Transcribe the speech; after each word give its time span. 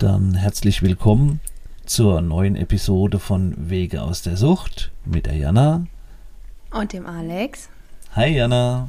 Dann 0.00 0.32
herzlich 0.34 0.80
willkommen 0.80 1.40
zur 1.84 2.22
neuen 2.22 2.56
Episode 2.56 3.18
von 3.18 3.54
Wege 3.68 4.00
aus 4.00 4.22
der 4.22 4.38
Sucht 4.38 4.92
mit 5.04 5.26
der 5.26 5.36
Jana. 5.36 5.84
Und 6.70 6.94
dem 6.94 7.04
Alex. 7.04 7.68
Hi 8.16 8.34
Jana. 8.34 8.88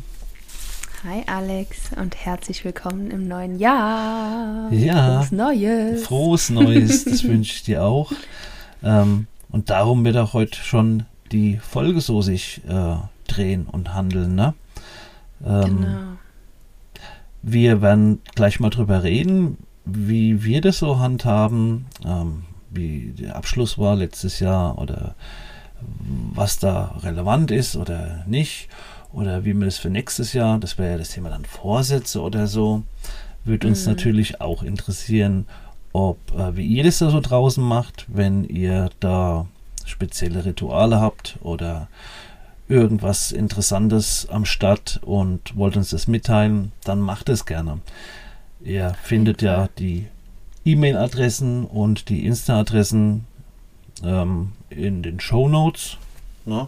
Hi 1.03 1.23
Alex 1.27 1.91
und 1.99 2.15
herzlich 2.15 2.63
willkommen 2.63 3.11
im 3.11 3.27
neuen 3.27 3.59
Jahr. 3.59 4.71
Ja. 4.71 5.17
Frohes 5.19 5.31
Neues. 5.33 6.03
Frohes 6.05 6.49
Neues, 6.49 7.03
das 7.03 7.25
wünsche 7.25 7.55
ich 7.55 7.63
dir 7.63 7.83
auch. 7.83 8.13
Ähm, 8.81 9.27
und 9.49 9.69
darum 9.69 10.05
wird 10.05 10.15
auch 10.15 10.31
heute 10.31 10.57
schon 10.59 11.03
die 11.33 11.57
Folge 11.57 11.99
so 11.99 12.21
sich 12.21 12.61
äh, 12.69 12.95
drehen 13.27 13.65
und 13.65 13.93
handeln. 13.93 14.35
Ne? 14.35 14.53
Ähm, 15.45 15.65
Genau. 15.65 15.97
Wir 17.43 17.81
werden 17.81 18.21
gleich 18.35 18.61
mal 18.61 18.69
drüber 18.69 19.03
reden, 19.03 19.57
wie 19.85 20.43
wir 20.43 20.61
das 20.61 20.79
so 20.79 20.99
handhaben, 20.99 21.85
ähm, 22.05 22.43
wie 22.69 23.13
der 23.19 23.35
Abschluss 23.35 23.77
war 23.77 23.95
letztes 23.95 24.39
Jahr 24.39 24.77
oder 24.77 25.15
was 26.33 26.59
da 26.59 26.95
relevant 27.01 27.51
ist 27.51 27.75
oder 27.75 28.23
nicht 28.27 28.69
oder 29.11 29.43
wie 29.43 29.53
wir 29.53 29.65
das 29.65 29.77
für 29.79 29.89
nächstes 29.89 30.33
Jahr, 30.33 30.59
das 30.59 30.77
wäre 30.77 30.91
ja 30.91 30.97
das 30.97 31.09
Thema 31.09 31.29
dann 31.29 31.43
Vorsätze 31.45 32.21
oder 32.21 32.47
so, 32.47 32.83
würde 33.43 33.67
uns 33.67 33.85
Mhm. 33.85 33.93
natürlich 33.93 34.39
auch 34.41 34.63
interessieren, 34.63 35.45
ob 35.91 36.17
äh, 36.37 36.55
wie 36.55 36.65
ihr 36.65 36.83
das 36.83 36.99
da 36.99 37.09
so 37.09 37.19
draußen 37.19 37.63
macht, 37.63 38.05
wenn 38.07 38.43
ihr 38.45 38.89
da 38.99 39.47
spezielle 39.85 40.45
Rituale 40.45 41.01
habt 41.01 41.37
oder 41.41 41.87
irgendwas 42.69 43.31
Interessantes 43.33 44.27
am 44.29 44.45
Start 44.45 45.01
und 45.03 45.57
wollt 45.57 45.75
uns 45.75 45.89
das 45.89 46.07
mitteilen, 46.07 46.71
dann 46.85 47.01
macht 47.01 47.27
es 47.27 47.45
gerne. 47.45 47.79
Ihr 48.63 48.93
findet 49.03 49.41
ja 49.41 49.67
die 49.79 50.07
E-Mail-Adressen 50.65 51.65
und 51.65 52.09
die 52.09 52.25
Insta-Adressen 52.25 53.25
ähm, 54.03 54.51
in 54.69 55.01
den 55.03 55.19
Show 55.19 55.47
Notes. 55.49 55.97
Ne? 56.45 56.67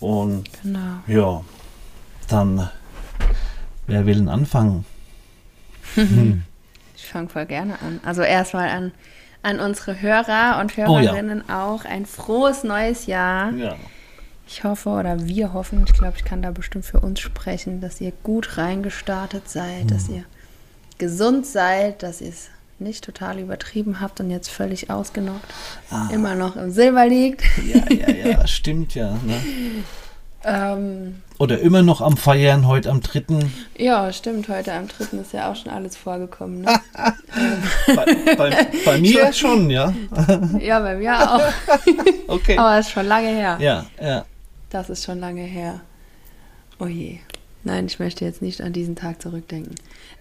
Und 0.00 0.44
Genau. 0.62 0.98
ja, 1.06 1.42
dann, 2.28 2.68
wer 3.86 4.06
will 4.06 4.16
denn 4.16 4.28
anfangen? 4.28 4.84
Ich 6.98 7.12
fange 7.12 7.28
voll 7.28 7.46
gerne 7.46 7.80
an. 7.82 8.00
Also 8.04 8.22
erstmal 8.22 8.68
an, 8.70 8.90
an 9.42 9.60
unsere 9.60 10.00
Hörer 10.00 10.58
und 10.60 10.72
Oh 10.78 10.98
ja. 10.98 11.12
Hörerinnen 11.12 11.48
auch 11.48 11.84
ein 11.84 12.04
frohes 12.04 12.64
neues 12.64 13.06
Jahr. 13.06 13.52
Ja. 13.52 13.76
Ich 14.48 14.64
hoffe 14.64 14.88
oder 14.88 15.24
wir 15.26 15.52
hoffen, 15.52 15.84
ich 15.86 15.92
glaube, 15.92 16.14
ich 16.16 16.24
kann 16.24 16.42
da 16.42 16.50
bestimmt 16.50 16.84
für 16.84 16.98
uns 17.00 17.20
sprechen, 17.20 17.80
dass 17.80 18.00
ihr 18.00 18.12
gut 18.24 18.56
reingestartet 18.58 19.48
seid, 19.48 19.82
Hm. 19.82 19.86
dass 19.88 20.08
ihr 20.08 20.24
gesund 20.98 21.46
seid, 21.46 22.02
dass 22.02 22.20
ihr 22.20 22.28
es 22.30 22.48
nicht 22.78 23.04
total 23.04 23.38
übertrieben 23.38 24.00
habt 24.00 24.20
und 24.20 24.30
jetzt 24.30 24.48
völlig 24.50 24.90
ausgenockt 24.90 25.46
Ah. 25.90 26.08
immer 26.12 26.34
noch 26.34 26.56
im 26.56 26.70
Silber 26.70 27.06
liegt. 27.06 27.42
Ja, 27.64 27.82
ja, 27.90 28.10
ja, 28.30 28.46
stimmt 28.46 28.94
ja. 28.94 29.12
Ne? 29.24 29.40
Ähm, 30.44 31.22
Oder 31.38 31.58
immer 31.60 31.82
noch 31.82 32.00
am 32.00 32.16
Feiern, 32.16 32.66
heute 32.68 32.90
am 32.90 33.00
3. 33.00 33.24
ja, 33.78 34.12
stimmt, 34.12 34.48
heute 34.48 34.72
am 34.74 34.86
3. 34.86 35.16
ist 35.18 35.32
ja 35.32 35.50
auch 35.50 35.56
schon 35.56 35.72
alles 35.72 35.96
vorgekommen. 35.96 36.60
Ne? 36.60 36.80
Bei, 37.96 38.34
bei, 38.36 38.66
bei 38.84 38.98
mir 39.00 39.32
schon, 39.32 39.70
ja. 39.70 39.92
ja, 40.60 40.80
bei 40.80 40.96
mir 40.96 41.18
auch. 41.32 41.40
Okay. 42.28 42.58
Aber 42.58 42.78
es 42.78 42.86
ist 42.86 42.92
schon 42.92 43.06
lange 43.06 43.28
her. 43.28 43.56
Ja, 43.60 43.86
ja. 44.00 44.24
Das 44.70 44.90
ist 44.90 45.04
schon 45.04 45.18
lange 45.20 45.42
her. 45.42 45.80
Oh 46.78 46.86
je. 46.86 47.18
Nein, 47.64 47.86
ich 47.86 47.98
möchte 47.98 48.24
jetzt 48.24 48.42
nicht 48.42 48.60
an 48.60 48.72
diesen 48.72 48.94
Tag 48.96 49.20
zurückdenken. 49.22 49.74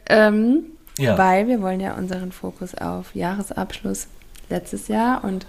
Ähm, 0.10 0.66
Ja. 0.98 1.18
Weil 1.18 1.48
wir 1.48 1.62
wollen 1.62 1.82
ja 1.82 1.96
unseren 1.96 2.32
Fokus 2.32 2.74
auf 2.76 3.14
Jahresabschluss 3.16 4.08
letztes 4.50 4.88
Jahr 4.88 5.24
und 5.26 5.46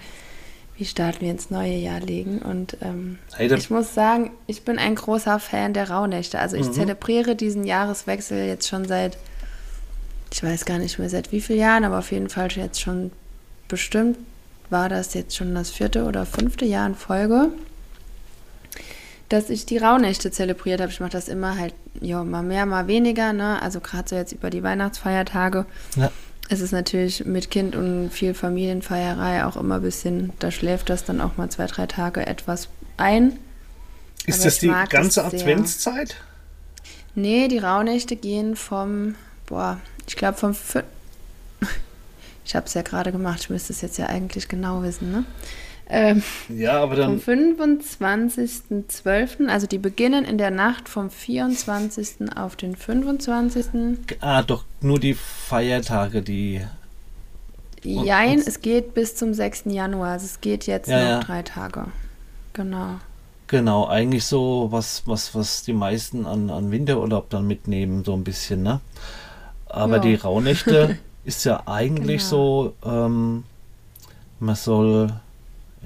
wie 0.76 0.84
starten 0.84 1.20
wir 1.20 1.30
ins 1.30 1.50
neue 1.50 1.74
Jahr 1.76 2.00
legen. 2.00 2.38
Und 2.40 2.76
ähm, 2.82 3.18
Hey, 3.34 3.52
ich 3.54 3.70
muss 3.70 3.94
sagen, 3.94 4.32
ich 4.46 4.62
bin 4.64 4.78
ein 4.78 4.94
großer 4.96 5.38
Fan 5.38 5.72
der 5.72 5.88
Rauhnächte. 5.90 6.38
Also 6.38 6.56
ich 6.56 6.66
Mhm. 6.66 6.72
zelebriere 6.72 7.36
diesen 7.36 7.64
Jahreswechsel 7.64 8.44
jetzt 8.46 8.66
schon 8.68 8.86
seit, 8.86 9.16
ich 10.32 10.42
weiß 10.42 10.64
gar 10.64 10.78
nicht 10.78 10.98
mehr 10.98 11.08
seit 11.08 11.30
wie 11.32 11.40
vielen 11.40 11.60
Jahren, 11.60 11.84
aber 11.84 11.98
auf 12.00 12.10
jeden 12.12 12.28
Fall 12.28 12.50
jetzt 12.52 12.80
schon 12.80 13.12
bestimmt 13.68 14.18
war 14.68 14.88
das 14.88 15.14
jetzt 15.14 15.36
schon 15.36 15.54
das 15.54 15.70
vierte 15.70 16.04
oder 16.04 16.26
fünfte 16.26 16.64
Jahr 16.64 16.86
in 16.88 16.96
Folge, 16.96 17.50
dass 19.28 19.50
ich 19.50 19.66
die 19.66 19.78
Rauhnächte 19.78 20.30
zelebriert 20.30 20.80
habe. 20.80 20.90
Ich 20.92 21.00
mache 21.00 21.10
das 21.10 21.28
immer 21.28 21.58
halt, 21.58 21.74
ja, 22.00 22.22
mal 22.24 22.42
mehr, 22.42 22.66
mal 22.66 22.86
weniger, 22.86 23.32
ne? 23.32 23.60
Also 23.62 23.80
gerade 23.80 24.08
so 24.08 24.16
jetzt 24.16 24.32
über 24.32 24.50
die 24.50 24.62
Weihnachtsfeiertage. 24.62 25.66
ja. 25.96 26.10
Es 26.48 26.60
ist 26.60 26.70
natürlich 26.70 27.24
mit 27.26 27.50
Kind 27.50 27.74
und 27.74 28.10
viel 28.10 28.32
Familienfeierei 28.32 29.44
auch 29.46 29.56
immer 29.56 29.76
ein 29.76 29.82
bisschen, 29.82 30.32
da 30.38 30.52
schläft 30.52 30.88
das 30.90 31.02
dann 31.02 31.20
auch 31.20 31.36
mal 31.36 31.48
zwei, 31.50 31.66
drei 31.66 31.86
Tage 31.86 32.24
etwas 32.24 32.68
ein. 32.98 33.36
Ist 34.26 34.36
Aber 34.36 34.44
das 34.44 34.58
die 34.60 34.72
ganze 34.88 35.22
das. 35.22 35.34
Adventszeit? 35.34 36.14
Nee, 37.16 37.48
die 37.48 37.58
Rauhnächte 37.58 38.14
gehen 38.14 38.54
vom, 38.54 39.16
boah, 39.46 39.80
ich 40.06 40.14
glaube 40.14 40.38
vom, 40.38 40.52
fü- 40.52 40.84
ich 42.44 42.54
habe 42.54 42.66
es 42.66 42.74
ja 42.74 42.82
gerade 42.82 43.10
gemacht, 43.10 43.40
ich 43.40 43.50
müsste 43.50 43.72
es 43.72 43.80
jetzt 43.80 43.98
ja 43.98 44.06
eigentlich 44.06 44.46
genau 44.46 44.84
wissen, 44.84 45.10
ne? 45.10 45.24
Ähm, 45.88 46.22
Ja, 46.48 46.82
aber 46.82 46.96
vom 46.96 47.20
dann. 47.24 47.28
25.12., 47.38 49.48
also 49.48 49.66
die 49.66 49.78
beginnen 49.78 50.24
in 50.24 50.38
der 50.38 50.50
Nacht 50.50 50.88
vom 50.88 51.10
24. 51.10 52.36
auf 52.36 52.56
den 52.56 52.76
25. 52.76 53.66
Ah, 54.20 54.42
doch, 54.42 54.64
nur 54.80 54.98
die 54.98 55.14
Feiertage, 55.14 56.22
die. 56.22 56.62
Jein, 57.82 58.40
es 58.40 58.60
geht 58.62 58.94
bis 58.94 59.14
zum 59.14 59.32
6. 59.32 59.64
Januar, 59.66 60.12
also 60.12 60.26
es 60.26 60.40
geht 60.40 60.66
jetzt 60.66 60.88
Ja, 60.88 60.98
noch 60.98 61.08
ja. 61.08 61.20
drei 61.20 61.42
Tage. 61.42 61.86
Genau. 62.52 62.96
Genau, 63.48 63.86
eigentlich 63.86 64.24
so, 64.24 64.68
was, 64.72 65.02
was, 65.06 65.32
was 65.34 65.62
die 65.62 65.72
meisten 65.72 66.26
an, 66.26 66.50
an 66.50 66.72
Winterurlaub 66.72 67.30
dann 67.30 67.46
mitnehmen, 67.46 68.02
so 68.04 68.14
ein 68.14 68.24
bisschen, 68.24 68.64
ne? 68.64 68.80
Aber 69.66 69.96
Ja. 69.96 69.98
die 70.00 70.14
Rauhnächte 70.16 70.98
ist 71.24 71.44
ja 71.44 71.62
eigentlich 71.66 72.24
so, 72.24 72.74
ähm, 72.84 73.44
man 74.40 74.54
soll 74.56 75.12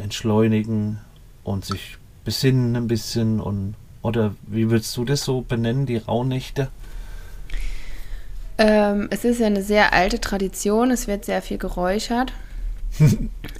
entschleunigen 0.01 0.99
und 1.45 1.65
sich 1.65 1.99
besinnen 2.25 2.77
ein 2.77 2.89
bisschen 2.89 3.41
und 3.41 3.75
oder 4.03 4.35
wie 4.47 4.71
würdest 4.71 4.97
du 4.97 5.05
das 5.05 5.23
so 5.25 5.43
benennen, 5.43 5.87
die 5.87 5.99
Rauhnächte? 5.99 6.69
Ähm, 8.57 9.09
es 9.11 9.25
ist 9.25 9.41
ja 9.41 9.47
eine 9.47 9.63
sehr 9.63 9.93
alte 9.93 10.21
Tradition, 10.21 10.91
es 10.91 11.07
wird 11.07 11.25
sehr 11.25 11.43
viel 11.43 11.59
geräuchert. 11.59 12.33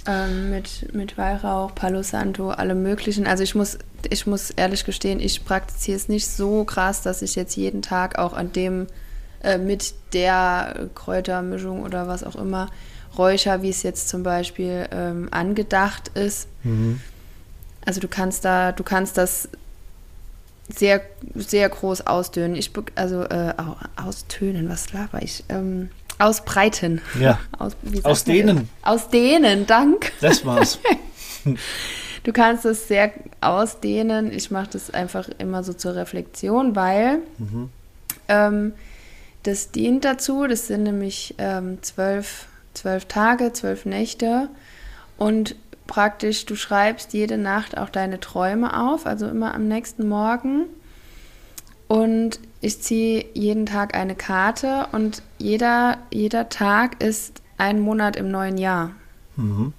ähm, 0.07 0.49
mit, 0.49 0.93
mit 0.93 1.17
Weihrauch, 1.17 1.73
Palo 1.73 2.03
Santo, 2.03 2.49
allem 2.49 2.83
möglichen. 2.83 3.27
Also 3.27 3.43
ich 3.43 3.55
muss, 3.55 3.77
ich 4.09 4.27
muss 4.27 4.51
ehrlich 4.51 4.83
gestehen, 4.83 5.19
ich 5.19 5.45
praktiziere 5.45 5.95
es 5.95 6.09
nicht 6.09 6.27
so 6.27 6.65
krass, 6.65 7.01
dass 7.01 7.21
ich 7.21 7.35
jetzt 7.35 7.55
jeden 7.55 7.81
Tag 7.81 8.19
auch 8.19 8.33
an 8.33 8.51
dem 8.51 8.87
äh, 9.41 9.57
mit 9.57 9.93
der 10.13 10.89
Kräutermischung 10.95 11.83
oder 11.83 12.07
was 12.07 12.23
auch 12.23 12.35
immer 12.35 12.69
räucher, 13.17 13.61
wie 13.61 13.69
es 13.69 13.83
jetzt 13.83 14.09
zum 14.09 14.23
Beispiel 14.23 14.87
ähm, 14.91 15.27
angedacht 15.31 16.09
ist. 16.09 16.47
Also 17.85 17.99
du 17.99 18.07
kannst 18.07 18.45
da, 18.45 18.71
du 18.71 18.83
kannst 18.83 19.17
das 19.17 19.49
sehr, 20.73 21.01
sehr 21.35 21.67
groß 21.69 22.07
ausdünnen. 22.07 22.55
Ich, 22.55 22.71
also 22.95 23.23
äh, 23.23 23.53
au- 23.57 23.75
austönen, 24.01 24.69
was 24.69 24.93
laber 24.93 25.21
ich? 25.21 25.43
Ähm, 25.49 25.89
ausbreiten. 26.19 27.01
Ja. 27.19 27.39
Aus, 27.59 27.73
Aus 28.03 28.03
das? 28.03 28.23
denen. 28.25 28.69
Aus 28.83 29.09
denen, 29.09 29.67
dank. 29.67 30.11
Das 30.21 30.45
war's. 30.45 30.79
Du 32.23 32.31
kannst 32.33 32.65
es 32.65 32.87
sehr 32.87 33.11
ausdehnen. 33.41 34.31
Ich 34.31 34.51
mache 34.51 34.67
das 34.73 34.91
einfach 34.91 35.27
immer 35.39 35.63
so 35.63 35.73
zur 35.73 35.95
Reflexion, 35.95 36.75
weil 36.75 37.17
ähm, 38.27 38.73
das 39.41 39.71
dient 39.71 40.05
dazu. 40.05 40.45
Das 40.45 40.67
sind 40.67 40.83
nämlich 40.83 41.33
ähm, 41.39 41.79
zwölf, 41.81 42.45
zwölf 42.73 43.05
Tage, 43.05 43.53
zwölf 43.53 43.85
Nächte. 43.85 44.49
Und 45.17 45.55
praktisch, 45.87 46.45
du 46.45 46.55
schreibst 46.55 47.13
jede 47.13 47.37
Nacht 47.37 47.77
auch 47.77 47.89
deine 47.89 48.19
Träume 48.19 48.79
auf, 48.79 49.05
also 49.05 49.27
immer 49.27 49.53
am 49.53 49.67
nächsten 49.67 50.07
Morgen. 50.07 50.65
Und 51.87 52.39
ich 52.61 52.81
ziehe 52.81 53.25
jeden 53.33 53.65
Tag 53.65 53.95
eine 53.95 54.15
Karte 54.15 54.87
und 54.93 55.21
jeder, 55.37 55.97
jeder 56.11 56.47
Tag 56.47 57.03
ist 57.03 57.41
ein 57.57 57.79
Monat 57.79 58.15
im 58.15 58.31
neuen 58.31 58.57
Jahr. 58.57 58.91
Mhm. 59.35 59.73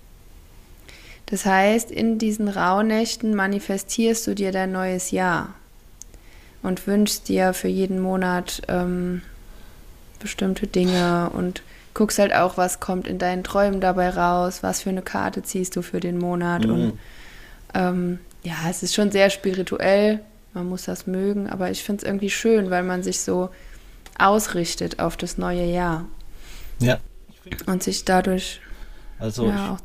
Das 1.26 1.46
heißt, 1.46 1.90
in 1.90 2.18
diesen 2.18 2.48
Rauhnächten 2.48 3.34
manifestierst 3.34 4.26
du 4.26 4.34
dir 4.34 4.52
dein 4.52 4.72
neues 4.72 5.12
Jahr 5.12 5.54
und 6.62 6.86
wünschst 6.86 7.28
dir 7.28 7.54
für 7.54 7.68
jeden 7.68 8.00
Monat 8.00 8.60
ähm, 8.68 9.22
bestimmte 10.18 10.66
Dinge 10.66 11.30
und 11.32 11.62
guckst 11.94 12.18
halt 12.18 12.34
auch, 12.34 12.56
was 12.56 12.80
kommt 12.80 13.06
in 13.06 13.18
deinen 13.18 13.44
Träumen 13.44 13.80
dabei 13.80 14.10
raus, 14.10 14.62
was 14.62 14.82
für 14.82 14.90
eine 14.90 15.02
Karte 15.02 15.42
ziehst 15.42 15.76
du 15.76 15.82
für 15.82 16.00
den 16.00 16.18
Monat. 16.18 16.64
Mhm. 16.66 16.72
Und 16.72 16.98
ähm, 17.74 18.18
ja, 18.42 18.54
es 18.68 18.82
ist 18.82 18.94
schon 18.94 19.10
sehr 19.10 19.30
spirituell, 19.30 20.20
man 20.54 20.68
muss 20.68 20.84
das 20.84 21.06
mögen, 21.06 21.48
aber 21.48 21.70
ich 21.70 21.82
finde 21.82 22.02
es 22.02 22.08
irgendwie 22.08 22.30
schön, 22.30 22.70
weil 22.70 22.82
man 22.82 23.02
sich 23.02 23.20
so 23.20 23.50
ausrichtet 24.18 24.98
auf 24.98 25.16
das 25.16 25.38
neue 25.38 25.64
Jahr 25.64 26.04
Ja. 26.78 26.98
und 27.66 27.82
sich 27.82 28.04
dadurch 28.04 28.60
Also 29.18 29.46
ja, 29.46 29.78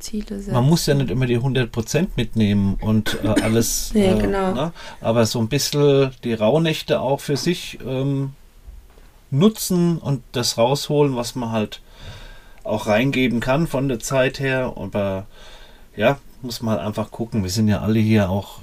man 0.51 0.65
muss 0.65 0.85
ja 0.85 0.93
nicht 0.95 1.09
immer 1.09 1.25
die 1.25 1.39
100% 1.39 2.07
mitnehmen 2.15 2.75
und 2.81 3.17
äh, 3.23 3.27
alles. 3.41 3.91
Nee, 3.93 4.07
äh, 4.07 4.19
genau. 4.19 4.53
ne? 4.53 4.73
Aber 4.99 5.25
so 5.25 5.39
ein 5.39 5.47
bisschen 5.47 6.11
die 6.23 6.33
Rauhnächte 6.33 6.99
auch 6.99 7.19
für 7.21 7.37
sich 7.37 7.79
ähm, 7.85 8.33
nutzen 9.31 9.97
und 9.99 10.23
das 10.31 10.57
rausholen, 10.57 11.15
was 11.15 11.35
man 11.35 11.51
halt 11.51 11.81
auch 12.67 12.87
reingeben 12.87 13.39
kann 13.39 13.67
von 13.67 13.87
der 13.87 13.99
Zeit 13.99 14.39
her. 14.39 14.73
Aber 14.75 15.25
ja, 15.95 16.17
muss 16.41 16.61
man 16.61 16.77
einfach 16.79 17.11
gucken. 17.11 17.43
Wir 17.43 17.49
sind 17.49 17.67
ja 17.67 17.81
alle 17.81 17.99
hier 17.99 18.29
auch 18.29 18.59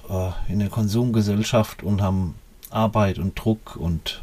äh, 0.48 0.52
in 0.52 0.58
der 0.60 0.68
Konsumgesellschaft 0.68 1.82
und 1.82 2.02
haben 2.02 2.34
Arbeit 2.70 3.18
und 3.18 3.38
Druck 3.38 3.76
und 3.76 4.20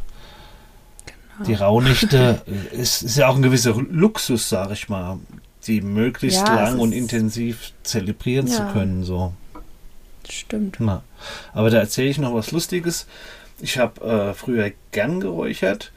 Genau. 1.38 1.48
die 1.48 1.54
Rauhnächte 1.56 2.42
äh, 2.46 2.76
ist, 2.76 3.02
ist 3.04 3.18
ja 3.18 3.28
auch 3.28 3.36
ein 3.36 3.42
gewisser 3.42 3.74
Luxus, 3.90 4.50
sage 4.50 4.74
ich 4.74 4.90
mal, 4.90 5.18
die 5.66 5.82
möglichst 5.82 6.48
Ja, 6.48 6.54
lang 6.56 6.80
und 6.80 6.92
intensiv 6.92 7.72
zelebrieren 7.84 8.48
zu 8.48 8.60
Ja. 8.62 8.72
können. 8.72 9.04
So. 9.04 9.34
Stimmt. 10.30 10.78
Na. 10.80 11.04
Aber 11.54 11.70
da 11.70 11.80
erzähle 11.80 12.10
ich 12.10 12.18
noch 12.18 12.34
was 12.34 12.52
Lustiges. 12.52 13.08
Ich 13.60 13.78
habe 13.78 14.02
äh, 14.02 14.34
früher 14.34 14.72
gern 14.92 15.20
geräuchert. 15.20 15.92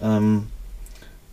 Ähm, 0.00 0.48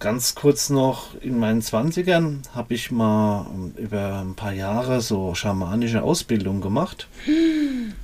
ganz 0.05 0.35
kurz 0.35 0.69
noch 0.69 1.19
in 1.19 1.39
meinen 1.39 1.61
20ern 1.61 2.43
habe 2.53 2.75
ich 2.75 2.91
mal 2.91 3.47
ähm, 3.51 3.73
über 3.75 4.19
ein 4.19 4.35
paar 4.35 4.53
Jahre 4.53 5.01
so 5.01 5.33
schamanische 5.33 6.03
Ausbildung 6.03 6.61
gemacht. 6.61 7.07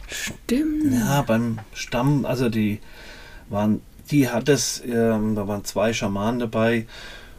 Stimmt. 0.08 0.94
Ja, 0.94 1.22
beim 1.22 1.60
Stamm, 1.76 2.26
also 2.26 2.50
die 2.50 2.80
waren, 3.50 3.82
die 4.10 4.30
hat 4.30 4.50
es, 4.50 4.82
ähm, 4.84 5.36
da 5.36 5.48
waren 5.48 5.64
zwei 5.64 5.94
Schamanen 5.94 6.40
dabei 6.40 6.88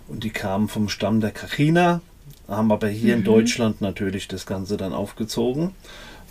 und 0.07 0.23
die 0.23 0.31
kamen 0.31 0.69
vom 0.69 0.89
Stamm 0.89 1.21
der 1.21 1.33
Kachina, 1.33 2.01
haben 2.47 2.71
aber 2.71 2.87
hier 2.87 3.15
in 3.15 3.21
Mhm. 3.21 3.25
Deutschland 3.25 3.81
natürlich 3.81 4.29
das 4.29 4.47
Ganze 4.47 4.77
dann 4.77 4.93
aufgezogen. 4.93 5.73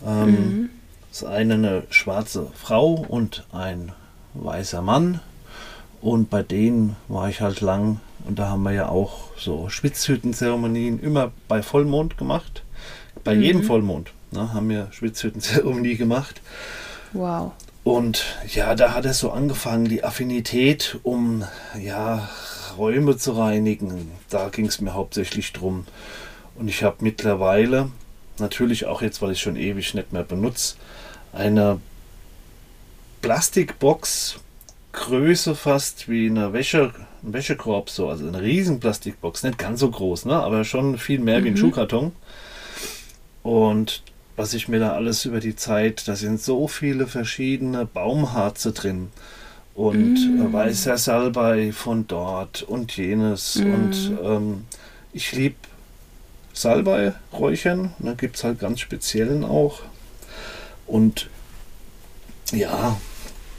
Ähm, 0.08 0.30
Mhm. 0.30 0.70
Das 1.12 1.26
eine 1.26 1.56
eine 1.56 1.84
schwarze 1.90 2.48
Frau 2.56 2.94
und 2.94 3.46
ein 3.52 3.92
weißer 4.36 4.82
Mann. 4.82 5.20
Und 6.00 6.30
bei 6.30 6.42
denen 6.42 6.96
war 7.10 7.28
ich 7.28 7.42
halt 7.42 7.60
lang. 7.60 8.00
Und 8.26 8.40
da 8.40 8.50
haben 8.50 8.64
wir 8.64 8.72
ja 8.72 8.90
auch 8.90 9.30
so 9.38 9.70
Schwitzhüttenzeremonien 9.70 11.00
immer 11.02 11.32
bei 11.48 11.62
Vollmond 11.62 12.18
gemacht. 12.18 12.64
Bei 13.24 13.36
Mhm. 13.36 13.42
jedem 13.42 13.64
Vollmond 13.64 14.12
ne, 14.32 14.54
haben 14.54 14.70
wir 14.70 14.88
Schwitzhüttenzeremonie 14.92 15.96
gemacht. 15.98 16.42
Wow. 17.14 17.52
Und 17.84 18.24
ja, 18.54 18.76
da 18.76 18.94
hat 18.94 19.06
es 19.06 19.20
so 19.20 19.32
angefangen, 19.32 19.86
die 19.86 20.04
Affinität, 20.04 21.00
um 21.04 21.44
ja, 21.80 22.30
Räume 22.78 23.18
zu 23.18 23.32
reinigen. 23.34 24.12
Da 24.30 24.50
ging 24.50 24.68
es 24.68 24.80
mir 24.82 24.94
hauptsächlich 24.94 25.52
drum. 25.52 25.86
Und 26.56 26.68
ich 26.68 26.84
habe 26.84 26.98
mittlerweile, 27.00 27.90
natürlich 28.38 28.86
auch 28.86 29.02
jetzt, 29.02 29.22
weil 29.22 29.32
ich 29.32 29.42
schon 29.42 29.56
ewig 29.56 29.94
nicht 29.96 30.14
mehr 30.14 30.24
benutze, 30.24 30.76
eine 31.34 31.80
Plastikbox, 33.22 34.40
Größe 34.94 35.56
fast 35.56 36.10
wie 36.10 36.28
eine 36.28 36.54
Wäsche, 36.54 36.94
ein 37.24 37.34
Wäschekorb, 37.34 37.90
so, 37.90 38.10
also 38.10 38.28
eine 38.28 38.42
riesen 38.42 38.80
Plastikbox, 38.80 39.44
nicht 39.44 39.58
ganz 39.58 39.80
so 39.80 39.90
groß, 39.90 40.26
ne? 40.26 40.36
aber 40.36 40.64
schon 40.64 40.98
viel 40.98 41.20
mehr 41.20 41.44
wie 41.44 41.50
ein 41.50 41.54
Mhm. 41.54 41.58
Schuhkarton. 41.58 42.12
Und 43.44 44.04
was 44.36 44.54
ich 44.54 44.68
mir 44.68 44.80
da 44.80 44.94
alles 44.94 45.26
über 45.26 45.40
die 45.40 45.56
Zeit, 45.56 46.08
da 46.08 46.16
sind 46.16 46.42
so 46.42 46.68
viele 46.68 47.08
verschiedene 47.08 47.86
Baumharze 47.86 48.72
drin. 48.72 49.10
Und 49.74 50.14
Mm. 50.16 50.42
äh, 50.48 50.54
weißer 50.54 50.98
Salbei 50.98 51.72
von 51.72 52.06
dort 52.08 52.62
und 52.64 52.96
jenes. 52.98 53.56
Mm. 53.56 53.74
Und 53.74 54.12
ähm, 54.24 54.66
ich 55.14 55.32
liebe 55.32 55.56
Salbei 56.54 57.14
räuchern. 57.32 57.94
Da 58.00 58.14
gibt 58.14 58.36
es 58.36 58.44
halt 58.44 58.60
ganz 58.60 58.80
speziellen 58.82 59.44
auch. 59.46 59.80
Und 60.88 61.30
ja, 62.52 62.98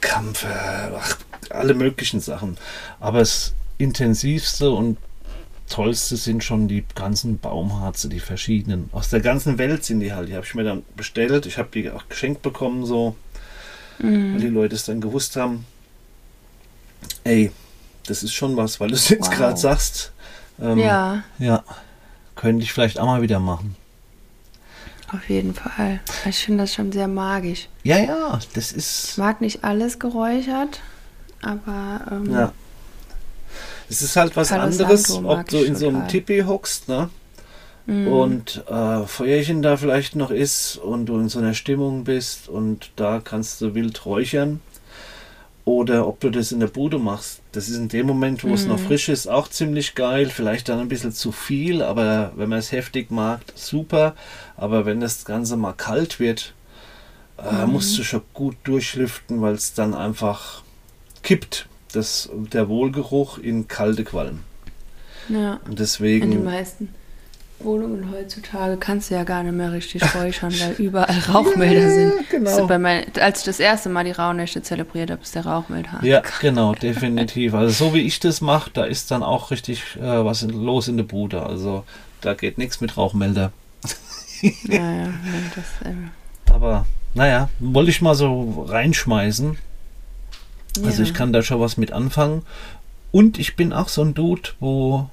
Kampfer, 0.01 0.91
ach, 0.99 1.17
alle 1.51 1.73
möglichen 1.73 2.19
Sachen. 2.19 2.57
Aber 2.99 3.19
das 3.19 3.53
intensivste 3.77 4.71
und 4.71 4.97
tollste 5.69 6.17
sind 6.17 6.43
schon 6.43 6.67
die 6.67 6.83
ganzen 6.95 7.39
Baumharze, 7.39 8.09
die 8.09 8.19
verschiedenen. 8.19 8.89
Aus 8.91 9.09
der 9.09 9.21
ganzen 9.21 9.57
Welt 9.57 9.83
sind 9.83 9.99
die 10.01 10.13
halt. 10.13 10.29
Die 10.29 10.35
habe 10.35 10.45
ich 10.45 10.53
mir 10.55 10.63
dann 10.63 10.83
bestellt. 10.95 11.45
Ich 11.45 11.57
habe 11.57 11.69
die 11.73 11.89
auch 11.89 12.07
geschenkt 12.09 12.41
bekommen, 12.41 12.85
so, 12.85 13.15
weil 13.99 14.39
die 14.39 14.47
Mhm. 14.47 14.53
Leute 14.53 14.75
es 14.75 14.85
dann 14.85 15.01
gewusst 15.01 15.35
haben. 15.35 15.65
Ey, 17.23 17.51
das 18.07 18.23
ist 18.23 18.33
schon 18.33 18.55
was, 18.57 18.79
weil 18.79 18.89
du 18.89 18.95
es 18.95 19.09
jetzt 19.09 19.27
Wow. 19.29 19.35
gerade 19.35 19.57
sagst. 19.57 20.11
Ähm, 20.61 20.77
Ja, 20.77 21.23
Ja, 21.39 21.63
könnte 22.35 22.63
ich 22.63 22.71
vielleicht 22.73 22.99
auch 22.99 23.05
mal 23.05 23.21
wieder 23.21 23.39
machen. 23.39 23.75
auf 25.11 25.29
jeden 25.29 25.53
Fall. 25.53 25.99
Ich 26.27 26.39
finde 26.39 26.63
das 26.63 26.73
schon 26.73 26.91
sehr 26.91 27.07
magisch. 27.07 27.67
Ja, 27.83 27.97
ja, 27.97 28.39
das 28.55 28.71
Ich 28.71 28.77
ist. 28.77 29.17
mag 29.17 29.41
nicht 29.41 29.63
alles 29.63 29.99
geräuchert, 29.99 30.79
aber 31.43 32.01
ähm, 32.11 32.33
Ja. 32.33 32.53
Es 33.89 34.01
ist 34.01 34.15
halt 34.15 34.35
was 34.35 34.49
Palo 34.49 34.63
anderes, 34.63 35.07
Santo 35.07 35.29
ob 35.29 35.47
du 35.49 35.57
in 35.63 35.75
so 35.75 35.87
einem. 35.89 36.07
Tipi 36.07 36.41
hockst, 36.45 36.87
ne? 36.89 37.09
mm, 37.87 38.07
Und 38.07 38.63
äh, 38.69 39.05
Feuerchen 39.05 39.61
da 39.61 39.77
vielleicht 39.77 40.15
noch 40.15 40.31
ist 40.31 40.77
und 40.77 41.05
du 41.07 41.19
in 41.19 41.29
so 41.29 41.39
einer 41.39 41.53
Stimmung 41.53 42.03
bist 42.03 42.49
und 42.49 42.91
da 42.95 43.21
kannst 43.23 43.61
du 43.61 43.75
wild 43.75 44.05
räuchern. 44.05 44.61
Oder 45.65 46.07
ob 46.07 46.19
du 46.19 46.29
das 46.29 46.51
in 46.51 46.59
der 46.59 46.67
Bude 46.67 46.99
machst. 46.99 47.39
Das 47.53 47.69
ist 47.69 47.77
in 47.77 47.87
dem 47.87 48.05
Moment, 48.05 48.43
wo 48.43 48.53
es 48.53 48.65
noch 48.67 48.79
Mhm. 48.79 48.83
frisch 48.83 49.07
ist, 49.07 49.27
auch 49.27 49.47
ziemlich 49.47 49.95
geil. 49.95 50.29
Vielleicht 50.29 50.67
dann 50.67 50.79
ein 50.79 50.89
bisschen 50.89 51.13
zu 51.13 51.31
viel, 51.31 51.81
aber 51.81 52.33
wenn 52.35 52.49
man 52.49 52.59
es 52.59 52.73
heftig 52.73 53.11
mag, 53.11 53.39
super. 53.55 54.13
Aber 54.57 54.85
wenn 54.85 54.99
das 54.99 55.23
Ganze 55.23 55.55
mal 55.55 55.71
kalt 55.73 56.19
wird, 56.19 56.53
äh, 57.37 57.65
Mhm. 57.65 57.73
musst 57.73 57.97
du 57.97 58.03
schon 58.03 58.23
gut 58.33 58.57
durchlüften, 58.65 59.41
weil 59.41 59.53
es 59.55 59.73
dann 59.73 59.93
einfach 59.93 60.62
kippt. 61.23 61.67
Das, 61.93 62.29
der 62.33 62.69
Wohlgeruch 62.69 63.37
in 63.37 63.67
kalte 63.67 64.03
Qualm. 64.03 64.39
ja. 65.29 65.53
Und 65.53 65.61
In 65.63 65.69
den 65.69 65.75
deswegen. 65.75 66.43
meisten 66.43 66.89
Wohnungen 67.59 68.11
heutzutage 68.11 68.77
kannst 68.77 69.09
du 69.09 69.15
ja 69.15 69.23
gar 69.23 69.43
nicht 69.43 69.53
mehr 69.55 69.71
richtig 69.71 70.03
räuchern, 70.15 70.51
weil 70.59 70.73
überall 70.83 71.17
Rauchmelder 71.19 71.89
sind. 71.89 72.29
genau. 72.29 72.49
Das 72.49 72.59
ist 72.59 72.67
bei 72.67 72.77
mein, 72.79 73.05
als 73.19 73.39
ich 73.39 73.45
das 73.45 73.59
erste 73.59 73.89
Mal 73.89 74.03
die 74.05 74.11
Rauhnächte 74.11 74.61
zelebriert 74.63 75.11
habe, 75.11 75.21
ist 75.21 75.35
der 75.35 75.45
Rauchmelder. 75.45 75.99
Ja, 76.01 76.21
genau, 76.41 76.73
definitiv. 76.73 77.53
Also 77.53 77.85
so 77.85 77.93
wie 77.93 78.01
ich 78.01 78.19
das 78.19 78.41
mache, 78.41 78.71
da 78.73 78.83
ist 78.85 79.11
dann 79.11 79.21
auch 79.23 79.51
richtig 79.51 79.95
äh, 79.97 80.01
was 80.25 80.41
los 80.41 80.87
in 80.87 80.97
der 80.97 81.03
Bude. 81.05 81.43
Also 81.45 81.83
da 82.21 82.33
geht 82.33 82.57
nichts 82.57 82.81
mit 82.81 82.97
Rauchmelder. 82.97 83.51
Ja, 84.41 84.51
ja, 84.75 85.07
nee, 85.07 85.43
das, 85.55 85.65
ähm, 85.85 86.09
Aber 86.51 86.85
naja, 87.13 87.49
wollte 87.59 87.91
ich 87.91 88.01
mal 88.01 88.15
so 88.15 88.65
reinschmeißen. 88.67 89.57
Also 90.83 91.03
ich 91.03 91.13
kann 91.13 91.33
da 91.33 91.43
schon 91.43 91.59
was 91.59 91.77
mit 91.77 91.91
anfangen. 91.91 92.43
Und 93.11 93.37
ich 93.39 93.55
bin 93.55 93.73
auch 93.73 93.89
so 93.89 94.01
ein 94.01 94.13
Dude, 94.15 94.49
wo 94.59 95.09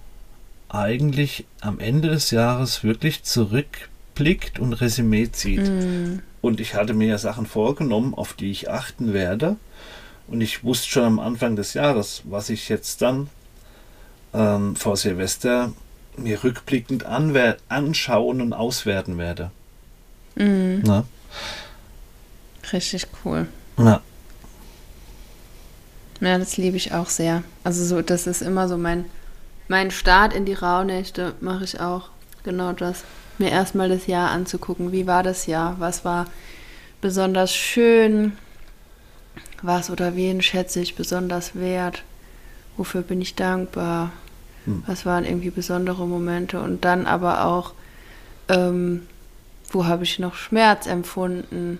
eigentlich 0.68 1.44
am 1.60 1.78
Ende 1.80 2.08
des 2.08 2.30
Jahres 2.30 2.82
wirklich 2.82 3.24
zurückblickt 3.24 4.58
und 4.58 4.72
Resümee 4.72 5.30
zieht. 5.32 5.68
Mm, 5.68 6.20
Und 6.40 6.60
ich 6.60 6.74
hatte 6.74 6.94
mir 6.94 7.08
ja 7.08 7.18
Sachen 7.18 7.44
vorgenommen, 7.44 8.14
auf 8.14 8.32
die 8.32 8.50
ich 8.50 8.70
achten 8.70 9.12
werde. 9.12 9.56
Und 10.28 10.40
ich 10.40 10.64
wusste 10.64 10.88
schon 10.88 11.04
am 11.04 11.18
Anfang 11.18 11.56
des 11.56 11.74
Jahres, 11.74 12.22
was 12.24 12.48
ich 12.50 12.68
jetzt 12.68 13.02
dann 13.02 13.28
ähm, 14.32 14.76
vor 14.76 14.96
Silvester 14.96 15.72
mir 16.16 16.42
rückblickend 16.44 17.04
anschauen 17.04 18.40
und 18.40 18.52
auswerten 18.52 19.18
werde. 19.18 19.50
mm, 20.36 20.80
Na? 20.84 21.04
richtig 22.72 23.06
cool. 23.24 23.48
Na. 23.76 24.00
Ja, 26.20 26.38
das 26.38 26.56
liebe 26.56 26.76
ich 26.76 26.92
auch 26.92 27.08
sehr. 27.08 27.42
Also 27.64 27.84
so, 27.84 28.02
das 28.02 28.26
ist 28.26 28.42
immer 28.42 28.68
so 28.68 28.76
mein, 28.76 29.06
mein 29.68 29.90
Start 29.90 30.34
in 30.34 30.44
die 30.44 30.54
Rauhnächte, 30.54 31.34
mache 31.40 31.64
ich 31.64 31.80
auch 31.80 32.10
genau 32.44 32.72
das. 32.72 33.04
Mir 33.38 33.50
erstmal 33.50 33.88
das 33.88 34.06
Jahr 34.06 34.30
anzugucken. 34.30 34.92
Wie 34.92 35.06
war 35.06 35.22
das 35.22 35.46
Jahr? 35.46 35.76
Was 35.78 36.04
war 36.04 36.26
besonders 37.00 37.54
schön? 37.54 38.36
Was 39.62 39.90
oder 39.90 40.14
wen 40.14 40.42
schätze 40.42 40.80
ich 40.80 40.94
besonders 40.94 41.54
wert? 41.54 42.02
Wofür 42.76 43.00
bin 43.00 43.22
ich 43.22 43.34
dankbar? 43.34 44.12
Hm. 44.66 44.82
Was 44.86 45.06
waren 45.06 45.24
irgendwie 45.24 45.50
besondere 45.50 46.06
Momente? 46.06 46.60
Und 46.60 46.84
dann 46.84 47.06
aber 47.06 47.46
auch, 47.46 47.72
ähm, 48.48 49.06
wo 49.70 49.86
habe 49.86 50.04
ich 50.04 50.18
noch 50.18 50.34
Schmerz 50.34 50.86
empfunden? 50.86 51.78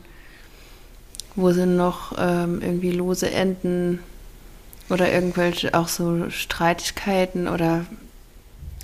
Wo 1.36 1.52
sind 1.52 1.76
noch 1.76 2.12
ähm, 2.18 2.62
irgendwie 2.62 2.92
lose 2.92 3.30
Enden 3.30 3.98
oder 4.90 5.12
irgendwelche 5.12 5.74
auch 5.74 5.88
so 5.88 6.30
Streitigkeiten 6.30 7.48
oder 7.48 7.84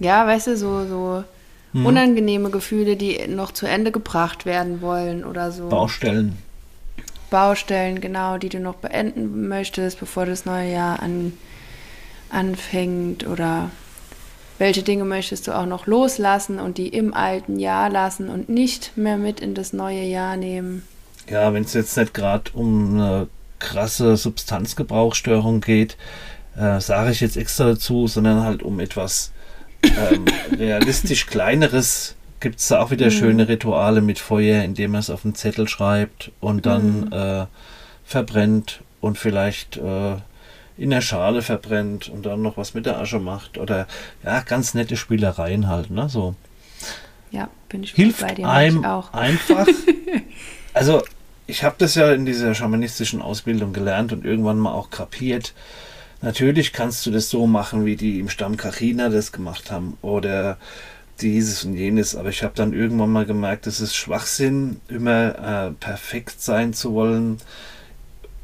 ja, 0.01 0.27
weißt 0.27 0.49
du, 0.49 0.57
so, 0.57 0.87
so 0.87 1.25
Hm. 1.77 1.85
unangenehme 1.85 2.51
Gefühle, 2.51 2.97
die 2.97 3.27
noch 3.29 3.53
zu 3.53 3.67
Ende 3.67 3.93
gebracht 3.93 4.47
werden 4.47 4.81
wollen 4.81 5.25
oder 5.25 5.53
so. 5.53 5.69
Baustellen. 5.69 6.39
Baustellen, 7.31 8.01
genau, 8.01 8.39
die 8.39 8.49
du 8.49 8.61
noch 8.61 8.77
beenden 8.77 9.49
möchtest, 9.49 10.01
bevor 10.01 10.25
das 10.25 10.47
neue 10.47 10.73
Jahr 10.73 11.03
an, 11.03 11.35
anfängt 12.31 13.27
oder 13.27 13.71
welche 14.59 14.83
Dinge 14.83 15.05
möchtest 15.05 15.49
du 15.49 15.53
auch 15.53 15.67
noch 15.67 15.87
loslassen 15.87 16.61
und 16.61 16.79
die 16.79 16.89
im 16.89 17.13
alten 17.13 17.59
Jahr 17.59 17.91
lassen 17.91 18.31
und 18.31 18.49
nicht 18.49 18.97
mehr 18.97 19.19
mit 19.19 19.41
in 19.41 19.55
das 19.55 19.75
neue 19.75 20.03
Jahr 20.05 20.37
nehmen. 20.37 20.83
Ja, 21.29 21.53
wenn 21.53 21.65
es 21.65 21.75
jetzt 21.75 21.97
nicht 21.99 22.15
gerade 22.15 22.51
um 22.55 22.95
eine 22.95 23.29
krasse 23.59 24.17
Substanzgebrauchsstörung 24.17 25.61
geht, 25.61 25.97
äh, 26.57 26.81
sage 26.81 27.11
ich 27.11 27.21
jetzt 27.21 27.37
extra 27.37 27.65
dazu, 27.65 28.07
sondern 28.07 28.43
halt 28.43 28.63
um 28.63 28.81
etwas 28.81 29.33
ähm, 29.83 30.25
realistisch 30.59 31.27
kleineres, 31.27 32.15
gibt 32.41 32.59
es 32.61 32.69
da 32.69 32.81
auch 32.81 32.91
wieder 32.91 33.07
Mhm. 33.07 33.11
schöne 33.11 33.49
Rituale 33.49 34.01
mit 34.01 34.19
Feuer, 34.19 34.63
indem 34.63 34.93
man 34.93 35.01
es 35.01 35.11
auf 35.11 35.25
einen 35.25 35.35
Zettel 35.35 35.69
schreibt 35.69 36.31
und 36.41 36.67
dann 36.67 37.01
Mhm. 37.07 37.13
äh, 37.13 37.47
verbrennt 38.05 38.81
und 39.01 39.19
vielleicht 39.19 39.77
äh, 39.77 40.17
in 40.79 40.91
der 40.91 41.01
Schale 41.01 41.41
verbrennt 41.43 42.09
und 42.09 42.27
dann 42.27 42.43
noch 42.43 42.57
was 42.59 42.75
mit 42.75 42.85
der 42.87 42.99
Asche 42.99 43.19
macht 43.19 43.57
oder 43.59 43.87
ja, 44.25 44.41
ganz 44.41 44.75
nette 44.75 44.97
Spielereien 44.97 45.69
halt, 45.69 45.91
ne? 45.91 46.09
So. 46.09 46.35
Ja, 47.31 47.49
bin 47.69 47.83
ich 47.83 47.93
hilft 47.93 48.21
bei 48.21 48.35
dir 48.35 48.49
einem 48.49 48.85
auch. 48.85 49.13
einfach. 49.13 49.67
also, 50.75 51.03
ich 51.47 51.63
habe 51.65 51.77
das 51.79 51.95
ja 51.95 52.13
in 52.13 52.27
dieser 52.27 52.55
schamanistischen 52.55 53.23
Ausbildung 53.23 53.73
gelernt 53.73 54.13
und 54.13 54.25
irgendwann 54.25 54.59
mal 54.59 54.73
auch 54.73 54.91
kapiert. 54.91 55.55
Natürlich 56.23 56.73
kannst 56.73 57.05
du 57.07 57.11
das 57.11 57.29
so 57.29 57.47
machen, 57.47 57.85
wie 57.85 57.97
die 57.97 58.19
im 58.21 58.29
Stamm 58.29 58.57
Kachina 58.57 59.09
das 59.11 59.33
gemacht 59.33 59.71
haben 59.71 59.97
oder 60.03 60.57
dieses 61.21 61.65
und 61.65 61.75
jenes, 61.77 62.15
aber 62.17 62.29
ich 62.31 62.43
habe 62.43 62.53
dann 62.57 62.73
irgendwann 62.73 63.11
mal 63.11 63.25
gemerkt, 63.27 63.67
es 63.67 63.81
ist 63.81 63.95
Schwachsinn, 63.95 64.81
immer 64.89 65.69
äh, 65.69 65.71
perfekt 65.73 66.43
sein 66.43 66.75
zu 66.75 66.93
wollen 66.93 67.39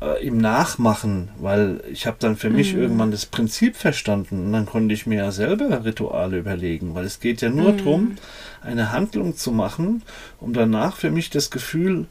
äh, 0.00 0.24
im 0.26 0.38
Nachmachen, 0.38 1.28
weil 1.38 1.82
ich 1.90 2.06
habe 2.06 2.16
dann 2.20 2.36
für 2.36 2.50
mich 2.50 2.72
Mhm. 2.74 2.80
irgendwann 2.80 3.10
das 3.10 3.26
Prinzip 3.26 3.76
verstanden 3.76 4.46
und 4.46 4.52
dann 4.52 4.66
konnte 4.66 4.94
ich 4.94 5.06
mir 5.06 5.16
ja 5.18 5.32
selber 5.32 5.84
Rituale 5.84 6.38
überlegen, 6.38 6.94
weil 6.94 7.04
es 7.04 7.20
geht 7.20 7.42
ja 7.42 7.50
nur 7.50 7.72
Mhm. 7.72 7.76
drum, 7.78 8.14
eine 8.62 8.92
Handlung 8.92 9.36
zu 9.36 9.50
machen, 9.52 10.02
um 10.40 10.52
danach 10.54 10.96
für 10.96 11.10
mich 11.10 11.28
das 11.30 11.50
Gefühl 11.50 12.06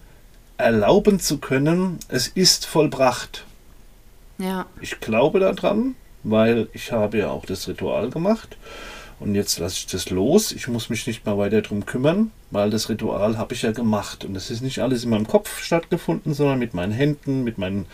erlauben 0.62 1.20
zu 1.20 1.38
können, 1.40 2.00
es 2.08 2.28
ist 2.28 2.66
vollbracht. 2.66 3.46
Ja, 4.38 4.66
Ich 4.80 5.00
glaube 5.00 5.40
daran, 5.40 5.96
weil 6.24 6.68
ich 6.74 6.92
habe 6.92 7.20
ja 7.20 7.30
auch 7.30 7.46
das 7.46 7.68
Ritual 7.68 8.10
gemacht 8.10 8.58
und 9.20 9.36
jetzt 9.36 9.60
lasse 9.60 9.76
ich 9.78 9.86
das 9.88 10.10
los. 10.10 10.52
Ich 10.52 10.68
muss 10.68 10.90
mich 10.90 11.06
nicht 11.06 11.26
mehr 11.26 11.38
weiter 11.38 11.62
drum 11.62 11.86
kümmern, 11.86 12.32
weil 12.50 12.72
das 12.72 12.90
Ritual 12.90 13.38
habe 13.38 13.54
ich 13.54 13.62
ja 13.62 13.72
gemacht 13.72 14.26
und 14.26 14.34
das 14.34 14.50
ist 14.50 14.62
nicht 14.62 14.80
alles 14.80 15.04
in 15.04 15.12
meinem 15.12 15.28
Kopf 15.28 15.62
stattgefunden, 15.62 16.34
sondern 16.34 16.58
mit 16.58 16.74
meinen 16.74 16.92
Händen, 16.92 17.44
mit 17.44 17.58
meinen 17.60 17.86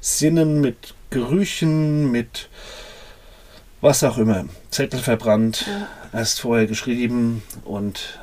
Sinnen, 0.00 0.60
mit 0.60 0.94
Gerüchen, 1.10 2.12
mit 2.12 2.48
was 3.80 4.04
auch 4.04 4.18
immer. 4.18 4.44
Zettel 4.70 5.00
verbrannt, 5.00 5.66
ja, 5.66 6.18
erst 6.18 6.40
vorher 6.40 6.66
geschrieben 6.66 7.42
und 7.64 8.20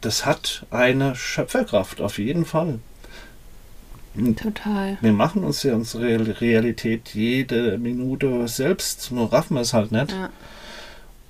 das 0.00 0.26
hat 0.26 0.66
eine 0.70 1.14
Schöpferkraft 1.14 2.00
auf 2.00 2.18
jeden 2.18 2.44
Fall. 2.44 2.80
Total. 4.36 4.96
wir 5.00 5.12
machen 5.12 5.42
uns 5.44 5.62
ja 5.64 5.74
unsere 5.74 6.04
Real- 6.04 6.22
Realität 6.30 7.10
jede 7.14 7.78
Minute 7.78 8.46
selbst, 8.48 9.10
nur 9.10 9.32
raffen 9.32 9.54
wir 9.54 9.62
es 9.62 9.72
halt 9.74 9.90
nicht. 9.92 10.12
Ja, 10.12 10.30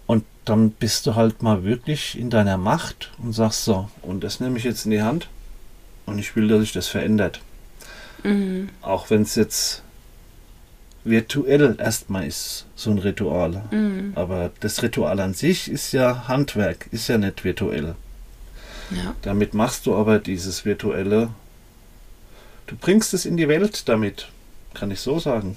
Und 0.06 0.24
dann 0.44 0.70
bist 0.70 1.06
du 1.06 1.14
halt 1.14 1.42
mal 1.42 1.64
wirklich 1.64 2.18
in 2.18 2.28
deiner 2.28 2.58
Macht 2.58 3.10
und 3.22 3.32
sagst 3.32 3.64
so, 3.64 3.88
und 4.02 4.22
das 4.22 4.40
nehme 4.40 4.58
ich 4.58 4.64
jetzt 4.64 4.84
in 4.84 4.90
die 4.90 5.02
Hand 5.02 5.28
und 6.06 6.18
ich 6.18 6.36
will, 6.36 6.46
dass 6.48 6.60
sich 6.60 6.72
das 6.72 6.88
verändert. 6.88 7.40
mhm. 8.22 8.68
Auch 8.82 9.08
wenn 9.10 9.22
es 9.22 9.34
jetzt 9.34 9.82
virtuell 11.04 11.76
erstmal 11.78 12.26
ist, 12.26 12.66
so 12.76 12.90
ein 12.90 12.98
Ritual. 12.98 13.62
Mhm. 13.70 14.12
Aber 14.14 14.50
das 14.60 14.82
Ritual 14.82 15.20
an 15.20 15.34
sich 15.34 15.70
ist 15.70 15.92
ja 15.92 16.28
Handwerk, 16.28 16.86
ist 16.92 17.08
ja 17.08 17.18
nicht 17.18 17.44
virtuell. 17.44 17.94
ja, 18.90 19.14
Damit 19.22 19.54
machst 19.54 19.86
du 19.86 19.94
aber 19.94 20.18
dieses 20.18 20.64
virtuelle, 20.64 21.28
du 22.66 22.76
bringst 22.76 23.14
es 23.14 23.24
in 23.26 23.36
die 23.36 23.48
Welt 23.48 23.88
damit, 23.88 24.28
kann 24.74 24.90
ich 24.90 25.00
so 25.00 25.18
sagen. 25.18 25.56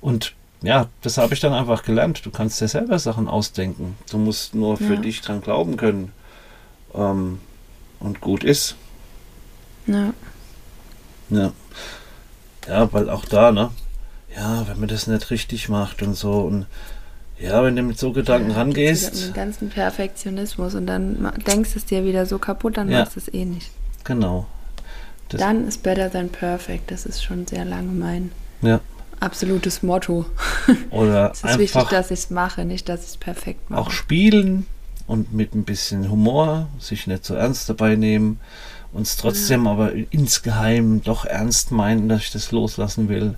Und 0.00 0.34
ja, 0.62 0.88
das 1.02 1.18
habe 1.18 1.34
ich 1.34 1.40
dann 1.40 1.52
einfach 1.52 1.82
gelernt. 1.84 2.24
Du 2.26 2.30
kannst 2.30 2.60
dir 2.60 2.68
selber 2.68 2.98
Sachen 2.98 3.28
ausdenken. 3.28 3.96
Du 4.10 4.18
musst 4.18 4.54
nur 4.54 4.76
für 4.76 4.94
Ja. 4.94 5.00
dich 5.00 5.20
dran 5.20 5.40
glauben 5.40 5.76
können. 5.76 6.12
Ähm, 6.94 7.40
und 8.00 8.20
gut 8.20 8.44
ist. 8.44 8.76
ja, 9.86 10.12
Ja. 11.30 11.52
ja, 12.66 12.92
weil 12.92 13.10
auch 13.10 13.24
da, 13.24 13.50
ne? 13.52 13.70
Ja, 14.36 14.66
wenn 14.68 14.78
man 14.80 14.88
das 14.88 15.06
nicht 15.06 15.30
richtig 15.30 15.68
macht 15.68 16.02
und 16.02 16.14
so. 16.14 16.32
Und 16.40 16.66
ja, 17.40 17.62
wenn 17.64 17.76
du 17.76 17.82
mit 17.82 17.98
so 17.98 18.12
Gedanken 18.12 18.50
Ja, 18.50 18.56
rangehst, 18.56 19.26
Den 19.28 19.32
ganzen 19.32 19.68
Perfektionismus 19.68 20.74
und 20.74 20.86
dann 20.86 21.32
denkst 21.46 21.70
es 21.76 21.84
dir 21.86 22.04
wieder 22.04 22.26
so 22.26 22.38
kaputt, 22.38 22.76
dann 22.76 22.88
Ja. 22.90 23.00
machst 23.00 23.16
du 23.16 23.20
es 23.20 23.32
eh 23.32 23.44
nicht. 23.44 23.70
genau. 24.04 24.46
Das- 25.28 25.40
Dann 25.40 25.66
ist 25.68 25.82
better 25.82 26.10
than 26.10 26.28
perfect. 26.30 26.90
Das 26.90 27.04
ist 27.06 27.22
schon 27.22 27.46
sehr 27.46 27.64
lange 27.64 27.92
mein 27.92 28.32
Ja. 28.62 28.80
absolutes 29.20 29.82
Motto. 29.82 30.24
Oder 30.90 31.30
Es 31.32 31.42
ist 31.44 31.58
wichtig, 31.58 31.84
dass 31.90 32.10
ich 32.10 32.20
es 32.20 32.30
mache, 32.30 32.64
nicht, 32.64 32.88
dass 32.88 33.02
ich 33.02 33.08
es 33.08 33.16
perfekt 33.16 33.68
mache. 33.70 33.80
auch 33.80 33.90
spielen 33.90 34.66
und 35.06 35.32
mit 35.32 35.54
ein 35.54 35.64
bisschen 35.64 36.10
Humor, 36.10 36.68
sich 36.78 37.06
nicht 37.06 37.24
so 37.24 37.34
ernst 37.34 37.68
dabei 37.68 37.94
nehmen, 37.96 38.40
uns 38.92 39.16
trotzdem 39.16 39.66
aber 39.66 39.92
insgeheim 40.10 41.02
doch 41.02 41.24
ernst 41.26 41.72
meinen, 41.72 42.08
dass 42.08 42.22
ich 42.22 42.30
das 42.30 42.52
loslassen 42.52 43.08
will. 43.08 43.36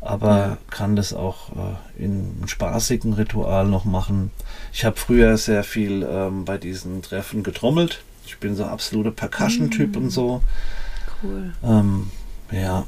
Aber 0.00 0.36
Ja. 0.36 0.58
kann 0.70 0.96
das 0.96 1.14
auch 1.14 1.50
äh, 1.52 2.02
in 2.04 2.34
einem 2.38 2.46
spaßigen 2.48 3.14
Ritual 3.14 3.66
noch 3.66 3.84
machen. 3.86 4.30
Ich 4.72 4.84
habe 4.84 4.96
früher 4.96 5.36
sehr 5.38 5.64
viel 5.64 6.06
ähm, 6.08 6.44
bei 6.44 6.58
diesen 6.58 7.00
Treffen 7.02 7.42
getrommelt. 7.42 8.02
Ich 8.26 8.36
bin 8.38 8.54
so 8.54 8.64
absoluter 8.66 9.10
Percussion-Typ 9.10 9.94
Mm. 9.94 9.98
und 9.98 10.10
so. 10.10 10.42
Cool. 11.24 11.52
Ähm, 11.64 12.10
ja. 12.52 12.84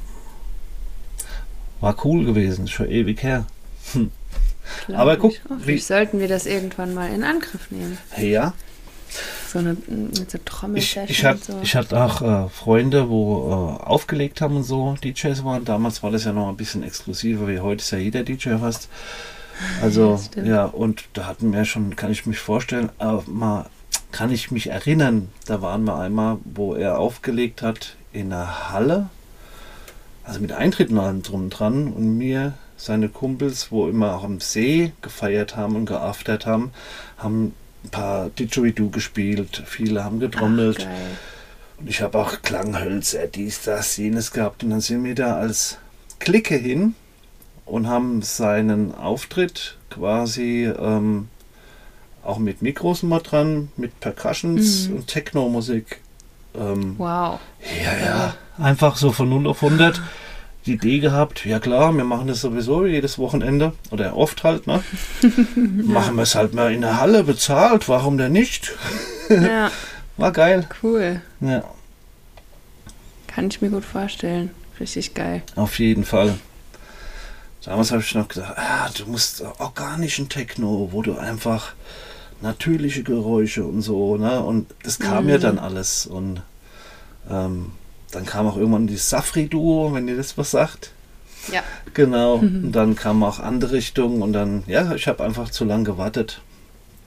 War 1.81 1.95
cool 2.05 2.25
gewesen, 2.25 2.67
schon 2.67 2.89
ewig 2.89 3.21
her. 3.23 3.45
Glaub 4.87 4.99
Aber 4.99 5.13
ich. 5.13 5.19
guck, 5.19 5.33
Oh, 5.49 5.53
wie- 5.65 5.77
sollten 5.77 6.19
wir 6.19 6.27
das 6.27 6.45
irgendwann 6.45 6.93
mal 6.93 7.11
in 7.13 7.23
Angriff 7.23 7.69
nehmen. 7.71 7.97
Ja, 8.17 8.53
So 9.51 9.59
eine 9.59 9.77
mit 9.87 10.29
so 10.31 10.37
Ich, 10.37 10.43
Trommelsession 10.43 11.05
ich, 11.07 11.23
hatte, 11.25 11.51
und 11.53 11.57
so. 11.59 11.63
ich 11.63 11.75
hatte 11.75 12.03
auch 12.03 12.21
äh, 12.21 12.49
Freunde, 12.49 13.09
wo 13.09 13.77
äh, 13.79 13.83
aufgelegt 13.85 14.41
haben 14.41 14.57
und 14.57 14.63
so 14.63 14.95
DJs 15.03 15.43
waren. 15.45 15.63
Damals 15.65 16.03
war 16.03 16.11
das 16.11 16.25
ja 16.25 16.33
noch 16.33 16.49
ein 16.49 16.57
bisschen 16.57 16.83
exklusiver, 16.83 17.47
wie 17.47 17.59
heute 17.59 17.81
ist 17.81 17.91
ja 17.91 17.97
jeder 17.97 18.23
DJ 18.23 18.57
fast. 18.59 18.89
Also, 19.81 20.17
stimmt. 20.23 20.47
ja, 20.47 20.65
und 20.65 21.05
da 21.13 21.25
hatten 21.25 21.51
wir 21.53 21.65
schon, 21.65 21.95
kann 21.95 22.11
ich 22.11 22.25
mich 22.25 22.37
vorstellen, 22.39 22.89
mal 23.27 23.67
kann 24.11 24.31
ich 24.31 24.51
mich 24.51 24.67
erinnern, 24.69 25.29
da 25.47 25.61
waren 25.61 25.83
wir 25.83 25.97
einmal, 25.97 26.37
wo 26.45 26.75
er 26.75 26.97
aufgelegt 26.99 27.61
hat 27.61 27.96
in 28.13 28.31
einer 28.33 28.71
Halle, 28.71 29.09
also 30.23 30.39
mit 30.39 30.51
Eintritt 30.51 30.91
allem 30.91 31.21
drum 31.23 31.49
dran 31.49 31.91
und 31.93 32.17
mir, 32.17 32.53
seine 32.77 33.09
Kumpels, 33.09 33.71
wo 33.71 33.87
immer 33.87 34.15
auch 34.15 34.23
am 34.23 34.39
See 34.39 34.91
gefeiert 35.01 35.55
haben 35.55 35.75
und 35.75 35.85
geaftert 35.87 36.45
haben, 36.45 36.71
haben 37.17 37.53
ein 37.83 37.89
paar 37.89 38.29
Didgeridoo 38.29 38.89
gespielt, 38.89 39.63
viele 39.65 40.03
haben 40.03 40.19
getrommelt. 40.19 40.87
Ach. 40.87 41.79
Und 41.79 41.89
ich 41.89 42.01
habe 42.01 42.17
auch 42.17 42.41
Klanghölzer, 42.41 43.27
dies, 43.27 43.63
das, 43.63 43.97
jenes 43.97 44.31
gehabt. 44.31 44.63
Und 44.63 44.71
dann 44.71 44.81
sind 44.81 45.03
wir 45.03 45.15
da 45.15 45.37
als 45.37 45.77
Clique 46.19 46.55
hin 46.55 46.95
und 47.65 47.87
haben 47.87 48.21
seinen 48.21 48.95
Auftritt 48.95 49.77
quasi 49.89 50.65
ähm, 50.65 51.29
auch 52.23 52.39
mit 52.39 52.61
Mikros 52.61 53.03
mal 53.03 53.19
dran, 53.19 53.69
mit 53.77 53.99
Percussions 53.99 54.89
Mhm. 54.89 54.95
und 54.95 55.07
Techno-Musik. 55.07 56.01
Ähm, 56.57 56.95
Wow. 56.97 57.39
ja, 57.83 58.05
ja. 58.05 58.33
Einfach 58.57 58.97
so 58.97 59.11
von 59.11 59.29
0 59.29 59.47
auf 59.47 59.61
100 59.63 60.01
die 60.65 60.73
Idee 60.73 60.99
gehabt, 60.99 61.45
ja 61.45 61.59
klar, 61.59 61.93
wir 61.95 62.03
machen 62.03 62.27
das 62.27 62.41
sowieso 62.41 62.85
jedes 62.85 63.17
Wochenende 63.17 63.71
oder 63.91 64.17
oft 64.17 64.43
halt, 64.43 64.67
ne? 64.67 64.83
Machen 65.55 66.15
wir 66.17 66.23
es 66.23 66.35
halt 66.35 66.53
mal 66.53 66.73
in 66.73 66.81
der 66.81 66.99
Halle 66.99 67.23
bezahlt, 67.23 67.87
warum 67.87 68.17
denn 68.17 68.33
nicht? 68.33 68.73
Ja, 69.29 69.71
War 70.17 70.31
geil. 70.33 70.67
cool. 70.83 71.21
Ja. 71.39 71.63
Kann 73.27 73.47
ich 73.47 73.61
mir 73.61 73.69
gut 73.69 73.85
vorstellen. 73.85 74.49
Richtig 74.79 75.13
geil. 75.13 75.41
Auf 75.55 75.79
jeden 75.79 76.03
Fall. 76.03 76.35
Damals 77.63 77.91
habe 77.91 78.01
ich 78.01 78.13
noch 78.15 78.27
gedacht, 78.27 78.53
ah, 78.57 78.89
du 78.97 79.05
musst 79.05 79.43
organischen 79.59 80.27
Techno, 80.27 80.89
wo 80.91 81.01
du 81.01 81.17
einfach 81.17 81.73
natürliche 82.41 83.03
Geräusche 83.03 83.65
und 83.65 83.81
so, 83.81 84.17
ne? 84.17 84.41
Und 84.41 84.67
das 84.83 84.99
kam 84.99 85.25
mhm. 85.25 85.29
ja 85.31 85.37
dann 85.37 85.59
alles. 85.59 86.05
Und 86.05 86.41
ähm, 87.29 87.71
dann 88.11 88.25
kam 88.25 88.47
auch 88.47 88.57
irgendwann 88.57 88.87
die 88.87 88.97
Safri-Duo, 88.97 89.93
wenn 89.93 90.07
ihr 90.07 90.17
das 90.17 90.37
was 90.37 90.51
sagt. 90.51 90.91
Ja. 91.51 91.61
Genau. 91.93 92.35
Und 92.35 92.71
dann 92.71 92.95
kamen 92.95 93.23
auch 93.23 93.39
andere 93.39 93.73
Richtungen 93.73 94.21
und 94.21 94.33
dann, 94.33 94.63
ja, 94.67 94.93
ich 94.93 95.07
habe 95.07 95.23
einfach 95.23 95.49
zu 95.49 95.65
lange 95.65 95.83
gewartet. 95.83 96.41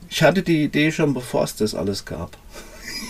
Ich 0.09 0.23
hatte 0.23 0.43
die 0.43 0.65
Idee 0.65 0.91
schon, 0.91 1.15
bevor 1.15 1.45
es 1.45 1.57
das 1.57 1.75
alles 1.75 2.05
gab. 2.05 2.37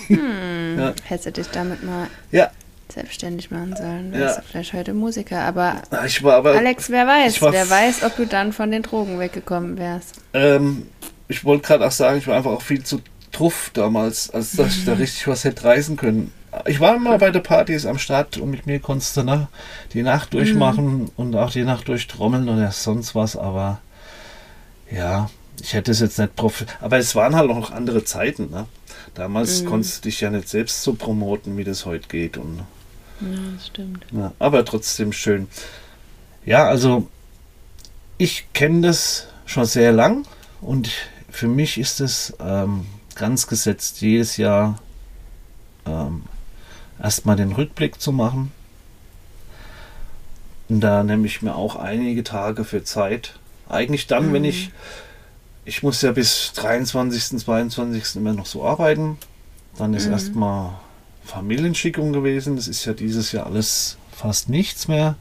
Hm, 0.08 0.18
ja. 0.78 0.92
Hättest 1.04 1.26
du 1.26 1.32
dich 1.32 1.48
damit 1.48 1.82
mal 1.82 2.08
ja. 2.30 2.50
selbstständig 2.92 3.50
machen 3.50 3.74
sollen. 3.76 4.12
Ja. 4.12 4.36
du 4.36 4.42
vielleicht 4.42 4.72
heute 4.72 4.92
Musiker. 4.92 5.40
Aber, 5.42 5.82
ich 6.04 6.22
war 6.22 6.34
aber 6.34 6.52
Alex, 6.52 6.90
wer 6.90 7.06
weiß, 7.06 7.40
wer 7.40 7.70
weiß, 7.70 8.02
ob 8.04 8.16
du 8.16 8.26
dann 8.26 8.52
von 8.52 8.70
den 8.70 8.82
Drogen 8.82 9.18
weggekommen 9.18 9.78
wärst. 9.78 10.16
Ähm, 10.34 10.88
ich 11.30 11.44
wollte 11.44 11.68
gerade 11.68 11.86
auch 11.86 11.92
sagen, 11.92 12.18
ich 12.18 12.26
war 12.26 12.36
einfach 12.36 12.50
auch 12.50 12.62
viel 12.62 12.82
zu 12.82 13.00
truff 13.30 13.70
damals, 13.72 14.30
als 14.30 14.52
dass 14.52 14.76
ich 14.76 14.84
da 14.84 14.94
richtig 14.94 15.28
was 15.28 15.44
hätte 15.44 15.64
reißen 15.64 15.96
können. 15.96 16.32
Ich 16.66 16.80
war 16.80 16.98
mal 16.98 17.18
bei 17.18 17.30
der 17.30 17.40
Partys 17.40 17.86
am 17.86 17.98
Start 17.98 18.36
und 18.38 18.50
mit 18.50 18.66
mir 18.66 18.80
konntest 18.80 19.16
du 19.16 19.22
ne, 19.22 19.46
die 19.94 20.02
Nacht 20.02 20.34
durchmachen 20.34 21.02
mhm. 21.02 21.10
und 21.16 21.36
auch 21.36 21.52
die 21.52 21.62
Nacht 21.62 21.86
durchtrommeln 21.86 22.48
oder 22.48 22.72
sonst 22.72 23.14
was, 23.14 23.36
aber 23.36 23.80
ja, 24.90 25.30
ich 25.62 25.72
hätte 25.74 25.92
es 25.92 26.00
jetzt 26.00 26.18
nicht 26.18 26.34
profi 26.34 26.64
aber 26.80 26.98
es 26.98 27.14
waren 27.14 27.36
halt 27.36 27.48
auch 27.48 27.56
noch 27.56 27.70
andere 27.70 28.02
Zeiten. 28.02 28.50
Ne? 28.50 28.66
Damals 29.14 29.62
mhm. 29.62 29.66
konntest 29.66 29.98
du 29.98 30.08
dich 30.08 30.20
ja 30.20 30.30
nicht 30.30 30.48
selbst 30.48 30.82
so 30.82 30.94
promoten, 30.94 31.56
wie 31.56 31.64
das 31.64 31.86
heute 31.86 32.08
geht. 32.08 32.38
Und, 32.38 32.64
ja, 33.20 33.38
das 33.54 33.68
stimmt. 33.68 34.04
Ja, 34.10 34.32
aber 34.40 34.64
trotzdem 34.64 35.12
schön. 35.12 35.46
Ja, 36.44 36.66
also 36.66 37.06
ich 38.18 38.52
kenne 38.52 38.80
das 38.88 39.28
schon 39.46 39.66
sehr 39.66 39.92
lang 39.92 40.26
und 40.60 40.90
für 41.40 41.48
mich 41.48 41.78
ist 41.78 42.00
es 42.00 42.34
ähm, 42.38 42.84
ganz 43.14 43.46
gesetzt, 43.46 44.02
jedes 44.02 44.36
Jahr 44.36 44.78
ähm, 45.86 46.24
erstmal 47.02 47.36
den 47.36 47.52
Rückblick 47.52 47.98
zu 47.98 48.12
machen. 48.12 48.52
Und 50.68 50.80
da 50.80 51.02
nehme 51.02 51.26
ich 51.26 51.40
mir 51.40 51.54
auch 51.54 51.76
einige 51.76 52.24
Tage 52.24 52.64
für 52.64 52.84
Zeit. 52.84 53.38
Eigentlich 53.70 54.06
dann, 54.06 54.28
mhm. 54.28 54.32
wenn 54.34 54.44
ich, 54.44 54.70
ich 55.64 55.82
muss 55.82 56.02
ja 56.02 56.12
bis 56.12 56.52
23., 56.56 57.38
22. 57.38 58.16
immer 58.16 58.34
noch 58.34 58.44
so 58.44 58.66
arbeiten. 58.66 59.16
Dann 59.78 59.94
ist 59.94 60.08
mhm. 60.08 60.12
erstmal 60.12 60.72
Familienschickung 61.24 62.12
gewesen. 62.12 62.56
Das 62.56 62.68
ist 62.68 62.84
ja 62.84 62.92
dieses 62.92 63.32
Jahr 63.32 63.46
alles 63.46 63.96
fast 64.12 64.50
nichts 64.50 64.88
mehr. 64.88 65.16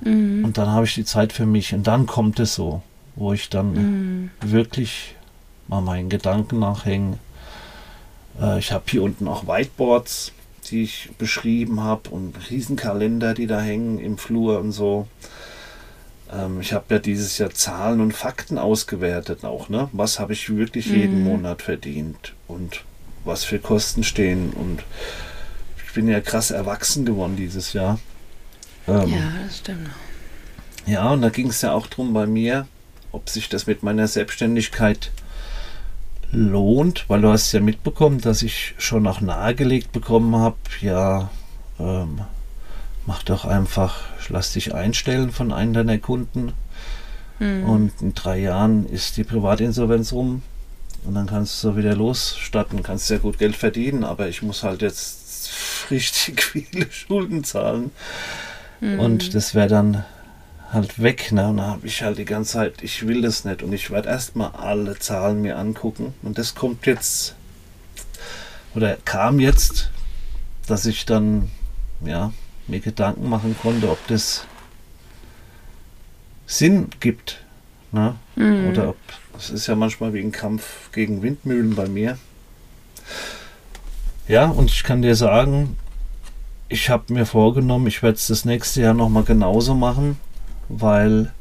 Mhm. 0.00 0.46
Und 0.46 0.56
dann 0.56 0.70
habe 0.70 0.86
ich 0.86 0.94
die 0.94 1.04
Zeit 1.04 1.34
für 1.34 1.44
mich. 1.44 1.74
Und 1.74 1.86
dann 1.86 2.06
kommt 2.06 2.40
es 2.40 2.54
so, 2.54 2.80
wo 3.16 3.34
ich 3.34 3.50
dann 3.50 3.74
mhm. 3.74 4.30
wirklich 4.40 5.15
mal 5.68 5.80
meinen 5.80 6.08
Gedanken 6.08 6.58
nachhänge. 6.58 7.18
Äh, 8.40 8.58
ich 8.58 8.72
habe 8.72 8.84
hier 8.88 9.02
unten 9.02 9.28
auch 9.28 9.46
Whiteboards 9.46 10.32
die 10.70 10.82
ich 10.82 11.10
beschrieben 11.18 11.82
habe 11.82 12.10
und 12.10 12.34
Riesenkalender, 12.50 13.34
die 13.34 13.46
da 13.46 13.60
hängen 13.60 13.98
im 13.98 14.18
Flur 14.18 14.60
und 14.60 14.72
so. 14.72 15.06
Ähm, 16.32 16.60
ich 16.60 16.72
habe 16.72 16.94
ja 16.94 16.98
dieses 16.98 17.38
Jahr 17.38 17.50
Zahlen 17.50 18.00
und 18.00 18.12
Fakten 18.12 18.58
ausgewertet 18.58 19.44
auch, 19.44 19.68
ne? 19.68 19.88
Was 19.92 20.18
habe 20.18 20.32
ich 20.32 20.54
wirklich 20.54 20.86
jeden 20.86 21.20
mhm. 21.20 21.24
Monat 21.24 21.62
verdient 21.62 22.34
und 22.48 22.84
was 23.24 23.44
für 23.44 23.58
Kosten 23.58 24.04
stehen 24.04 24.50
und 24.50 24.82
ich 25.84 25.94
bin 25.94 26.08
ja 26.08 26.20
krass 26.20 26.50
erwachsen 26.50 27.04
geworden 27.04 27.36
dieses 27.36 27.72
Jahr. 27.72 27.98
Ähm, 28.86 29.08
ja, 29.08 29.32
das 29.44 29.58
stimmt. 29.58 29.90
Ja, 30.86 31.10
und 31.10 31.22
da 31.22 31.30
ging 31.30 31.48
es 31.48 31.62
ja 31.62 31.72
auch 31.72 31.86
drum 31.86 32.12
bei 32.12 32.26
mir, 32.26 32.68
ob 33.10 33.28
sich 33.28 33.48
das 33.48 33.66
mit 33.66 33.82
meiner 33.82 34.06
Selbstständigkeit 34.06 35.10
lohnt, 36.32 37.04
weil 37.08 37.20
du 37.20 37.28
hast 37.28 37.52
ja 37.52 37.60
mitbekommen, 37.60 38.20
dass 38.20 38.42
ich 38.42 38.74
schon 38.78 39.06
auch 39.06 39.20
nahegelegt 39.20 39.92
bekommen 39.92 40.36
habe, 40.36 40.56
ja, 40.80 41.30
ähm, 41.78 42.20
mach 43.06 43.22
doch 43.22 43.44
einfach, 43.44 44.00
lass 44.28 44.52
dich 44.52 44.74
einstellen 44.74 45.30
von 45.30 45.52
einem 45.52 45.72
deiner 45.72 45.98
Kunden. 45.98 46.52
Mhm. 47.38 47.64
und 47.64 47.92
in 48.00 48.14
drei 48.14 48.38
Jahren 48.38 48.86
ist 48.86 49.16
die 49.16 49.24
Privatinsolvenz 49.24 50.12
rum. 50.12 50.42
Und 51.04 51.14
dann 51.14 51.26
kannst 51.26 51.62
du 51.62 51.76
wieder 51.76 51.94
losstatten, 51.94 52.82
kannst 52.82 53.10
ja 53.10 53.18
gut 53.18 53.38
Geld 53.38 53.54
verdienen, 53.54 54.02
aber 54.02 54.28
ich 54.28 54.42
muss 54.42 54.62
halt 54.62 54.82
jetzt 54.82 55.50
richtig 55.90 56.42
viele 56.42 56.90
Schulden 56.90 57.44
zahlen. 57.44 57.90
Mhm. 58.80 59.00
und 59.00 59.34
das 59.34 59.54
wäre 59.54 59.68
dann 59.68 60.04
halt 60.72 61.00
weg. 61.02 61.32
Ne? 61.32 61.48
Und 61.48 61.58
da 61.58 61.66
habe 61.66 61.86
ich 61.86 62.02
halt 62.02 62.18
die 62.18 62.24
ganze 62.24 62.54
Zeit, 62.54 62.82
ich 62.82 63.06
will 63.06 63.22
das 63.22 63.44
nicht. 63.44 63.62
Und 63.62 63.72
ich 63.72 63.90
werde 63.90 64.08
erstmal 64.08 64.50
alle 64.52 64.98
Zahlen 64.98 65.42
mir 65.42 65.58
angucken. 65.58 66.14
Und 66.22 66.38
das 66.38 66.54
kommt 66.54 66.86
jetzt, 66.86 67.34
oder 68.74 68.96
kam 69.04 69.40
jetzt, 69.40 69.90
dass 70.66 70.86
ich 70.86 71.06
dann, 71.06 71.50
ja, 72.04 72.32
mir 72.66 72.80
Gedanken 72.80 73.28
machen 73.28 73.56
konnte, 73.60 73.90
ob 73.90 74.04
das 74.08 74.44
Sinn 76.46 76.88
gibt. 77.00 77.40
Ne? 77.92 78.16
Mhm. 78.34 78.70
Oder 78.70 78.88
ob, 78.90 78.96
es 79.38 79.50
ist 79.50 79.66
ja 79.66 79.76
manchmal 79.76 80.14
wie 80.14 80.20
ein 80.20 80.32
Kampf 80.32 80.90
gegen 80.92 81.22
Windmühlen 81.22 81.74
bei 81.74 81.88
mir. 81.88 82.18
Ja, 84.26 84.46
und 84.46 84.70
ich 84.70 84.82
kann 84.82 85.02
dir 85.02 85.14
sagen, 85.14 85.76
ich 86.68 86.90
habe 86.90 87.12
mir 87.12 87.26
vorgenommen, 87.26 87.86
ich 87.86 88.02
werde 88.02 88.16
es 88.16 88.26
das 88.26 88.44
nächste 88.44 88.80
Jahr 88.80 88.94
nochmal 88.94 89.22
genauso 89.22 89.74
machen 89.74 90.18
weil 90.68 91.32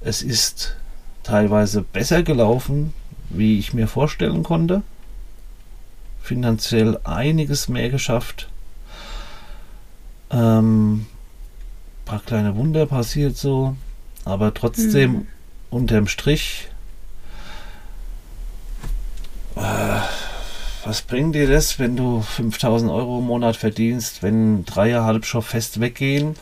es 0.00 0.22
ist 0.22 0.76
teilweise 1.22 1.82
besser 1.82 2.22
gelaufen, 2.22 2.92
wie 3.30 3.58
ich 3.58 3.72
mir 3.72 3.88
vorstellen 3.88 4.42
konnte. 4.42 4.82
Finanziell 6.22 6.98
einiges 7.04 7.68
mehr 7.68 7.90
geschafft. 7.90 8.48
Ähm, 10.30 11.06
paar 12.04 12.20
kleine 12.20 12.56
Wunder 12.56 12.86
passiert 12.86 13.36
so, 13.36 13.76
aber 14.24 14.54
trotzdem 14.54 15.12
mhm. 15.12 15.26
unterm 15.70 16.06
Strich. 16.08 16.68
Äh, 19.56 20.00
was 20.84 21.02
bringt 21.02 21.34
dir 21.34 21.48
das, 21.48 21.78
wenn 21.78 21.96
du 21.96 22.22
5000 22.22 22.90
Euro 22.90 23.18
im 23.18 23.26
Monat 23.26 23.56
verdienst, 23.56 24.22
wenn 24.22 24.64
dreieinhalb 24.64 25.24
schon 25.24 25.42
fest 25.42 25.80
weggehen? 25.80 26.34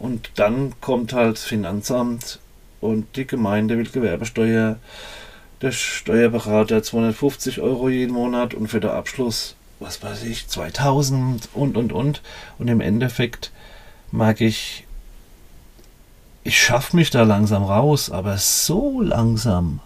Und 0.00 0.30
dann 0.36 0.72
kommt 0.80 1.12
halt 1.12 1.36
das 1.36 1.44
Finanzamt 1.44 2.40
und 2.80 3.16
die 3.16 3.26
Gemeinde 3.26 3.76
will 3.76 3.88
Gewerbesteuer, 3.88 4.78
der 5.60 5.72
Steuerberater 5.72 6.82
250 6.82 7.60
Euro 7.60 7.90
jeden 7.90 8.14
Monat 8.14 8.54
und 8.54 8.68
für 8.68 8.80
den 8.80 8.90
Abschluss, 8.90 9.56
was 9.78 10.02
weiß 10.02 10.24
ich, 10.24 10.48
2000 10.48 11.50
und 11.52 11.76
und 11.76 11.92
und. 11.92 12.22
Und 12.58 12.68
im 12.68 12.80
Endeffekt 12.80 13.52
mag 14.10 14.40
ich, 14.40 14.86
ich 16.44 16.58
schaffe 16.58 16.96
mich 16.96 17.10
da 17.10 17.22
langsam 17.22 17.62
raus, 17.62 18.10
aber 18.10 18.38
so 18.38 19.02
langsam. 19.02 19.80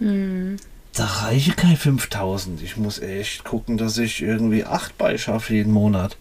Mhm. 0.00 0.56
Da 0.92 1.04
reiche 1.04 1.52
keine 1.52 1.76
5000. 1.76 2.62
Ich 2.62 2.76
muss 2.76 2.98
echt 2.98 3.44
gucken, 3.44 3.78
dass 3.78 3.96
ich 3.98 4.22
irgendwie 4.22 4.64
8 4.64 4.98
beischaffe 4.98 5.54
jeden 5.54 5.72
Monat. 5.72 6.16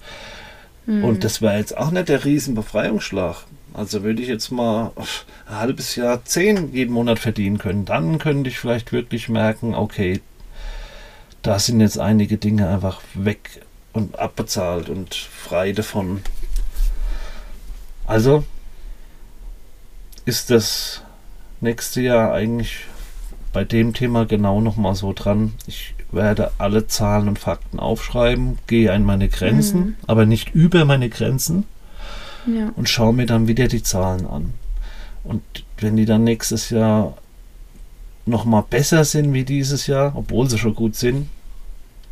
Mhm. 0.86 1.04
Und 1.04 1.24
das 1.24 1.41
wäre 1.41 1.58
jetzt 1.58 1.78
auch 1.78 1.91
nicht 1.91 2.10
der 2.10 2.26
Riesenbefreiungsschlag. 2.26 3.46
Also 3.74 4.04
würde 4.04 4.22
ich 4.22 4.28
jetzt 4.28 4.52
mal 4.52 4.91
ein 4.96 5.58
halbes 5.58 5.96
Jahr 5.96 6.24
zehn 6.26 6.74
jeden 6.74 6.93
Monat 6.93 7.19
verdienen 7.19 7.58
können, 7.58 7.86
dann 7.86 8.19
könnte 8.19 8.50
ich 8.50 8.60
vielleicht 8.60 8.91
wirklich 8.91 9.30
merken, 9.30 9.74
okay, 9.74 10.22
da 11.41 11.58
sind 11.58 11.82
jetzt 11.82 12.00
einige 12.00 12.38
Dinge 12.38 12.69
einfach 12.69 13.02
weg 13.15 13.62
und 13.91 14.17
abbezahlt 14.19 14.89
und 14.89 15.15
frei 15.15 15.72
davon. 15.72 16.22
Also 18.06 18.43
ist 20.26 20.50
das 20.50 21.02
nächste 21.62 22.02
Jahr 22.02 22.34
eigentlich 22.34 22.86
bei 23.52 23.63
dem 23.63 23.93
Thema 23.93 24.26
genau 24.26 24.62
nochmal 24.62 24.96
so 24.96 25.13
dran. 25.13 25.54
Ich 25.67 25.96
werde 26.13 26.52
alle 26.58 26.88
Zahlen 26.88 27.28
und 27.28 27.39
Fakten 27.39 27.80
aufschreiben, 27.80 28.58
gehe 28.67 28.91
an 28.91 29.04
meine 29.04 29.30
Grenzen, 29.30 29.80
mhm. 29.80 29.95
aber 30.08 30.26
nicht 30.26 30.54
über 30.54 30.86
meine 30.86 31.10
Grenzen 31.10 31.65
ja. 32.45 32.71
und 32.76 32.89
schaue 32.89 33.13
mir 33.13 33.26
dann 33.26 33.47
wieder 33.47 33.67
die 33.67 33.84
Zahlen 33.84 34.26
an. 34.26 34.54
Und 35.23 35.41
wenn 35.78 35.95
die 35.95 36.06
dann 36.06 36.23
nächstes 36.23 36.69
Jahr 36.69 37.17
nochmal 38.26 38.63
besser 38.69 39.06
sind 39.06 39.34
wie 39.34 39.43
dieses 39.43 39.88
Jahr, 39.88 40.13
obwohl 40.15 40.49
sie 40.49 40.58
schon 40.58 40.76
gut 40.76 40.95
sind, 40.95 41.30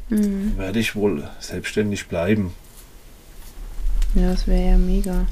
mhm. 0.10 0.58
werde 0.58 0.80
ich 0.80 0.96
wohl 0.96 1.28
selbstständig 1.40 2.08
bleiben. 2.08 2.54
Ja, 4.16 4.32
das 4.32 4.48
wäre 4.48 4.72
ja 4.72 4.78
mega. 4.78 5.26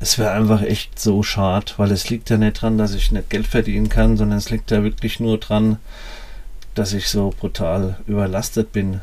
Es 0.00 0.18
wäre 0.18 0.32
einfach 0.32 0.62
echt 0.62 0.98
so 0.98 1.22
schade, 1.22 1.72
weil 1.76 1.90
es 1.90 2.10
liegt 2.10 2.28
ja 2.30 2.36
nicht 2.36 2.60
dran, 2.60 2.78
dass 2.78 2.94
ich 2.94 3.12
nicht 3.12 3.30
Geld 3.30 3.46
verdienen 3.46 3.88
kann, 3.88 4.16
sondern 4.16 4.38
es 4.38 4.50
liegt 4.50 4.70
ja 4.70 4.82
wirklich 4.82 5.20
nur 5.20 5.38
dran, 5.38 5.78
dass 6.74 6.92
ich 6.92 7.08
so 7.08 7.32
brutal 7.38 7.98
überlastet 8.06 8.72
bin 8.72 9.00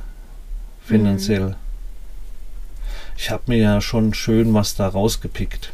finanziell. 0.86 1.49
Mhm. 1.49 1.55
ich 3.17 3.29
habe 3.29 3.43
mir 3.47 3.57
ja 3.57 3.81
schon 3.81 4.13
schön 4.13 4.53
was 4.53 4.75
da 4.75 4.88
rausgepickt. 4.88 5.71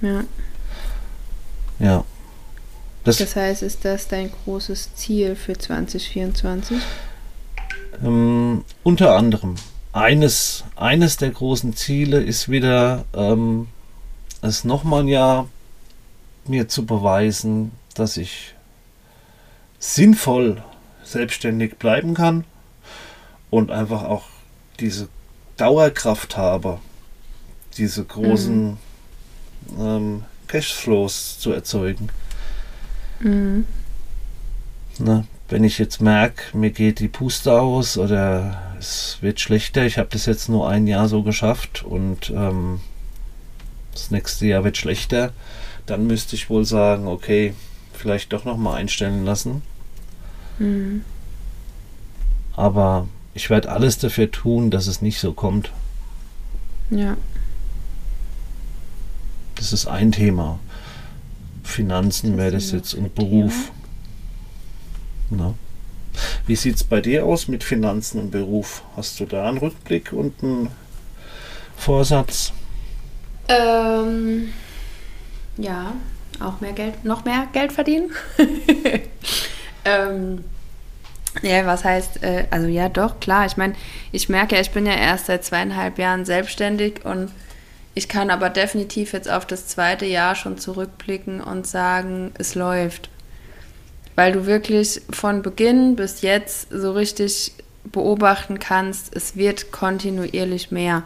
Ja. 0.00 0.24
Ja. 1.78 2.04
Das, 3.04 3.16
Das 3.16 3.36
heißt, 3.36 3.62
ist 3.62 3.84
das 3.84 4.08
dein 4.08 4.30
großes 4.44 4.94
Ziel 4.94 5.34
für 5.36 5.56
2024? 5.56 6.78
ähm, 8.04 8.64
unter 8.82 9.16
anderem 9.16 9.56
eines, 9.92 10.64
eines 10.76 11.16
der 11.16 11.30
großen 11.30 11.74
Ziele 11.74 12.20
ist 12.20 12.48
wieder, 12.48 13.04
ähm, 13.14 13.68
es 14.42 14.64
nochmal 14.64 15.00
ein 15.02 15.08
Jahr 15.08 15.48
mir 16.46 16.68
zu 16.68 16.86
beweisen, 16.86 17.72
dass 17.94 18.16
ich 18.16 18.54
sinnvoll 19.78 20.62
selbstständig 21.02 21.76
bleiben 21.76 22.14
kann 22.14 22.44
und 23.50 23.70
einfach 23.70 24.04
auch 24.04 24.24
diese 24.80 25.08
Dauerkraft 25.56 26.36
habe, 26.36 26.78
diese 27.76 28.04
großen 28.04 28.76
ähm, 29.78 30.24
Cashflows 30.46 31.38
zu 31.38 31.52
erzeugen. 31.52 32.08
Mhm. 33.20 33.66
Ne? 34.98 35.26
Wenn 35.48 35.64
ich 35.64 35.78
jetzt 35.78 36.00
merke, 36.00 36.56
mir 36.56 36.70
geht 36.70 37.00
die 37.00 37.08
Puste 37.08 37.58
aus 37.58 37.96
oder 37.96 38.74
es 38.78 39.18
wird 39.20 39.40
schlechter, 39.40 39.86
ich 39.86 39.98
habe 39.98 40.08
das 40.10 40.26
jetzt 40.26 40.48
nur 40.48 40.68
ein 40.68 40.86
Jahr 40.86 41.08
so 41.08 41.22
geschafft 41.22 41.82
und 41.82 42.30
ähm, 42.30 42.80
das 43.92 44.10
nächste 44.10 44.46
Jahr 44.46 44.64
wird 44.64 44.76
schlechter, 44.76 45.32
dann 45.86 46.06
müsste 46.06 46.36
ich 46.36 46.50
wohl 46.50 46.64
sagen, 46.64 47.06
okay, 47.06 47.54
vielleicht 47.94 48.32
doch 48.32 48.44
nochmal 48.44 48.76
einstellen 48.76 49.24
lassen. 49.24 49.62
Mhm. 50.58 51.04
Aber 52.56 53.06
ich 53.34 53.50
werde 53.50 53.70
alles 53.70 53.98
dafür 53.98 54.30
tun, 54.30 54.70
dass 54.70 54.86
es 54.86 55.00
nicht 55.00 55.20
so 55.20 55.32
kommt. 55.32 55.70
Ja. 56.90 57.16
Das 59.54 59.72
ist 59.72 59.86
ein 59.86 60.12
Thema. 60.12 60.58
Finanzen 61.62 62.36
wäre 62.36 62.52
das 62.52 62.72
jetzt 62.72 62.94
und 62.94 63.14
Beruf. 63.14 63.70
Na. 65.30 65.54
Wie 66.46 66.56
sieht 66.56 66.76
es 66.76 66.84
bei 66.84 67.00
dir 67.00 67.26
aus 67.26 67.46
mit 67.46 67.62
Finanzen 67.62 68.20
und 68.20 68.30
Beruf? 68.30 68.82
Hast 68.96 69.20
du 69.20 69.26
da 69.26 69.48
einen 69.48 69.58
Rückblick 69.58 70.12
und 70.12 70.42
einen 70.42 70.70
Vorsatz? 71.76 72.52
Ähm, 73.48 74.48
ja, 75.56 75.92
auch 76.40 76.60
mehr 76.60 76.72
Geld, 76.72 77.04
noch 77.04 77.24
mehr 77.24 77.46
Geld 77.52 77.72
verdienen. 77.72 78.10
ähm, 79.88 80.44
ja, 81.42 81.66
was 81.66 81.84
heißt, 81.84 82.22
äh, 82.22 82.46
also 82.50 82.66
ja, 82.66 82.88
doch, 82.88 83.20
klar. 83.20 83.46
Ich 83.46 83.56
meine, 83.56 83.74
ich 84.12 84.28
merke 84.28 84.54
ja, 84.54 84.60
ich 84.60 84.70
bin 84.70 84.86
ja 84.86 84.94
erst 84.94 85.26
seit 85.26 85.44
zweieinhalb 85.44 85.98
Jahren 85.98 86.24
selbstständig 86.24 87.04
und 87.04 87.30
ich 87.94 88.08
kann 88.08 88.30
aber 88.30 88.50
definitiv 88.50 89.12
jetzt 89.12 89.30
auf 89.30 89.46
das 89.46 89.66
zweite 89.66 90.06
Jahr 90.06 90.34
schon 90.34 90.58
zurückblicken 90.58 91.40
und 91.40 91.66
sagen, 91.66 92.32
es 92.38 92.54
läuft. 92.54 93.10
Weil 94.14 94.32
du 94.32 94.46
wirklich 94.46 95.02
von 95.10 95.42
Beginn 95.42 95.96
bis 95.96 96.22
jetzt 96.22 96.68
so 96.70 96.92
richtig 96.92 97.52
beobachten 97.84 98.58
kannst, 98.58 99.14
es 99.14 99.36
wird 99.36 99.72
kontinuierlich 99.72 100.70
mehr. 100.70 101.04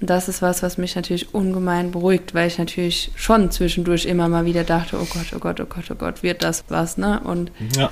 Das 0.00 0.28
ist 0.28 0.42
was, 0.42 0.62
was 0.62 0.78
mich 0.78 0.94
natürlich 0.94 1.34
ungemein 1.34 1.90
beruhigt, 1.90 2.32
weil 2.32 2.46
ich 2.46 2.58
natürlich 2.58 3.10
schon 3.16 3.50
zwischendurch 3.50 4.06
immer 4.06 4.28
mal 4.28 4.44
wieder 4.44 4.62
dachte, 4.62 4.96
oh 5.00 5.06
Gott, 5.12 5.26
oh 5.34 5.38
Gott, 5.40 5.60
oh 5.60 5.66
Gott, 5.66 5.84
oh 5.90 5.94
Gott, 5.96 6.22
wird 6.22 6.44
das 6.44 6.64
was, 6.68 6.98
ne? 6.98 7.20
Und 7.24 7.50
Ja. 7.76 7.90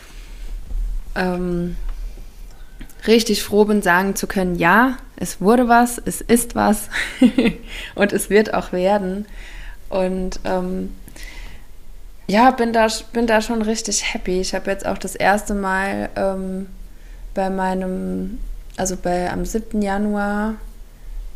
ähm, 1.16 1.76
richtig 3.08 3.42
froh 3.42 3.64
bin, 3.64 3.82
sagen 3.82 4.14
zu 4.14 4.28
können, 4.28 4.54
ja, 4.56 4.98
es 5.16 5.40
wurde 5.40 5.68
was, 5.68 5.98
es 6.04 6.20
ist 6.20 6.54
was 6.54 6.88
und 7.96 8.12
es 8.12 8.30
wird 8.30 8.54
auch 8.54 8.70
werden. 8.72 9.26
Und 9.88 10.38
ähm, 10.44 10.94
ja, 12.28 12.50
bin 12.50 12.72
da, 12.72 12.86
bin 13.12 13.26
da 13.26 13.40
schon 13.40 13.62
richtig 13.62 14.12
happy. 14.12 14.40
Ich 14.40 14.54
habe 14.54 14.70
jetzt 14.70 14.86
auch 14.86 14.98
das 14.98 15.14
erste 15.16 15.54
Mal 15.54 16.08
ähm, 16.16 16.66
bei 17.34 17.50
meinem, 17.50 18.38
also 18.76 18.96
bei 18.96 19.30
am 19.30 19.44
7. 19.44 19.80
Januar 19.82 20.54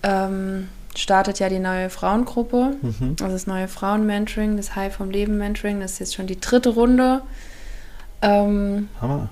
ähm, 0.03 0.69
startet 0.97 1.39
ja 1.39 1.49
die 1.49 1.59
neue 1.59 1.91
Frauengruppe, 1.91 2.77
Mhm. 2.83 3.17
also 3.21 3.33
das 3.33 3.47
neue 3.47 3.69
Frauen-Mentoring, 3.69 4.57
das 4.57 4.75
High 4.77 4.95
vom 4.95 5.11
Leben 5.11 5.39
Mentoring. 5.39 5.81
Das 5.81 5.93
ist 5.93 5.99
jetzt 6.01 6.15
schon 6.15 6.27
die 6.27 6.41
dritte 6.41 6.71
Runde. 6.71 7.23
Ähm, 8.23 8.89
Hammer. 9.01 9.29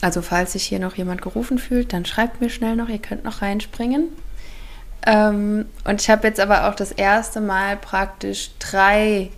also 0.00 0.22
falls 0.22 0.52
sich 0.52 0.64
hier 0.64 0.78
noch 0.80 0.96
jemand 0.96 1.22
gerufen 1.22 1.58
fühlt, 1.58 1.92
dann 1.92 2.04
schreibt 2.04 2.40
mir 2.40 2.50
schnell 2.50 2.74
noch, 2.76 2.88
ihr 2.88 2.98
könnt 2.98 3.24
noch 3.24 3.42
reinspringen. 3.42 4.08
Ähm, 5.06 5.66
und 5.84 6.00
ich 6.00 6.08
habe 6.10 6.26
jetzt 6.26 6.40
aber 6.40 6.68
auch 6.68 6.74
das 6.74 6.92
erste 6.92 7.40
Mal 7.40 7.76
praktisch 7.76 8.50
drei 8.58 9.30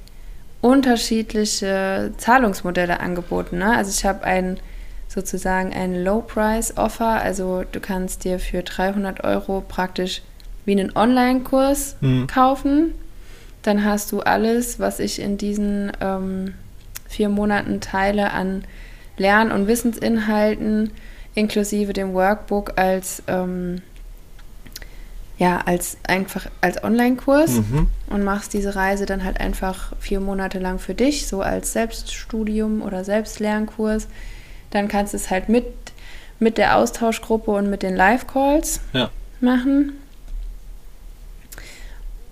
unterschiedliche 0.60 2.12
Zahlungsmodelle 2.18 3.00
angeboten. 3.00 3.58
Ne? 3.58 3.74
Also 3.76 3.90
ich 3.90 4.04
habe 4.04 4.24
ein 4.24 4.58
sozusagen 5.08 5.72
ein 5.72 6.02
Low-Price-Offer, 6.02 7.20
also 7.20 7.64
du 7.70 7.80
kannst 7.80 8.24
dir 8.24 8.38
für 8.38 8.62
300 8.62 9.22
Euro 9.24 9.62
praktisch 9.66 10.22
wie 10.64 10.72
einen 10.72 10.96
Online-Kurs 10.96 11.96
Mhm. 12.00 12.26
kaufen. 12.26 12.94
Dann 13.62 13.84
hast 13.84 14.12
du 14.12 14.20
alles, 14.20 14.78
was 14.78 14.98
ich 15.00 15.20
in 15.20 15.38
diesen 15.38 15.92
ähm, 16.00 16.54
vier 17.08 17.28
Monaten 17.28 17.80
teile 17.80 18.32
an 18.32 18.64
Lern- 19.16 19.52
und 19.52 19.66
Wissensinhalten, 19.68 20.90
inklusive 21.34 21.92
dem 21.92 22.12
Workbook 22.14 22.72
als, 22.76 23.22
ähm, 23.26 23.80
ja, 25.38 25.60
als 25.66 25.96
einfach 26.06 26.46
als 26.60 26.82
Online-Kurs 26.84 27.50
Mhm. 27.52 27.88
und 28.08 28.22
machst 28.22 28.52
diese 28.52 28.76
Reise 28.76 29.04
dann 29.06 29.24
halt 29.24 29.40
einfach 29.40 29.92
vier 29.98 30.20
Monate 30.20 30.58
lang 30.60 30.78
für 30.78 30.94
dich, 30.94 31.26
so 31.26 31.40
als 31.42 31.72
Selbststudium 31.72 32.82
oder 32.82 33.04
Selbstlernkurs. 33.04 34.06
Dann 34.70 34.88
kannst 34.88 35.12
du 35.12 35.16
es 35.16 35.30
halt 35.30 35.48
mit, 35.48 35.66
mit 36.38 36.58
der 36.58 36.76
Austauschgruppe 36.76 37.50
und 37.50 37.68
mit 37.70 37.82
den 37.82 37.96
Live-Calls 37.96 38.80
Ja. 38.92 39.10
machen. 39.40 39.92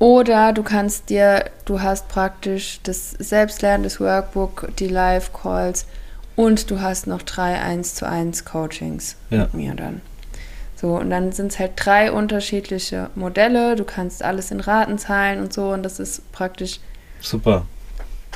Oder 0.02 0.52
du 0.52 0.64
kannst 0.64 1.10
dir, 1.10 1.44
du 1.64 1.80
hast 1.80 2.08
praktisch 2.08 2.80
das 2.82 3.12
Selbstlernen, 3.12 3.84
das 3.84 4.00
Workbook, 4.00 4.72
die 4.80 4.88
Live-Calls 4.88 5.86
und 6.34 6.72
du 6.72 6.80
hast 6.80 7.06
noch 7.06 7.22
drei 7.22 7.60
1 7.60 7.94
zu 7.94 8.08
1 8.08 8.44
Coachings 8.44 9.14
Ja. 9.30 9.42
mit 9.42 9.54
mir 9.54 9.74
dann. 9.76 10.00
So, 10.74 10.96
und 10.96 11.10
dann 11.10 11.30
sind 11.30 11.52
es 11.52 11.60
halt 11.60 11.74
drei 11.76 12.10
unterschiedliche 12.10 13.10
Modelle. 13.14 13.76
Du 13.76 13.84
kannst 13.84 14.24
alles 14.24 14.50
in 14.50 14.58
Raten 14.58 14.98
zahlen 14.98 15.38
und 15.38 15.52
so. 15.52 15.68
Und 15.70 15.84
das 15.84 16.00
ist 16.00 16.32
praktisch 16.32 16.80
Super. 17.20 17.64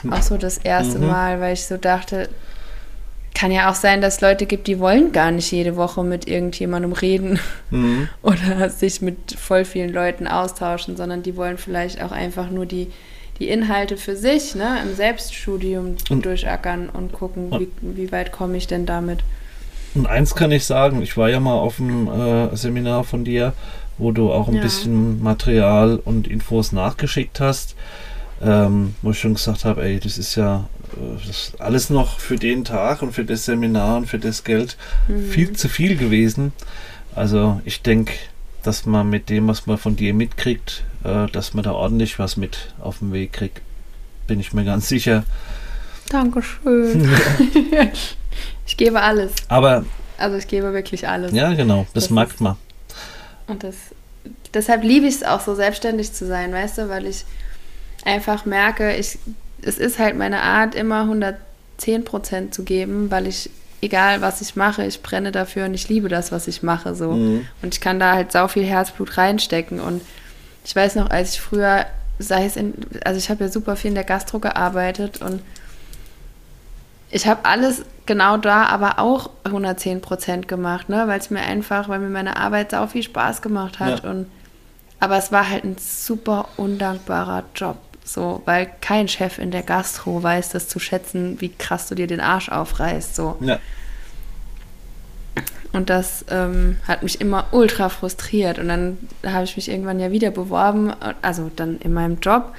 auch 0.09 0.23
so 0.23 0.37
das 0.37 0.59
erste 0.59 1.01
Mhm. 1.01 1.09
Mal, 1.09 1.41
weil 1.41 1.55
ich 1.55 1.67
so 1.67 1.79
dachte, 1.79 2.29
kann 3.39 3.53
ja 3.53 3.71
auch 3.71 3.75
sein, 3.75 4.01
dass 4.01 4.15
es 4.17 4.21
Leute 4.23 4.47
gibt, 4.47 4.67
die 4.67 4.79
wollen 4.79 5.13
gar 5.13 5.31
nicht 5.31 5.51
jede 5.53 5.77
Woche 5.77 6.03
mit 6.03 6.27
irgendjemandem 6.27 6.93
reden 6.93 7.39
Mhm. 7.71 8.09
oder 8.23 8.71
sich 8.71 9.03
mit 9.03 9.37
voll 9.39 9.65
vielen 9.65 9.93
Leuten 9.93 10.27
austauschen, 10.27 10.97
sondern 10.97 11.23
die 11.23 11.37
wollen 11.37 11.59
vielleicht 11.59 12.03
auch 12.03 12.13
einfach 12.13 12.49
nur 12.51 12.65
die, 12.67 12.89
die 13.39 13.49
Inhalte 13.49 13.99
für 13.99 14.17
sich 14.17 14.55
ne, 14.55 14.79
im 14.83 14.95
Selbststudium 14.97 15.97
Und- 16.11 16.25
durchackern 16.25 16.89
und 16.89 17.13
gucken, 17.13 17.51
Und- 17.51 17.61
wie, 17.61 17.69
wie 17.83 18.11
weit 18.13 18.33
komme 18.33 18.57
ich 18.57 18.67
denn 18.67 18.87
damit. 18.87 19.21
Und 19.95 20.07
eins 20.07 20.35
kann 20.35 20.51
ich 20.51 20.65
sagen, 20.65 21.03
ich 21.03 21.17
war 21.17 21.29
ja 21.29 21.39
mal 21.41 21.55
auf 21.55 21.77
dem 21.77 22.09
äh, 22.09 22.57
Seminar 22.57 23.05
von 23.05 23.25
dir, 23.25 23.53
wo 23.99 24.13
du 24.13 24.33
auch 24.33 24.49
ein 24.49 24.55
Ja. 24.57 24.63
bisschen 24.63 25.23
Material 25.23 26.01
und 26.05 26.27
Infos 26.29 26.73
nachgeschickt 26.73 27.41
hast, 27.41 27.75
ähm, 28.43 28.95
wo 29.03 29.11
ich 29.13 29.19
schon 29.19 29.35
gesagt 29.35 29.65
habe, 29.65 29.83
ey, 29.85 29.99
das 29.99 30.19
ist 30.19 30.35
ja 30.37 30.69
das 31.19 31.29
ist 31.29 31.61
alles 31.61 31.91
noch 31.91 32.19
für 32.21 32.37
den 32.37 32.65
Tag 32.65 33.03
und 33.03 33.13
für 33.13 33.25
das 33.25 33.45
Seminar 33.45 33.97
und 33.99 34.07
für 34.07 34.19
das 34.19 34.45
Geld 34.45 34.77
Mhm. 35.09 35.31
viel 35.31 35.53
zu 35.53 35.69
viel 35.69 35.97
gewesen. 35.97 36.53
Also 37.15 37.61
ich 37.65 37.83
denke, 37.83 38.13
dass 38.63 38.85
man 38.87 39.09
mit 39.09 39.29
dem, 39.31 39.47
was 39.49 39.67
man 39.67 39.79
von 39.79 39.97
dir 39.97 40.13
mitkriegt, 40.15 40.85
äh, 41.05 41.27
dass 41.29 41.55
man 41.55 41.65
da 41.65 41.73
ordentlich 41.73 42.19
was 42.19 42.37
mit 42.37 42.75
auf 42.81 42.99
den 42.99 43.13
Weg 43.13 43.33
kriegt. 43.33 43.61
Bin 44.27 44.41
ich 44.41 44.53
mir 44.53 44.65
ganz 44.65 44.89
sicher. 44.89 45.25
Dankeschön. 46.09 47.09
ich 48.67 48.77
gebe 48.77 49.01
alles. 49.01 49.33
Aber 49.49 49.85
Also 50.19 50.37
ich 50.37 50.49
gebe 50.49 50.73
wirklich 50.73 51.07
alles. 51.09 51.33
ja, 51.33 51.53
genau, 51.55 51.87
das, 51.95 52.05
Das 52.05 52.11
mag 52.11 52.41
man. 52.41 52.57
Und 53.47 53.63
das, 53.63 53.77
deshalb 54.55 54.83
liebe 54.83 55.07
ich 55.07 55.17
es 55.17 55.23
auch 55.23 55.41
so, 55.41 55.55
selbstständig 55.55 56.13
zu 56.13 56.27
sein, 56.27 56.53
weißt 56.53 56.79
du, 56.79 56.89
weil 56.89 57.07
ich 57.07 57.25
einfach 58.05 58.45
merke, 58.45 58.95
ich, 58.97 59.19
es 59.63 59.79
ist 59.79 59.99
halt 59.99 60.17
meine 60.17 60.43
Art, 60.43 60.75
immer 60.75 61.03
110 61.03 62.05
Prozent 62.05 62.55
zu 62.55 62.65
geben, 62.65 63.11
weil 63.11 63.27
ich, 63.27 63.51
egal 63.81 64.21
was 64.21 64.41
ich 64.41 64.57
mache, 64.57 64.85
ich 64.85 65.03
brenne 65.03 65.33
dafür 65.33 65.67
und 65.67 65.75
ich 65.75 65.89
liebe 65.89 66.09
das, 66.09 66.33
was 66.33 66.49
ich 66.49 66.63
mache, 66.63 66.95
so. 66.95 67.13
Mhm. 67.13 67.47
Und 67.63 67.75
ich 67.75 67.81
kann 67.81 67.99
da 67.99 68.15
halt 68.15 68.33
sau 68.33 68.49
viel 68.49 68.65
Herzblut 68.65 69.17
reinstecken. 69.17 69.81
Und 69.81 70.03
ich 70.65 70.75
weiß 70.75 70.97
noch, 70.97 71.11
als 71.11 71.35
ich 71.35 71.41
früher, 71.41 71.87
sei 72.19 72.47
es 72.47 72.57
in, 72.57 72.75
also 73.05 73.19
ich 73.19 73.31
habe 73.31 73.45
ja 73.45 73.51
super 73.51 73.77
viel 73.77 73.91
in 73.91 73.95
der 73.95 74.05
Gastro 74.05 74.39
gearbeitet 74.39 75.21
und 75.23 75.41
ich 77.11 77.27
habe 77.27 77.45
alles 77.45 77.85
genau 78.05 78.37
da, 78.37 78.65
aber 78.67 78.99
auch 78.99 79.31
110 79.45 80.01
Prozent 80.01 80.49
gemacht, 80.49 80.89
ne? 80.89 81.07
weil 81.07 81.19
es 81.19 81.31
mir 81.31 81.41
einfach, 81.41 81.89
weil 81.89 81.99
mir 81.99 82.09
meine 82.09 82.37
Arbeit 82.37 82.73
sau 82.73 82.87
viel 82.87 83.03
Spaß 83.03 83.43
gemacht 83.43 83.79
hat. 83.79 84.03
Ja. 84.03 84.11
Und, 84.11 84.27
aber 84.99 85.17
es 85.17 85.31
war 85.31 85.49
halt 85.49 85.65
ein 85.65 85.77
super 85.79 86.49
undankbarer 86.57 87.45
Job. 87.55 87.77
So, 88.07 88.41
weil 88.45 88.71
kein 88.81 89.09
Chef 89.09 89.39
in 89.39 89.51
der 89.51 89.65
Gastro 89.65 90.23
weiß 90.23 90.51
das 90.51 90.69
zu 90.69 90.79
schätzen, 90.79 91.41
wie 91.41 91.49
krass 91.49 91.89
du 91.89 91.97
dir 91.97 92.07
den 92.07 92.21
Arsch 92.21 92.49
aufreißt. 92.49 93.17
So. 93.17 93.37
Ja. 93.41 93.59
Und 95.73 95.91
das 95.91 96.25
ähm, 96.31 96.77
hat 96.87 97.03
mich 97.03 97.21
immer 97.21 97.49
ultra 97.51 97.89
frustriert. 97.89 98.61
Und 98.61 98.69
dann 98.69 98.97
habe 99.27 99.43
ich 99.43 99.57
mich 99.57 99.69
irgendwann 99.69 99.99
ja 99.99 100.13
wieder 100.13 100.31
beworben, 100.31 100.93
also 101.21 101.51
dann 101.55 101.79
in 101.81 101.93
meinem 101.93 102.19
Job. 102.21 102.55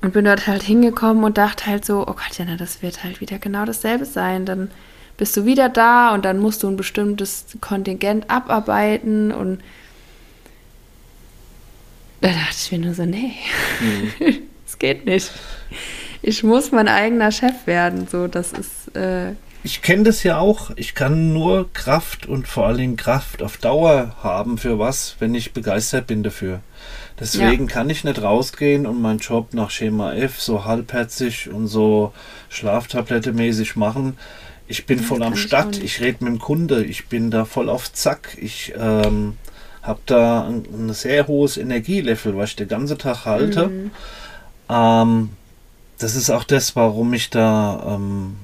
Und 0.00 0.12
bin 0.12 0.24
dort 0.24 0.46
halt 0.46 0.62
hingekommen 0.62 1.24
und 1.24 1.36
dachte 1.36 1.66
halt 1.66 1.84
so, 1.84 2.02
oh 2.02 2.12
Gott, 2.12 2.38
Jana, 2.38 2.56
das 2.56 2.80
wird 2.80 3.02
halt 3.02 3.20
wieder 3.20 3.38
genau 3.38 3.64
dasselbe 3.64 4.04
sein. 4.04 4.46
Dann 4.46 4.70
bist 5.16 5.36
du 5.36 5.46
wieder 5.46 5.68
da 5.68 6.14
und 6.14 6.24
dann 6.24 6.38
musst 6.38 6.62
du 6.62 6.68
ein 6.68 6.76
bestimmtes 6.76 7.46
Kontingent 7.60 8.30
abarbeiten 8.30 9.32
und 9.32 9.60
da 12.24 12.30
dachte 12.30 12.56
ich 12.56 12.72
mir 12.72 12.78
nur 12.78 12.94
so, 12.94 13.04
nee, 13.04 13.32
mhm. 13.80 14.12
das 14.64 14.78
geht 14.78 15.04
nicht. 15.04 15.30
Ich 16.22 16.42
muss 16.42 16.72
mein 16.72 16.88
eigener 16.88 17.30
Chef 17.30 17.66
werden. 17.66 18.08
So, 18.10 18.28
das 18.28 18.52
ist. 18.52 18.96
Äh 18.96 19.32
ich 19.62 19.82
kenne 19.82 20.04
das 20.04 20.22
ja 20.22 20.38
auch. 20.38 20.70
Ich 20.76 20.94
kann 20.94 21.34
nur 21.34 21.70
Kraft 21.74 22.26
und 22.26 22.48
vor 22.48 22.66
allen 22.66 22.78
Dingen 22.78 22.96
Kraft 22.96 23.42
auf 23.42 23.58
Dauer 23.58 24.16
haben 24.22 24.56
für 24.56 24.78
was, 24.78 25.16
wenn 25.18 25.34
ich 25.34 25.52
begeistert 25.52 26.06
bin 26.06 26.22
dafür. 26.22 26.60
Deswegen 27.20 27.66
ja. 27.66 27.72
kann 27.72 27.90
ich 27.90 28.04
nicht 28.04 28.22
rausgehen 28.22 28.86
und 28.86 29.02
meinen 29.02 29.18
Job 29.18 29.52
nach 29.52 29.70
Schema 29.70 30.14
F 30.14 30.40
so 30.40 30.64
halbherzig 30.64 31.50
und 31.50 31.66
so 31.66 32.14
Schlaftablette-mäßig 32.50 33.76
machen. 33.76 34.16
Ich 34.66 34.86
bin 34.86 34.98
das 34.98 35.06
voll 35.06 35.22
am 35.22 35.36
Start, 35.36 35.76
ich 35.76 36.00
rede 36.00 36.24
mit 36.24 36.32
dem 36.34 36.38
Kunde, 36.38 36.84
ich 36.84 37.06
bin 37.08 37.30
da 37.30 37.44
voll 37.44 37.68
auf 37.68 37.92
Zack. 37.92 38.38
Ich 38.40 38.72
ähm, 38.78 39.36
habe 39.84 40.00
da 40.06 40.46
ein, 40.46 40.64
ein, 40.72 40.92
sehr 40.92 41.28
hohes 41.28 41.56
Energielevel, 41.56 42.36
was 42.36 42.50
ich 42.50 42.56
den 42.56 42.68
ganzen 42.68 42.98
Tag 42.98 43.26
halte. 43.26 43.68
Mhm. 43.68 43.90
Ähm, 44.68 45.30
das 45.98 46.16
ist 46.16 46.30
auch 46.30 46.44
das, 46.44 46.74
warum 46.74 47.12
ich 47.12 47.30
da, 47.30 47.94
ähm, 47.94 48.36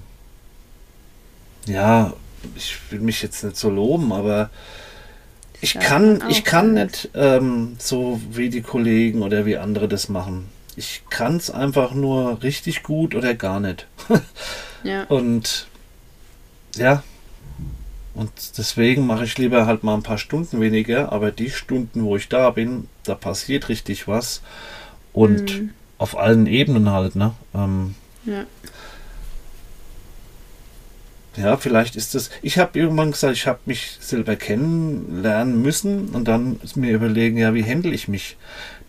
ja, 1.67 2.13
ich 2.55 2.79
will 2.91 3.01
mich 3.01 3.23
jetzt 3.23 3.43
nicht 3.43 3.57
so 3.57 3.71
loben, 3.71 4.13
aber 4.13 4.51
ich 5.61 5.75
ja, 5.75 5.81
kann, 5.81 6.23
ich 6.29 6.45
kann 6.45 6.75
nicht 6.75 7.11
ähm, 7.15 7.77
so 7.79 8.21
wie 8.31 8.49
die 8.49 8.63
Kollegen 8.63 9.23
oder 9.23 9.45
wie 9.47 9.57
andere 9.57 9.89
das 9.89 10.09
machen. 10.09 10.49
Ich 10.77 11.03
kann 11.11 11.37
es 11.37 11.51
einfach 11.51 11.93
nur 11.93 12.43
richtig 12.43 12.83
gut 12.83 13.15
oder 13.15 13.35
gar 13.35 13.61
nicht. 13.61 13.87
ja. 14.85 15.05
Und 15.05 15.67
ja, 16.77 17.03
und 18.15 18.59
deswegen 18.59 19.07
mache 19.07 19.25
ich 19.25 19.39
lieber 19.39 19.67
halt 19.67 19.85
mal 19.85 19.95
ein 19.95 20.03
paar 20.03 20.19
Stunden 20.19 20.61
weniger, 20.61 21.13
aber 21.13 21.31
die 21.31 21.51
Stunden, 21.51 22.03
wo 22.03 22.17
ich 22.17 22.29
da 22.29 22.51
bin, 22.51 22.89
da 23.05 23.15
passiert 23.15 23.69
richtig 23.69 24.09
was. 24.09 24.43
Und 25.13 25.61
mhm. 25.61 25.71
auf 25.99 26.17
allen 26.17 26.47
Ebenen 26.47 26.91
halt, 26.91 27.17
ne? 27.17 27.35
Ähm, 27.55 27.95
ja. 28.25 28.45
Ja, 31.37 31.57
vielleicht 31.57 31.95
ist 31.95 32.15
das. 32.15 32.31
Ich 32.43 32.59
habe 32.59 32.79
irgendwann 32.79 33.13
gesagt, 33.13 33.35
ich 33.35 33.47
habe 33.47 33.61
mich 33.65 33.99
selber 34.01 34.35
kennenlernen 34.35 35.63
müssen 35.63 36.09
und 36.09 36.27
dann 36.27 36.59
mir 36.75 36.93
überlegen, 36.93 37.39
ja, 37.39 37.55
wie 37.55 37.65
handle 37.65 37.93
ich 37.93 38.09
mich? 38.09 38.37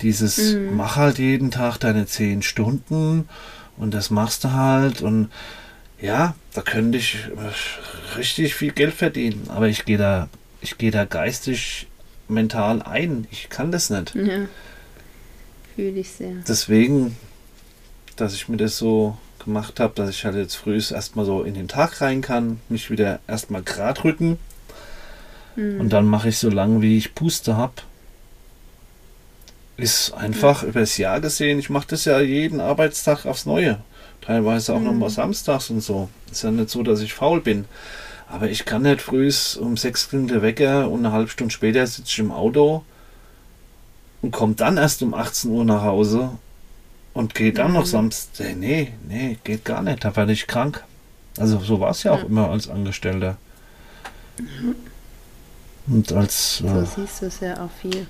Dieses, 0.01 0.55
mhm. 0.55 0.75
mach 0.75 0.95
halt 0.95 1.19
jeden 1.19 1.51
Tag 1.51 1.77
deine 1.77 2.07
zehn 2.07 2.41
Stunden 2.41 3.29
und 3.77 3.93
das 3.93 4.09
machst 4.09 4.43
du 4.43 4.51
halt 4.53 5.01
und 5.01 5.29
ja, 6.01 6.35
da 6.53 6.61
könnte 6.61 6.97
ich 6.97 7.15
äh, 7.15 8.17
richtig 8.17 8.55
viel 8.55 8.71
Geld 8.71 8.93
verdienen, 8.93 9.47
aber 9.49 9.67
ich 9.67 9.85
gehe 9.85 9.97
da, 9.97 10.29
ich 10.59 10.77
gehe 10.77 10.91
da 10.91 11.05
geistig, 11.05 11.87
mental 12.27 12.81
ein. 12.81 13.27
Ich 13.31 13.49
kann 13.49 13.71
das 13.71 13.89
nicht. 13.89 14.15
Ja. 14.15 14.47
Fühle 15.75 15.99
ich 15.99 16.09
sehr. 16.11 16.33
Deswegen, 16.47 17.15
dass 18.15 18.33
ich 18.33 18.49
mir 18.49 18.57
das 18.57 18.77
so 18.77 19.17
gemacht 19.43 19.79
habe, 19.79 19.93
dass 19.95 20.09
ich 20.09 20.25
halt 20.25 20.35
jetzt 20.35 20.55
früh 20.55 20.75
erstmal 20.75 21.25
so 21.25 21.43
in 21.43 21.53
den 21.53 21.67
Tag 21.67 22.01
rein 22.01 22.21
kann, 22.21 22.59
mich 22.69 22.89
wieder 22.89 23.19
erstmal 23.27 23.63
gerade 23.63 24.03
rücken 24.03 24.37
mhm. 25.55 25.79
und 25.79 25.89
dann 25.89 26.05
mache 26.05 26.29
ich 26.29 26.37
so 26.37 26.49
lange, 26.49 26.81
wie 26.81 26.97
ich 26.97 27.15
Puste 27.15 27.55
habe. 27.57 27.73
Ist 29.77 30.13
einfach 30.13 30.63
mhm. 30.63 30.69
übers 30.69 30.97
Jahr 30.97 31.21
gesehen, 31.21 31.59
ich 31.59 31.69
mache 31.69 31.87
das 31.87 32.05
ja 32.05 32.19
jeden 32.19 32.59
Arbeitstag 32.59 33.25
aufs 33.25 33.45
Neue 33.45 33.79
teilweise 34.31 34.73
auch 34.73 34.79
mhm. 34.79 34.85
nochmal 34.85 35.09
samstags 35.09 35.69
und 35.69 35.81
so. 35.81 36.09
Ist 36.31 36.43
ja 36.43 36.51
nicht 36.51 36.69
so, 36.69 36.83
dass 36.83 37.01
ich 37.01 37.13
faul 37.13 37.41
bin. 37.41 37.65
Aber 38.29 38.49
ich 38.49 38.63
kann 38.63 38.83
nicht 38.83 39.01
früh 39.01 39.29
um 39.59 39.75
sechs 39.75 40.07
klingt 40.07 40.31
der 40.31 40.41
Wecker 40.41 40.89
und 40.89 41.05
eine 41.05 41.13
halbe 41.13 41.29
Stunde 41.29 41.53
später 41.53 41.85
sitze 41.85 42.09
ich 42.09 42.19
im 42.19 42.31
Auto 42.31 42.85
und 44.21 44.31
komme 44.31 44.53
dann 44.53 44.77
erst 44.77 45.03
um 45.03 45.13
18 45.13 45.51
Uhr 45.51 45.65
nach 45.65 45.83
Hause 45.83 46.31
und 47.13 47.35
gehe 47.35 47.51
dann 47.51 47.71
mhm. 47.71 47.77
noch 47.77 47.85
Samstag. 47.85 48.55
Nee, 48.55 48.93
nee, 49.07 49.37
geht 49.43 49.65
gar 49.65 49.81
nicht. 49.81 50.05
Da 50.05 50.15
werde 50.15 50.31
ich 50.31 50.47
krank. 50.47 50.83
Also 51.37 51.59
so 51.59 51.81
war 51.81 51.91
es 51.91 52.03
ja 52.03 52.13
auch 52.13 52.23
immer 52.23 52.49
als 52.49 52.69
Angestellter. 52.69 53.35
Mhm. 54.37 54.75
Und 55.87 56.13
als 56.13 56.59
so 56.59 56.67
äh, 56.67 56.85
siehst 56.85 57.21
du 57.21 57.25
es 57.25 57.39
ja 57.41 57.65
auch 57.65 57.71
viel. 57.81 58.07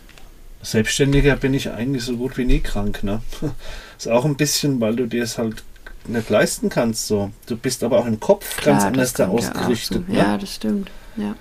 Selbstständiger 0.62 1.36
bin 1.36 1.55
ich 1.55 1.71
eigentlich 1.71 2.03
so 2.03 2.15
gut 2.17 2.38
wie 2.38 2.45
nie 2.45 2.60
krank. 2.60 3.03
Ne? 3.03 3.21
Ist 3.97 4.07
auch 4.07 4.25
ein 4.25 4.36
bisschen, 4.36 4.79
weil 4.81 4.95
du 4.95 5.07
dir 5.07 5.23
es 5.23 5.39
halt 5.39 5.63
nicht 6.07 6.29
leisten 6.29 6.69
kannst. 6.69 7.07
So. 7.07 7.31
Du 7.45 7.57
bist 7.57 7.83
aber 7.83 7.99
auch 7.99 8.05
im 8.05 8.19
Kopf 8.19 8.57
Klar, 8.57 8.75
ganz 8.75 8.85
anders 8.85 9.13
da 9.13 9.27
ausgerichtet. 9.27 10.03
Ja, 10.07 10.13
ne? 10.13 10.19
ja, 10.19 10.37
das 10.37 10.55
stimmt. 10.55 10.91
Ja. 11.17 11.35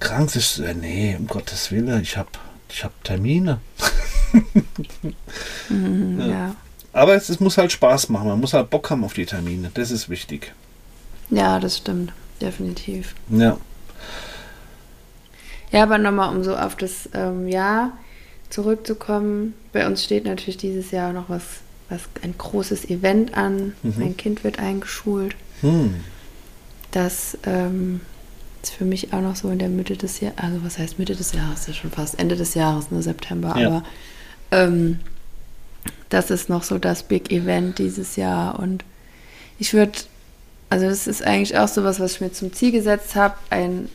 Krank 0.00 0.34
ist, 0.36 0.58
äh, 0.58 0.74
nee, 0.74 1.16
um 1.18 1.26
Gottes 1.26 1.70
Willen, 1.70 2.02
ich 2.02 2.16
habe 2.16 2.28
ich 2.68 2.84
hab 2.84 3.04
Termine. 3.04 3.60
mhm, 5.68 6.20
ja. 6.20 6.26
ja. 6.26 6.56
Aber 6.92 7.14
es, 7.14 7.28
es, 7.28 7.40
muss 7.40 7.58
halt 7.58 7.72
Spaß 7.72 8.08
machen, 8.10 8.28
man 8.28 8.40
muss 8.40 8.52
halt 8.52 8.70
Bock 8.70 8.90
haben 8.90 9.04
auf 9.04 9.14
die 9.14 9.26
Termine, 9.26 9.70
das 9.74 9.90
ist 9.90 10.08
wichtig. 10.08 10.52
Ja, 11.30 11.58
das 11.58 11.78
stimmt, 11.78 12.12
definitiv. 12.40 13.14
Ja. 13.30 13.56
Ja, 15.72 15.82
aber 15.82 15.98
nochmal, 15.98 16.34
um 16.34 16.44
so 16.44 16.54
auf 16.56 16.76
das 16.76 17.08
ähm, 17.14 17.48
Jahr 17.48 17.92
zurückzukommen, 18.48 19.54
bei 19.72 19.86
uns 19.86 20.04
steht 20.04 20.24
natürlich 20.24 20.56
dieses 20.56 20.92
Jahr 20.92 21.12
noch 21.12 21.28
was 21.28 21.42
was 21.88 22.02
ein 22.22 22.34
großes 22.36 22.88
Event 22.88 23.36
an. 23.36 23.74
Mhm. 23.82 23.94
Mein 23.98 24.16
Kind 24.16 24.44
wird 24.44 24.58
eingeschult. 24.58 25.34
Mhm. 25.62 25.96
Das 26.90 27.36
ähm, 27.44 28.00
ist 28.62 28.72
für 28.72 28.84
mich 28.84 29.12
auch 29.12 29.20
noch 29.20 29.36
so 29.36 29.50
in 29.50 29.58
der 29.58 29.68
Mitte 29.68 29.96
des 29.96 30.20
Jahres, 30.20 30.38
also 30.38 30.64
was 30.64 30.78
heißt 30.78 30.98
Mitte 30.98 31.14
des 31.14 31.32
Jahres, 31.32 31.66
ja 31.66 31.74
schon 31.74 31.90
fast 31.90 32.18
Ende 32.18 32.36
des 32.36 32.54
Jahres, 32.54 32.90
ne, 32.90 33.02
September, 33.02 33.54
ja. 33.58 33.66
aber 33.66 33.84
ähm, 34.50 35.00
das 36.08 36.30
ist 36.30 36.48
noch 36.48 36.62
so 36.62 36.78
das 36.78 37.02
Big 37.02 37.30
Event 37.30 37.78
dieses 37.78 38.16
Jahr 38.16 38.58
und 38.58 38.84
ich 39.58 39.74
würde, 39.74 39.92
also 40.70 40.86
das 40.86 41.06
ist 41.06 41.22
eigentlich 41.24 41.58
auch 41.58 41.68
so 41.68 41.84
was, 41.84 42.00
was 42.00 42.14
ich 42.14 42.20
mir 42.20 42.32
zum 42.32 42.52
Ziel 42.52 42.72
gesetzt 42.72 43.16
habe, 43.16 43.34
ein, 43.50 43.88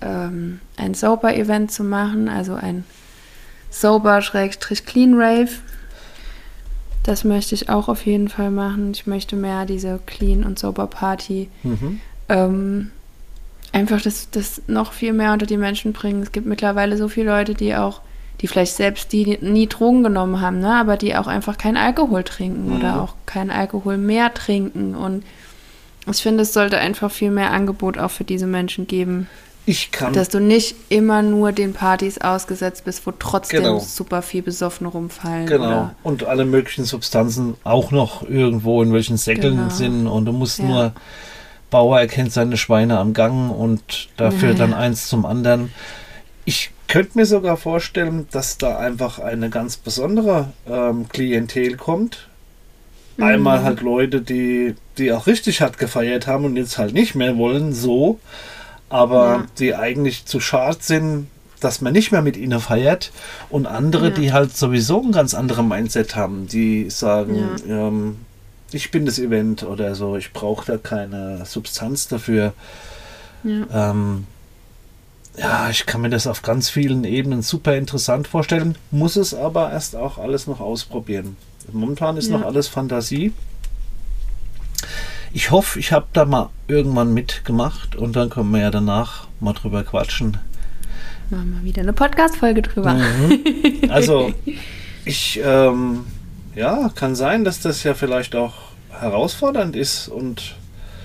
ähm, 0.00 0.60
ein 0.76 0.94
Sober-Event 0.94 1.72
zu 1.72 1.82
machen, 1.84 2.28
also 2.28 2.54
ein 2.54 2.84
Sober-Clean 3.70 5.14
Rave 5.14 5.50
das 7.02 7.24
möchte 7.24 7.54
ich 7.54 7.68
auch 7.68 7.88
auf 7.88 8.04
jeden 8.06 8.28
Fall 8.28 8.50
machen. 8.50 8.92
Ich 8.92 9.06
möchte 9.06 9.36
mehr 9.36 9.64
diese 9.66 10.00
Clean- 10.06 10.44
und 10.44 10.58
Sober-Party. 10.58 11.48
Mhm. 11.62 12.00
Ähm, 12.28 12.90
einfach 13.72 14.02
das, 14.02 14.30
das 14.30 14.62
noch 14.66 14.92
viel 14.92 15.12
mehr 15.12 15.32
unter 15.32 15.46
die 15.46 15.56
Menschen 15.56 15.92
bringen. 15.92 16.22
Es 16.22 16.32
gibt 16.32 16.46
mittlerweile 16.46 16.96
so 16.96 17.08
viele 17.08 17.30
Leute, 17.30 17.54
die 17.54 17.74
auch, 17.74 18.00
die 18.40 18.48
vielleicht 18.48 18.74
selbst 18.74 19.12
die 19.12 19.38
nie 19.40 19.66
Drogen 19.66 20.02
genommen 20.02 20.40
haben, 20.40 20.60
ne? 20.60 20.74
aber 20.74 20.96
die 20.96 21.16
auch 21.16 21.26
einfach 21.26 21.58
keinen 21.58 21.76
Alkohol 21.76 22.24
trinken 22.24 22.68
mhm. 22.68 22.76
oder 22.76 23.02
auch 23.02 23.14
keinen 23.26 23.50
Alkohol 23.50 23.96
mehr 23.96 24.32
trinken. 24.34 24.94
Und 24.94 25.24
ich 26.10 26.22
finde, 26.22 26.42
es 26.42 26.52
sollte 26.52 26.78
einfach 26.78 27.10
viel 27.10 27.30
mehr 27.30 27.52
Angebot 27.52 27.98
auch 27.98 28.10
für 28.10 28.24
diese 28.24 28.46
Menschen 28.46 28.86
geben. 28.86 29.28
Ich 29.70 29.92
kann. 29.92 30.12
Dass 30.12 30.28
du 30.28 30.40
nicht 30.40 30.74
immer 30.88 31.22
nur 31.22 31.52
den 31.52 31.74
Partys 31.74 32.20
ausgesetzt 32.20 32.84
bist, 32.84 33.06
wo 33.06 33.12
trotzdem 33.16 33.62
genau. 33.62 33.78
super 33.78 34.20
viel 34.20 34.42
besoffen 34.42 34.88
rumfallen. 34.88 35.46
Genau. 35.46 35.64
Oder? 35.64 35.94
Und 36.02 36.24
alle 36.24 36.44
möglichen 36.44 36.84
Substanzen 36.84 37.54
auch 37.62 37.92
noch 37.92 38.28
irgendwo 38.28 38.82
in 38.82 38.92
welchen 38.92 39.16
Säckeln 39.16 39.56
genau. 39.56 39.70
sind. 39.70 40.06
Und 40.08 40.24
du 40.24 40.32
musst 40.32 40.58
ja. 40.58 40.64
nur. 40.64 40.92
Bauer 41.70 42.00
erkennt 42.00 42.32
seine 42.32 42.56
Schweine 42.56 42.98
am 42.98 43.12
Gang 43.12 43.56
und 43.56 44.08
dafür 44.16 44.50
ja, 44.50 44.54
dann 44.56 44.74
eins 44.74 45.06
zum 45.06 45.24
anderen. 45.24 45.72
Ich 46.44 46.72
könnte 46.88 47.16
mir 47.16 47.26
sogar 47.26 47.56
vorstellen, 47.56 48.26
dass 48.32 48.58
da 48.58 48.76
einfach 48.76 49.20
eine 49.20 49.50
ganz 49.50 49.76
besondere 49.76 50.48
ähm, 50.68 51.08
Klientel 51.08 51.76
kommt. 51.76 52.26
Mhm. 53.18 53.22
Einmal 53.22 53.62
halt 53.62 53.82
Leute, 53.82 54.20
die, 54.20 54.74
die 54.98 55.12
auch 55.12 55.28
richtig 55.28 55.60
hart 55.60 55.78
gefeiert 55.78 56.26
haben 56.26 56.44
und 56.44 56.56
jetzt 56.56 56.76
halt 56.76 56.92
nicht 56.92 57.14
mehr 57.14 57.36
wollen, 57.36 57.72
so 57.72 58.18
aber 58.90 59.26
ja. 59.26 59.46
die 59.58 59.74
eigentlich 59.74 60.26
zu 60.26 60.40
schade 60.40 60.78
sind, 60.80 61.28
dass 61.60 61.80
man 61.80 61.92
nicht 61.92 62.12
mehr 62.12 62.22
mit 62.22 62.36
ihnen 62.36 62.60
feiert 62.60 63.12
und 63.48 63.66
andere, 63.66 64.08
ja. 64.08 64.14
die 64.14 64.32
halt 64.32 64.56
sowieso 64.56 65.02
ein 65.02 65.12
ganz 65.12 65.32
anderes 65.32 65.64
Mindset 65.64 66.16
haben, 66.16 66.46
die 66.46 66.90
sagen, 66.90 67.50
ja. 67.66 67.88
ähm, 67.88 68.16
ich 68.72 68.90
bin 68.90 69.06
das 69.06 69.18
Event 69.18 69.62
oder 69.62 69.94
so, 69.94 70.16
ich 70.16 70.32
brauche 70.32 70.66
da 70.66 70.78
keine 70.78 71.44
Substanz 71.46 72.08
dafür. 72.08 72.52
Ja. 73.44 73.90
Ähm, 73.90 74.26
ja, 75.36 75.70
ich 75.70 75.86
kann 75.86 76.00
mir 76.00 76.10
das 76.10 76.26
auf 76.26 76.42
ganz 76.42 76.68
vielen 76.68 77.04
Ebenen 77.04 77.42
super 77.42 77.76
interessant 77.76 78.26
vorstellen, 78.26 78.76
muss 78.90 79.16
es 79.16 79.32
aber 79.32 79.70
erst 79.70 79.96
auch 79.96 80.18
alles 80.18 80.46
noch 80.46 80.60
ausprobieren. 80.60 81.36
Momentan 81.72 82.16
ist 82.16 82.30
noch 82.30 82.42
alles 82.42 82.66
Fantasie. 82.68 83.32
Ich 85.32 85.50
hoffe, 85.50 85.78
ich 85.78 85.92
habe 85.92 86.06
da 86.12 86.24
mal 86.24 86.50
irgendwann 86.66 87.14
mitgemacht 87.14 87.94
und 87.94 88.16
dann 88.16 88.30
können 88.30 88.50
wir 88.50 88.60
ja 88.60 88.70
danach 88.70 89.28
mal 89.38 89.52
drüber 89.52 89.84
quatschen. 89.84 90.38
Machen 91.30 91.58
wir 91.58 91.64
wieder 91.64 91.82
eine 91.82 91.92
Podcast-Folge 91.92 92.62
drüber. 92.62 92.94
Mhm. 92.94 93.90
Also, 93.90 94.32
ich, 95.04 95.40
ähm, 95.44 96.04
ja, 96.56 96.90
kann 96.96 97.14
sein, 97.14 97.44
dass 97.44 97.60
das 97.60 97.84
ja 97.84 97.94
vielleicht 97.94 98.34
auch 98.34 98.54
herausfordernd 98.90 99.76
ist 99.76 100.08
und 100.08 100.56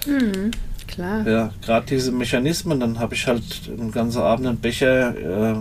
mhm, 0.07 0.49
klar. 0.87 1.27
Ja, 1.27 1.51
gerade 1.63 1.85
diese 1.85 2.11
Mechanismen, 2.11 2.79
dann 2.79 2.99
habe 2.99 3.13
ich 3.13 3.27
halt 3.27 3.43
einen 3.67 3.91
ganzen 3.91 4.21
Abend 4.21 4.47
einen 4.47 4.57
Becher 4.57 5.53
äh, 5.53 5.55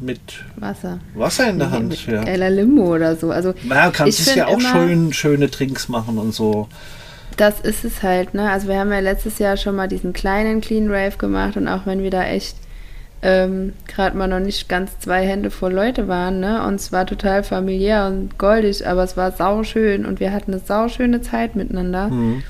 mit 0.00 0.20
Wasser. 0.56 0.98
Wasser 1.14 1.48
in 1.50 1.60
der 1.60 1.70
Hand. 1.70 1.88
Mit 1.90 2.06
ja. 2.06 2.22
Ella 2.24 2.48
Limo 2.48 2.94
oder 2.94 3.14
so. 3.14 3.30
Also 3.30 3.54
naja, 3.62 3.92
kannst 3.92 4.18
es 4.18 4.34
ja 4.34 4.48
auch 4.48 4.60
schön, 4.60 5.12
schöne 5.12 5.48
Trinks 5.50 5.88
machen 5.88 6.18
und 6.18 6.34
so. 6.34 6.68
Das 7.36 7.60
ist 7.60 7.84
es 7.84 8.02
halt, 8.02 8.34
ne? 8.34 8.50
Also 8.50 8.68
wir 8.68 8.78
haben 8.78 8.92
ja 8.92 9.00
letztes 9.00 9.38
Jahr 9.38 9.56
schon 9.56 9.76
mal 9.76 9.88
diesen 9.88 10.12
kleinen 10.12 10.60
Clean 10.60 10.90
Rave 10.90 11.16
gemacht 11.16 11.56
und 11.56 11.68
auch 11.68 11.86
wenn 11.86 12.02
wir 12.02 12.10
da 12.10 12.24
echt 12.24 12.56
ähm, 13.22 13.72
gerade 13.86 14.16
mal 14.16 14.26
noch 14.26 14.40
nicht 14.40 14.68
ganz 14.68 14.98
zwei 14.98 15.24
Hände 15.24 15.50
voll 15.50 15.72
Leute 15.72 16.08
waren, 16.08 16.40
ne? 16.40 16.66
Und 16.66 16.74
es 16.74 16.90
war 16.90 17.06
total 17.06 17.44
familiär 17.44 18.06
und 18.06 18.36
goldig, 18.36 18.86
aber 18.86 19.04
es 19.04 19.16
war 19.16 19.30
sauschön 19.30 20.04
und 20.04 20.18
wir 20.18 20.32
hatten 20.32 20.52
eine 20.52 20.60
sauschöne 20.60 21.22
Zeit 21.22 21.54
miteinander. 21.54 22.08
Mhm. 22.08 22.42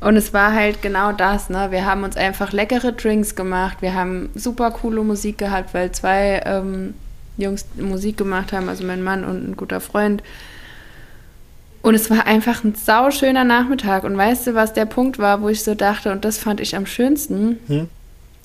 Und 0.00 0.16
es 0.16 0.32
war 0.32 0.52
halt 0.54 0.80
genau 0.80 1.12
das, 1.12 1.50
ne? 1.50 1.68
Wir 1.70 1.86
haben 1.86 2.04
uns 2.04 2.16
einfach 2.16 2.52
leckere 2.52 2.92
Drinks 2.92 3.34
gemacht, 3.34 3.78
wir 3.80 3.94
haben 3.94 4.30
super 4.34 4.70
coole 4.70 5.02
Musik 5.02 5.38
gehabt, 5.38 5.74
weil 5.74 5.90
zwei 5.90 6.40
ähm, 6.46 6.94
Jungs 7.36 7.66
Musik 7.76 8.16
gemacht 8.16 8.52
haben, 8.52 8.68
also 8.68 8.84
mein 8.84 9.02
Mann 9.02 9.24
und 9.24 9.50
ein 9.50 9.56
guter 9.56 9.80
Freund. 9.80 10.22
Und 11.82 11.94
es 11.94 12.10
war 12.10 12.26
einfach 12.26 12.62
ein 12.62 12.74
sauschöner 12.74 13.44
Nachmittag. 13.44 14.04
Und 14.04 14.16
weißt 14.16 14.46
du, 14.46 14.54
was 14.54 14.72
der 14.72 14.86
Punkt 14.86 15.18
war, 15.18 15.42
wo 15.42 15.48
ich 15.48 15.62
so 15.62 15.74
dachte, 15.74 16.12
und 16.12 16.24
das 16.24 16.38
fand 16.38 16.60
ich 16.60 16.76
am 16.76 16.86
schönsten? 16.86 17.58
Hm? 17.66 17.88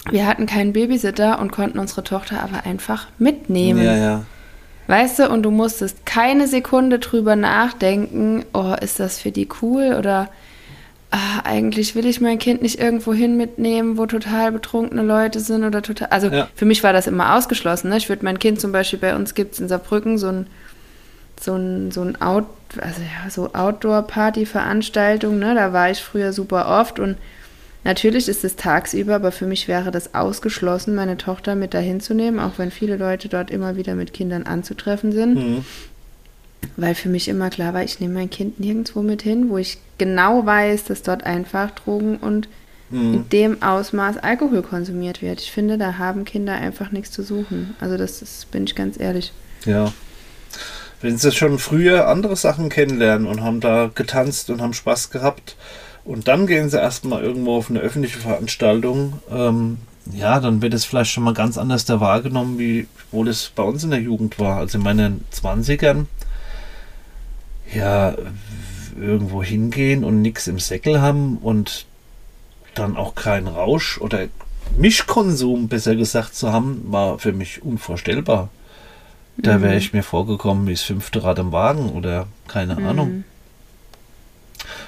Wir 0.09 0.25
hatten 0.25 0.45
keinen 0.45 0.73
Babysitter 0.73 1.39
und 1.39 1.51
konnten 1.51 1.79
unsere 1.79 2.03
Tochter 2.03 2.41
aber 2.41 2.65
einfach 2.65 3.07
mitnehmen. 3.19 3.83
Ja, 3.83 3.95
ja. 3.95 4.25
Weißt 4.87 5.19
du, 5.19 5.29
und 5.29 5.43
du 5.43 5.51
musstest 5.51 6.05
keine 6.05 6.47
Sekunde 6.47 6.99
drüber 6.99 7.35
nachdenken, 7.35 8.45
oh, 8.53 8.73
ist 8.81 8.99
das 8.99 9.19
für 9.19 9.31
die 9.31 9.47
cool 9.61 9.95
oder 9.99 10.29
ah, 11.11 11.41
eigentlich 11.43 11.93
will 11.93 12.05
ich 12.05 12.21
mein 12.21 12.39
Kind 12.39 12.61
nicht 12.61 12.79
irgendwo 12.79 13.13
hin 13.13 13.35
mitnehmen, 13.35 13.97
wo 13.97 14.05
total 14.05 14.53
betrunkene 14.53 15.03
Leute 15.03 15.41
sind 15.41 15.65
oder 15.65 15.81
total. 15.81 16.07
Also 16.09 16.27
ja. 16.27 16.47
für 16.55 16.65
mich 16.65 16.83
war 16.83 16.93
das 16.93 17.05
immer 17.05 17.35
ausgeschlossen. 17.35 17.89
Ne? 17.89 17.97
Ich 17.97 18.07
würde 18.07 18.23
mein 18.23 18.39
Kind 18.39 18.61
zum 18.61 18.71
Beispiel, 18.71 18.99
bei 18.99 19.15
uns 19.15 19.35
gibt 19.35 19.53
es 19.53 19.59
in 19.59 19.67
Saarbrücken 19.67 20.17
so 20.17 20.27
ein 20.27 20.47
so 21.39 21.55
ein, 21.55 21.91
so 21.91 22.01
ein 22.01 22.21
Out, 22.21 22.47
also 22.79 23.01
ja, 23.01 23.29
so 23.29 23.53
Outdoor-Party-Veranstaltung, 23.53 25.39
ne? 25.39 25.55
Da 25.55 25.73
war 25.73 25.89
ich 25.89 26.03
früher 26.03 26.33
super 26.33 26.67
oft 26.67 26.99
und 26.99 27.17
Natürlich 27.87 28.27
ist 28.27 28.43
es 28.43 28.57
tagsüber, 28.57 29.15
aber 29.15 29.31
für 29.31 29.45
mich 29.45 29.69
wäre 29.69 29.91
das 29.91 30.13
ausgeschlossen, 30.13 30.93
meine 30.93 31.15
Tochter 31.15 31.55
mit 31.55 31.73
dahin 31.73 32.01
zu 32.01 32.13
nehmen, 32.13 32.37
auch 32.37 32.57
wenn 32.57 32.69
viele 32.69 32.97
Leute 32.97 33.29
dort 33.29 33.49
immer 33.49 33.77
wieder 33.77 33.95
mit 33.95 34.11
Kindern 34.11 34.43
anzutreffen 34.43 35.13
sind. 35.13 35.35
Mhm. 35.35 35.65
Weil 36.75 36.95
für 36.95 37.07
mich 37.07 37.29
immer 37.29 37.49
klar 37.49 37.73
war, 37.73 37.83
ich 37.83 38.01
nehme 38.01 38.15
mein 38.15 38.29
Kind 38.29 38.59
nirgendwo 38.59 39.01
mit 39.01 39.21
hin, 39.21 39.49
wo 39.49 39.57
ich 39.57 39.77
genau 39.97 40.45
weiß, 40.45 40.83
dass 40.83 41.01
dort 41.01 41.23
einfach 41.23 41.71
Drogen 41.71 42.17
und 42.17 42.49
mhm. 42.89 43.13
in 43.13 43.29
dem 43.29 43.63
Ausmaß 43.63 44.17
Alkohol 44.17 44.63
konsumiert 44.63 45.21
wird. 45.21 45.39
Ich 45.39 45.51
finde, 45.51 45.77
da 45.77 45.97
haben 45.97 46.25
Kinder 46.25 46.55
einfach 46.55 46.91
nichts 46.91 47.11
zu 47.11 47.23
suchen. 47.23 47.73
Also 47.79 47.95
das 47.95 48.21
ist, 48.21 48.51
bin 48.51 48.65
ich 48.65 48.75
ganz 48.75 48.99
ehrlich. 48.99 49.31
Ja. 49.63 49.93
Wenn 51.01 51.17
sie 51.17 51.31
schon 51.31 51.59
früher 51.59 52.07
andere 52.07 52.35
Sachen 52.35 52.69
kennenlernen 52.69 53.27
und 53.27 53.41
haben 53.41 53.59
da 53.59 53.89
getanzt 53.93 54.49
und 54.49 54.61
haben 54.61 54.73
Spaß 54.73 55.09
gehabt, 55.11 55.55
und 56.07 56.29
dann 56.29 56.47
gehen 56.47 56.69
sie 56.69 56.77
erstmal 56.77 57.21
irgendwo 57.21 57.57
auf 57.57 57.69
eine 57.69 57.81
öffentliche 57.81 58.19
Veranstaltung. 58.19 59.19
Ähm, 59.29 59.77
ja, 60.13 60.39
dann 60.39 60.61
wird 60.61 60.73
es 60.73 60.85
vielleicht 60.85 61.11
schon 61.11 61.25
mal 61.25 61.33
ganz 61.33 61.57
anders 61.57 61.83
da 61.83 61.99
wahrgenommen, 61.99 62.57
wie 62.57 62.87
wohl 63.11 63.27
es 63.27 63.51
bei 63.53 63.63
uns 63.63 63.83
in 63.83 63.89
der 63.89 63.99
Jugend 63.99 64.39
war. 64.39 64.57
Also 64.57 64.77
in 64.77 64.85
meinen 64.85 65.25
20ern, 65.33 66.05
ja, 67.73 68.15
irgendwo 68.97 69.43
hingehen 69.43 70.05
und 70.05 70.21
nichts 70.21 70.47
im 70.47 70.59
Säckel 70.59 71.01
haben 71.01 71.39
und 71.39 71.85
dann 72.73 72.95
auch 72.95 73.13
keinen 73.13 73.47
Rausch 73.47 73.99
oder 73.99 74.27
Mischkonsum, 74.77 75.67
besser 75.67 75.97
gesagt, 75.97 76.35
zu 76.35 76.53
haben, 76.53 76.85
war 76.87 77.19
für 77.19 77.33
mich 77.33 77.63
unvorstellbar. 77.63 78.49
Da 79.37 79.61
wäre 79.61 79.73
mhm. 79.73 79.77
ich 79.77 79.93
mir 79.93 80.03
vorgekommen 80.03 80.67
wie 80.67 80.73
das 80.73 80.81
fünfte 80.81 81.23
Rad 81.23 81.39
im 81.39 81.51
Wagen 81.51 81.91
oder 81.91 82.27
keine 82.47 82.75
mhm. 82.75 82.87
Ahnung. 82.87 83.23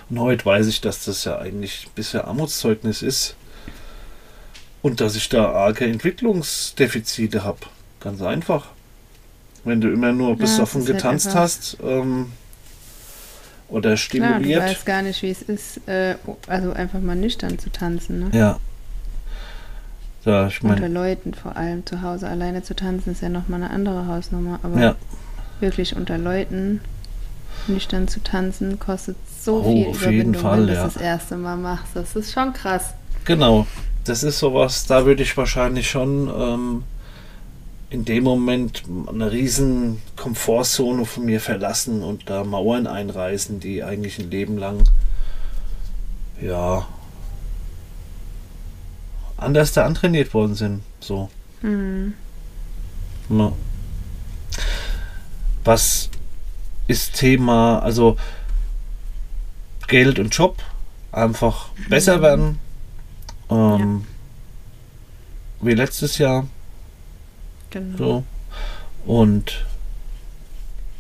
Und 0.10 0.20
heute 0.20 0.46
weiß 0.46 0.68
ich, 0.68 0.82
dass 0.82 1.06
das 1.06 1.24
ja 1.24 1.38
eigentlich 1.38 1.88
bisher 1.94 2.28
Armutszeugnis 2.28 3.04
ist 3.04 3.36
und 4.82 5.02
dass 5.02 5.16
ich 5.16 5.30
da 5.30 5.52
arge 5.52 5.86
Entwicklungsdefizite 5.86 7.44
habe. 7.44 7.60
Ganz 8.00 8.22
einfach. 8.22 8.70
Wenn 9.64 9.82
du 9.82 9.92
immer 9.92 10.14
nur 10.14 10.36
besoffen 10.38 10.82
ja, 10.86 10.94
getanzt 10.94 11.28
halt 11.28 11.38
hast 11.38 11.78
ähm, 11.84 12.32
oder 13.68 13.98
stimuliert. 13.98 14.46
Ja, 14.46 14.66
du 14.66 14.72
weißt 14.72 14.86
gar 14.86 15.02
nicht, 15.04 15.22
wie 15.22 15.30
es 15.30 15.42
ist, 15.44 15.88
äh, 15.88 16.16
also 16.48 16.72
einfach 16.74 17.02
mal 17.02 17.16
nüchtern 17.16 17.60
zu 17.60 17.70
tanzen. 17.70 18.20
Ne? 18.20 18.38
Ja. 18.38 18.60
Ja, 20.26 20.48
ich 20.48 20.62
mein, 20.64 20.74
Unter 20.74 20.90
Leuten 20.90 21.34
vor 21.34 21.56
allem 21.56 21.86
zu 21.86 22.02
Hause 22.02 22.28
alleine 22.28 22.62
zu 22.62 22.76
tanzen 22.76 23.12
ist 23.12 23.22
ja 23.22 23.30
nochmal 23.30 23.64
eine 23.64 23.72
andere 23.72 24.08
Hausnummer, 24.08 24.60
aber 24.64 24.80
ja. 24.80 24.96
wirklich 25.60 25.96
unter 25.96 26.18
Leuten 26.18 26.82
nüchtern 27.68 28.08
zu 28.08 28.22
tanzen 28.22 28.80
kostet 28.80 29.16
so 29.42 29.62
oh, 29.64 29.72
viel 29.72 29.88
auf 29.88 30.12
jeden 30.12 30.36
Fall, 30.36 30.60
wenn 30.60 30.68
du 30.68 30.74
ja. 30.74 30.84
das 30.84 30.96
das 30.96 31.04
erste 31.04 31.38
Mal 31.38 31.56
machst. 31.56 31.96
Das 31.96 32.16
ist 32.16 32.34
schon 32.34 32.54
krass. 32.54 32.94
Genau, 33.26 33.66
das 34.04 34.24
ist 34.24 34.40
sowas, 34.40 34.86
da 34.86 35.06
würde 35.06 35.24
ich 35.24 35.38
wahrscheinlich 35.38 35.90
schon 35.90 36.30
ähm, 36.30 36.84
in 37.90 38.06
dem 38.06 38.24
Moment 38.24 38.84
eine 39.08 39.32
riesen 39.32 40.02
Komfortzone 40.16 41.06
von 41.06 41.26
mir 41.26 41.40
verlassen 41.40 42.04
und 42.04 42.30
da 42.30 42.44
Mauern 42.44 42.88
einreißen, 42.88 43.60
die 43.60 43.84
eigentlich 43.84 44.20
ein 44.20 44.30
Leben 44.30 44.58
lang 44.58 44.84
ja 46.42 46.88
anders 49.42 49.74
da 49.74 49.86
antrainiert 49.86 50.34
worden 50.34 50.56
sind. 50.56 50.82
So. 51.00 51.30
Mhm. 51.62 52.14
Ja. 53.30 53.52
Was 55.64 56.10
ist 56.88 57.14
Thema, 57.14 57.80
also 57.80 58.18
Geld 59.88 60.20
und 60.20 60.36
Job 60.36 60.58
einfach 61.12 61.70
besser 61.90 62.18
mhm. 62.18 62.22
werden. 62.22 62.60
Ähm, 63.50 64.06
ja. 65.62 65.68
Wie 65.68 65.74
letztes 65.74 66.18
Jahr. 66.18 66.48
Genau. 67.70 67.98
So. 67.98 68.24
Und 69.06 69.66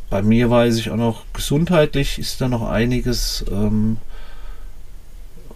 bei 0.10 0.22
mir 0.22 0.50
weiß 0.50 0.78
ich 0.78 0.90
auch 0.90 0.96
noch, 0.96 1.26
gesundheitlich 1.34 2.18
ist 2.20 2.42
da 2.42 2.48
noch 2.48 2.68
einiges, 2.68 3.46
ähm, 3.52 3.98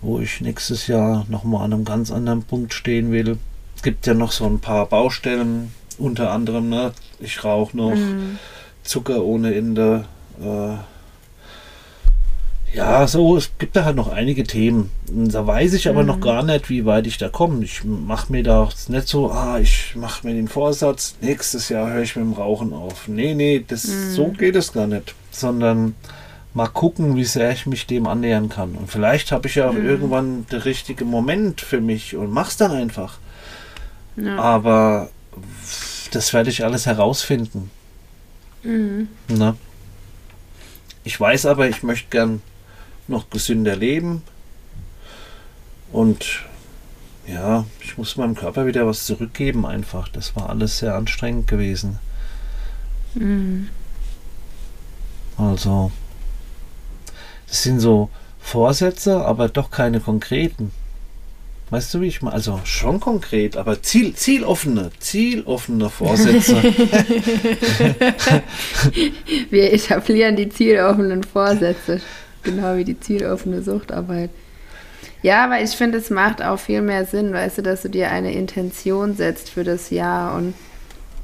wo 0.03 0.19
ich 0.19 0.41
nächstes 0.41 0.87
Jahr 0.87 1.25
nochmal 1.29 1.65
an 1.65 1.73
einem 1.73 1.85
ganz 1.85 2.11
anderen 2.11 2.43
Punkt 2.43 2.73
stehen 2.73 3.11
will. 3.11 3.37
Es 3.75 3.81
gibt 3.81 4.05
ja 4.05 4.13
noch 4.13 4.31
so 4.31 4.45
ein 4.45 4.59
paar 4.59 4.85
Baustellen, 4.85 5.73
unter 5.97 6.31
anderem, 6.31 6.69
ne, 6.69 6.91
ich 7.19 7.43
rauche 7.43 7.75
noch 7.75 7.95
mhm. 7.95 8.37
Zucker 8.83 9.23
ohne 9.23 9.55
Ende. 9.55 10.05
Äh, 10.41 10.75
ja, 12.75 13.05
so, 13.07 13.37
es 13.37 13.51
gibt 13.59 13.75
da 13.75 13.85
halt 13.85 13.95
noch 13.95 14.11
einige 14.11 14.43
Themen. 14.43 14.89
Da 15.05 15.45
weiß 15.45 15.73
ich 15.73 15.87
aber 15.87 16.01
mhm. 16.01 16.07
noch 16.07 16.19
gar 16.19 16.43
nicht, 16.43 16.69
wie 16.69 16.85
weit 16.85 17.05
ich 17.05 17.19
da 17.19 17.29
komme. 17.29 17.63
Ich 17.63 17.83
mache 17.83 18.31
mir 18.31 18.43
da 18.43 18.67
nicht 18.87 19.07
so, 19.07 19.31
ah, 19.31 19.59
ich 19.59 19.95
mache 19.95 20.25
mir 20.25 20.33
den 20.33 20.47
Vorsatz, 20.47 21.15
nächstes 21.21 21.69
Jahr 21.69 21.91
höre 21.91 22.01
ich 22.01 22.15
mit 22.15 22.25
dem 22.25 22.33
Rauchen 22.33 22.73
auf. 22.73 23.07
Nee, 23.07 23.35
nee, 23.35 23.63
das, 23.65 23.85
mhm. 23.85 24.11
so 24.11 24.25
geht 24.29 24.55
es 24.55 24.73
gar 24.73 24.87
nicht. 24.87 25.13
Sondern 25.31 25.95
mal 26.53 26.67
gucken, 26.67 27.15
wie 27.15 27.23
sehr 27.23 27.51
ich 27.51 27.65
mich 27.65 27.87
dem 27.87 28.07
annähern 28.07 28.49
kann. 28.49 28.75
Und 28.75 28.89
vielleicht 28.89 29.31
habe 29.31 29.47
ich 29.47 29.55
ja 29.55 29.69
auch 29.69 29.73
mhm. 29.73 29.85
irgendwann 29.85 30.45
den 30.47 30.61
richtigen 30.61 31.09
Moment 31.09 31.61
für 31.61 31.81
mich 31.81 32.15
und 32.15 32.31
mach's 32.31 32.57
dann 32.57 32.71
einfach. 32.71 33.17
Ja. 34.15 34.37
Aber 34.37 35.09
das 36.11 36.33
werde 36.33 36.49
ich 36.49 36.63
alles 36.63 36.85
herausfinden. 36.85 37.71
Mhm. 38.63 39.07
Na? 39.27 39.55
Ich 41.03 41.19
weiß 41.19 41.47
aber, 41.47 41.67
ich 41.67 41.83
möchte 41.83 42.09
gern 42.09 42.41
noch 43.07 43.29
gesünder 43.29 43.75
leben. 43.75 44.23
Und 45.91 46.43
ja, 47.27 47.65
ich 47.81 47.97
muss 47.97 48.17
meinem 48.17 48.35
Körper 48.35 48.65
wieder 48.65 48.85
was 48.87 49.05
zurückgeben 49.05 49.65
einfach. 49.65 50.07
Das 50.09 50.35
war 50.35 50.49
alles 50.49 50.79
sehr 50.79 50.95
anstrengend 50.95 51.47
gewesen. 51.47 51.99
Mhm. 53.15 53.69
Also, 55.37 55.91
das 57.53 57.61
sind 57.61 57.79
so 57.79 58.09
Vorsätze, 58.39 59.23
aber 59.23 59.47
doch 59.47 59.69
keine 59.69 59.99
konkreten. 59.99 60.71
Weißt 61.69 61.93
du, 61.93 62.01
wie 62.01 62.07
ich 62.07 62.23
meine? 62.23 62.33
Also 62.33 62.59
schon 62.63 62.99
konkret, 62.99 63.57
aber 63.57 63.79
Ziel, 63.83 64.15
zieloffene, 64.15 64.89
zieloffene 64.97 65.91
Vorsätze. 65.91 66.55
Wir 69.51 69.71
etablieren 69.71 70.35
die 70.35 70.49
zieloffenen 70.49 71.21
Vorsätze, 71.23 72.01
genau 72.41 72.75
wie 72.75 72.85
die 72.85 72.99
zieloffene 72.99 73.61
Suchtarbeit. 73.61 74.31
Ja, 75.21 75.43
aber 75.43 75.61
ich 75.61 75.69
finde, 75.69 75.99
es 75.99 76.09
macht 76.09 76.41
auch 76.41 76.57
viel 76.57 76.81
mehr 76.81 77.05
Sinn, 77.05 77.33
weißt 77.33 77.59
du, 77.59 77.61
dass 77.61 77.83
du 77.83 77.89
dir 77.89 78.09
eine 78.09 78.33
Intention 78.33 79.15
setzt 79.15 79.51
für 79.51 79.63
das 79.63 79.91
Jahr. 79.91 80.35
Und 80.35 80.55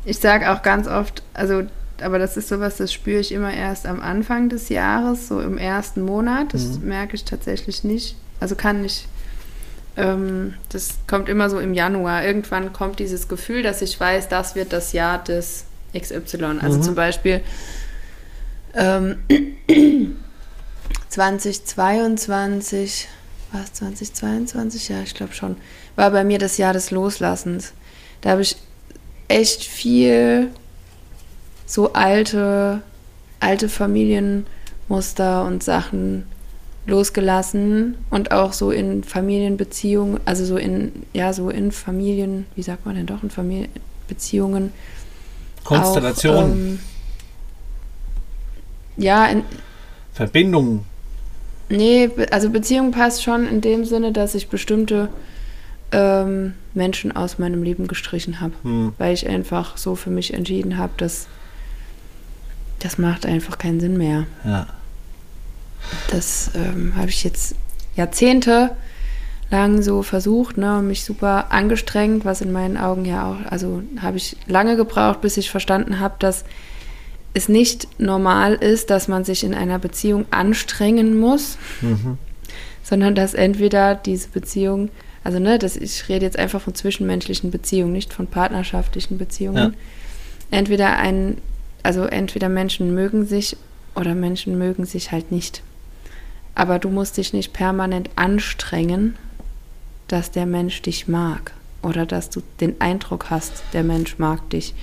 ich 0.05 0.19
sage 0.19 0.51
auch 0.51 0.61
ganz 0.61 0.87
oft, 0.87 1.23
also, 1.33 1.63
aber 2.03 2.19
das 2.19 2.37
ist 2.37 2.49
sowas, 2.49 2.77
das 2.77 2.91
spüre 2.91 3.19
ich 3.19 3.31
immer 3.31 3.53
erst 3.53 3.85
am 3.85 4.01
Anfang 4.01 4.49
des 4.49 4.69
Jahres, 4.69 5.27
so 5.27 5.41
im 5.41 5.57
ersten 5.57 6.01
Monat. 6.01 6.53
Das 6.53 6.79
mhm. 6.79 6.87
merke 6.87 7.15
ich 7.15 7.25
tatsächlich 7.25 7.83
nicht. 7.83 8.15
Also 8.39 8.55
kann 8.55 8.83
ich 8.85 9.07
ähm, 9.99 10.53
das 10.69 10.97
kommt 11.07 11.29
immer 11.29 11.49
so 11.49 11.59
im 11.59 11.73
Januar. 11.73 12.23
Irgendwann 12.23 12.71
kommt 12.71 12.99
dieses 12.99 13.27
Gefühl, 13.27 13.63
dass 13.63 13.81
ich 13.81 13.99
weiß, 13.99 14.29
das 14.29 14.55
wird 14.55 14.71
das 14.71 14.93
Jahr 14.93 15.21
des 15.23 15.65
XY. 15.97 16.59
Also 16.61 16.77
mhm. 16.77 16.83
zum 16.83 16.95
Beispiel 16.95 17.41
ähm, 18.73 19.17
2022, 21.09 23.07
war 23.51 23.63
es 23.63 23.73
2022? 23.73 24.89
Ja, 24.89 25.01
ich 25.01 25.15
glaube 25.15 25.33
schon. 25.33 25.57
War 25.95 26.11
bei 26.11 26.23
mir 26.23 26.39
das 26.39 26.57
Jahr 26.57 26.73
des 26.73 26.91
Loslassens. 26.91 27.73
Da 28.21 28.31
habe 28.31 28.41
ich 28.41 28.55
echt 29.27 29.63
viel 29.63 30.49
so 31.69 31.93
alte, 31.93 32.81
alte 33.39 33.69
Familienmuster 33.69 35.45
und 35.45 35.63
Sachen 35.63 36.25
losgelassen 36.87 37.95
und 38.09 38.31
auch 38.31 38.53
so 38.53 38.71
in 38.71 39.03
Familienbeziehungen, 39.03 40.19
also 40.25 40.45
so 40.45 40.57
in, 40.57 41.03
ja, 41.13 41.31
so 41.31 41.51
in 41.51 41.71
Familien, 41.71 42.47
wie 42.55 42.63
sagt 42.63 42.87
man 42.87 42.95
denn 42.95 43.05
doch, 43.05 43.21
in 43.21 43.29
Familienbeziehungen. 43.29 44.71
Konstellationen. 45.63 46.51
Ähm, 46.51 46.79
ja, 48.97 49.27
in, 49.27 49.43
Verbindungen. 50.13 50.85
Nee, 51.69 52.09
also 52.31 52.49
Beziehung 52.49 52.89
passt 52.89 53.21
schon 53.21 53.47
in 53.47 53.61
dem 53.61 53.85
Sinne, 53.85 54.11
dass 54.11 54.33
ich 54.33 54.47
bestimmte 54.47 55.09
ähm, 55.91 56.55
Menschen 56.73 57.15
aus 57.15 57.37
meinem 57.37 57.61
Leben 57.61 57.87
gestrichen 57.87 58.41
habe, 58.41 58.53
hm. 58.63 58.93
weil 58.97 59.13
ich 59.13 59.27
einfach 59.29 59.77
so 59.77 59.93
für 59.93 60.09
mich 60.09 60.33
entschieden 60.33 60.79
habe, 60.79 60.93
dass 60.97 61.27
das 62.79 62.97
macht 62.97 63.25
einfach 63.25 63.57
keinen 63.57 63.79
Sinn 63.79 63.97
mehr. 63.97 64.25
Ja. 64.43 64.67
Das 66.11 66.51
ähm, 66.55 66.93
habe 66.95 67.09
ich 67.09 67.23
jetzt 67.23 67.55
Jahrzehnte 67.95 68.71
lang 69.51 69.81
so 69.81 70.03
versucht, 70.03 70.57
ne, 70.57 70.81
mich 70.81 71.03
super 71.03 71.51
angestrengt, 71.51 72.23
was 72.23 72.41
in 72.41 72.51
meinen 72.51 72.77
Augen 72.77 73.05
ja 73.05 73.31
auch, 73.31 73.51
also 73.51 73.81
habe 74.01 74.17
ich 74.17 74.37
lange 74.47 74.75
gebraucht, 74.75 75.21
bis 75.21 75.37
ich 75.37 75.49
verstanden 75.49 75.99
habe, 75.99 76.15
dass 76.19 76.45
es 77.33 77.49
nicht 77.49 77.87
normal 77.99 78.53
ist, 78.53 78.89
dass 78.89 79.07
man 79.07 79.23
sich 79.23 79.43
in 79.43 79.53
einer 79.53 79.79
Beziehung 79.79 80.25
anstrengen 80.31 81.19
muss, 81.19 81.57
mhm. 81.81 82.17
sondern 82.83 83.15
dass 83.15 83.33
entweder 83.33 83.95
diese 83.95 84.29
Beziehung, 84.29 84.89
also 85.23 85.39
ne, 85.39 85.57
das, 85.57 85.75
ich 85.75 86.07
rede 86.09 86.25
jetzt 86.25 86.37
einfach 86.37 86.61
von 86.61 86.75
zwischenmenschlichen 86.75 87.49
Beziehungen, 87.51 87.93
nicht 87.93 88.13
von 88.13 88.27
partnerschaftlichen 88.27 89.17
Beziehungen, 89.17 89.73
ja. 89.73 90.57
entweder 90.57 90.97
ein, 90.97 91.37
also 91.83 92.03
entweder 92.03 92.49
Menschen 92.49 92.93
mögen 92.93 93.25
sich 93.25 93.57
oder 93.95 94.15
Menschen 94.15 94.57
mögen 94.57 94.85
sich 94.85 95.11
halt 95.11 95.31
nicht. 95.31 95.61
Aber 96.55 96.79
du 96.79 96.89
musst 96.89 97.17
dich 97.17 97.33
nicht 97.33 97.53
permanent 97.53 98.09
anstrengen, 98.15 99.15
dass 100.07 100.31
der 100.31 100.45
Mensch 100.45 100.81
dich 100.81 101.07
mag 101.07 101.53
oder 101.81 102.05
dass 102.05 102.29
du 102.29 102.41
den 102.59 102.79
Eindruck 102.81 103.29
hast, 103.29 103.63
der 103.73 103.83
Mensch 103.83 104.17
mag 104.17 104.49
dich. 104.49 104.73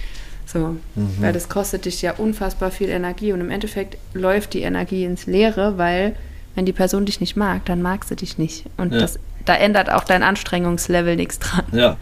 So, 0.47 0.77
mhm. 0.95 1.17
weil 1.19 1.33
das 1.33 1.49
kostet 1.49 1.85
dich 1.87 2.03
ja 2.03 2.13
unfassbar 2.13 2.71
viel 2.71 2.89
Energie 2.89 3.33
und 3.33 3.41
im 3.41 3.51
Endeffekt 3.51 3.99
läuft 4.15 4.55
die 4.55 4.63
Energie 4.63 5.05
ins 5.05 5.27
Leere, 5.27 5.77
weil 5.77 6.15
wenn 6.55 6.65
die 6.65 6.73
Person 6.73 7.05
dich 7.05 7.21
nicht 7.21 7.37
mag, 7.37 7.65
dann 7.65 7.83
mag 7.83 8.05
sie 8.05 8.17
dich 8.17 8.39
nicht. 8.39 8.65
Und 8.77 8.93
ja. 8.93 9.01
das, 9.01 9.19
da 9.45 9.55
ändert 9.55 9.91
auch 9.91 10.05
dein 10.05 10.23
Anstrengungslevel 10.23 11.17
nichts 11.17 11.41
dran. 11.41 11.65
Ja. 11.73 11.97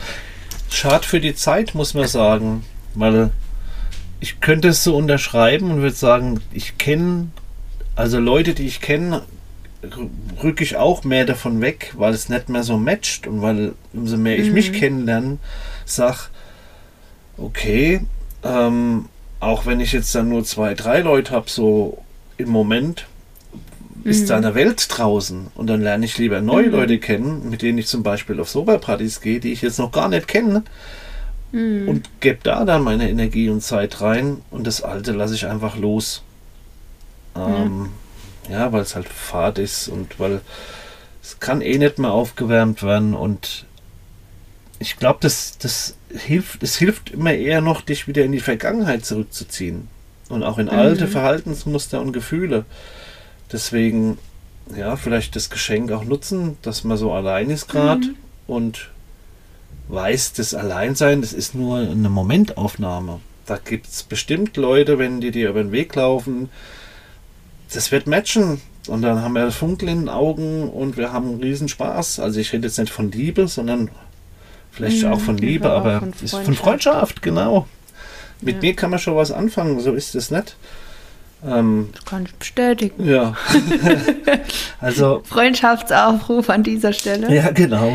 Schade 0.70 1.06
für 1.06 1.20
die 1.20 1.34
Zeit, 1.34 1.74
muss 1.74 1.94
man 1.94 2.06
sagen, 2.06 2.64
weil 2.94 3.30
ich 4.24 4.40
könnte 4.40 4.68
es 4.68 4.82
so 4.82 4.96
unterschreiben 4.96 5.70
und 5.70 5.82
würde 5.82 5.94
sagen, 5.94 6.40
ich 6.50 6.78
kenne, 6.78 7.28
also 7.94 8.18
Leute, 8.18 8.54
die 8.54 8.66
ich 8.66 8.80
kenne, 8.80 9.20
rücke 10.42 10.64
ich 10.64 10.76
auch 10.76 11.04
mehr 11.04 11.26
davon 11.26 11.60
weg, 11.60 11.92
weil 11.98 12.14
es 12.14 12.30
nicht 12.30 12.48
mehr 12.48 12.62
so 12.62 12.78
matcht 12.78 13.26
und 13.26 13.42
weil 13.42 13.74
umso 13.92 14.16
mehr 14.16 14.38
ich 14.38 14.48
mhm. 14.48 14.54
mich 14.54 14.72
kennenlerne, 14.72 15.36
sag, 15.84 16.30
okay, 17.36 18.00
ähm, 18.42 19.10
auch 19.40 19.66
wenn 19.66 19.80
ich 19.80 19.92
jetzt 19.92 20.14
dann 20.14 20.30
nur 20.30 20.42
zwei, 20.42 20.72
drei 20.72 21.00
Leute 21.00 21.32
habe, 21.32 21.50
so 21.50 21.98
im 22.38 22.48
Moment, 22.48 23.04
ist 24.04 24.22
mhm. 24.22 24.28
da 24.28 24.36
eine 24.38 24.54
Welt 24.54 24.86
draußen 24.88 25.48
und 25.54 25.66
dann 25.66 25.82
lerne 25.82 26.06
ich 26.06 26.16
lieber 26.16 26.40
neue 26.40 26.68
mhm. 26.68 26.72
Leute 26.72 26.98
kennen, 26.98 27.50
mit 27.50 27.60
denen 27.60 27.76
ich 27.76 27.88
zum 27.88 28.02
Beispiel 28.02 28.40
auf 28.40 28.48
Soberpartys 28.48 29.20
gehe, 29.20 29.38
die 29.38 29.52
ich 29.52 29.60
jetzt 29.60 29.78
noch 29.78 29.92
gar 29.92 30.08
nicht 30.08 30.28
kenne 30.28 30.62
mhm. 31.54 31.88
und 31.88 32.20
gebe 32.20 32.40
da 32.42 32.64
dann 32.64 32.82
meine 32.82 33.08
Energie 33.08 33.48
und 33.48 33.62
Zeit 33.62 34.00
rein 34.00 34.42
und 34.50 34.66
das 34.66 34.82
Alte 34.82 35.12
lasse 35.12 35.34
ich 35.34 35.46
einfach 35.46 35.76
los. 35.76 36.22
Ähm, 37.36 37.90
ja, 38.48 38.72
weil 38.72 38.82
es 38.82 38.94
halt 38.94 39.08
fad 39.08 39.58
ist 39.58 39.88
und 39.88 40.20
weil 40.20 40.40
es 41.22 41.40
kann 41.40 41.62
eh 41.62 41.78
nicht 41.78 41.98
mehr 41.98 42.12
aufgewärmt 42.12 42.82
werden 42.82 43.14
und 43.14 43.64
ich 44.78 44.96
glaube, 44.96 45.18
das, 45.22 45.56
das 45.58 45.96
hilft, 46.10 46.62
es 46.62 46.76
hilft 46.76 47.10
immer 47.10 47.32
eher 47.32 47.60
noch, 47.60 47.80
dich 47.80 48.06
wieder 48.06 48.24
in 48.24 48.32
die 48.32 48.40
Vergangenheit 48.40 49.04
zurückzuziehen. 49.06 49.88
Und 50.28 50.42
auch 50.42 50.58
in 50.58 50.68
alte 50.68 51.06
mhm. 51.06 51.10
Verhaltensmuster 51.10 52.00
und 52.00 52.12
Gefühle. 52.12 52.64
Deswegen, 53.52 54.18
ja, 54.76 54.96
vielleicht 54.96 55.36
das 55.36 55.48
Geschenk 55.48 55.92
auch 55.92 56.04
nutzen, 56.04 56.56
dass 56.62 56.84
man 56.84 56.96
so 56.96 57.12
allein 57.12 57.50
ist 57.50 57.68
gerade 57.68 58.08
mhm. 58.08 58.16
und 58.46 58.90
weiß, 59.88 60.32
das 60.34 60.54
Alleinsein, 60.54 61.20
das 61.20 61.32
ist 61.32 61.54
nur 61.54 61.78
eine 61.78 62.08
Momentaufnahme. 62.08 63.20
Da 63.46 63.58
gibt 63.58 63.86
es 63.86 64.02
bestimmt 64.02 64.56
Leute, 64.56 64.98
wenn 64.98 65.20
die 65.20 65.30
dir 65.30 65.50
über 65.50 65.62
den 65.62 65.72
Weg 65.72 65.94
laufen, 65.94 66.48
das 67.72 67.92
wird 67.92 68.06
matchen. 68.06 68.60
Und 68.86 69.02
dann 69.02 69.22
haben 69.22 69.32
wir 69.32 69.50
Funkel 69.50 69.88
in 69.88 70.00
den 70.00 70.08
Augen 70.08 70.68
und 70.68 70.96
wir 70.96 71.12
haben 71.12 71.28
einen 71.30 71.40
Riesenspaß. 71.40 72.20
Also 72.20 72.40
ich 72.40 72.52
rede 72.52 72.66
jetzt 72.66 72.78
nicht 72.78 72.92
von 72.92 73.10
Liebe, 73.10 73.48
sondern 73.48 73.90
vielleicht 74.70 75.02
mhm, 75.02 75.12
auch 75.12 75.20
von 75.20 75.38
Liebe, 75.38 75.70
aber 75.70 76.00
von 76.00 76.12
Freundschaft. 76.12 76.44
von 76.44 76.54
Freundschaft, 76.54 77.22
genau. 77.22 77.66
Mit 78.40 78.56
ja. 78.56 78.60
mir 78.60 78.76
kann 78.76 78.90
man 78.90 78.98
schon 78.98 79.16
was 79.16 79.32
anfangen, 79.32 79.80
so 79.80 79.92
ist 79.94 80.14
es 80.14 80.30
nicht. 80.30 80.56
Ähm, 81.46 81.90
das 81.94 82.04
kann 82.04 82.24
ich 82.24 82.34
bestätigen. 82.34 83.04
Ja. 83.04 83.34
also. 84.80 85.22
Freundschaftsaufruf 85.24 86.48
an 86.50 86.62
dieser 86.62 86.92
Stelle. 86.92 87.34
Ja, 87.34 87.50
genau. 87.50 87.94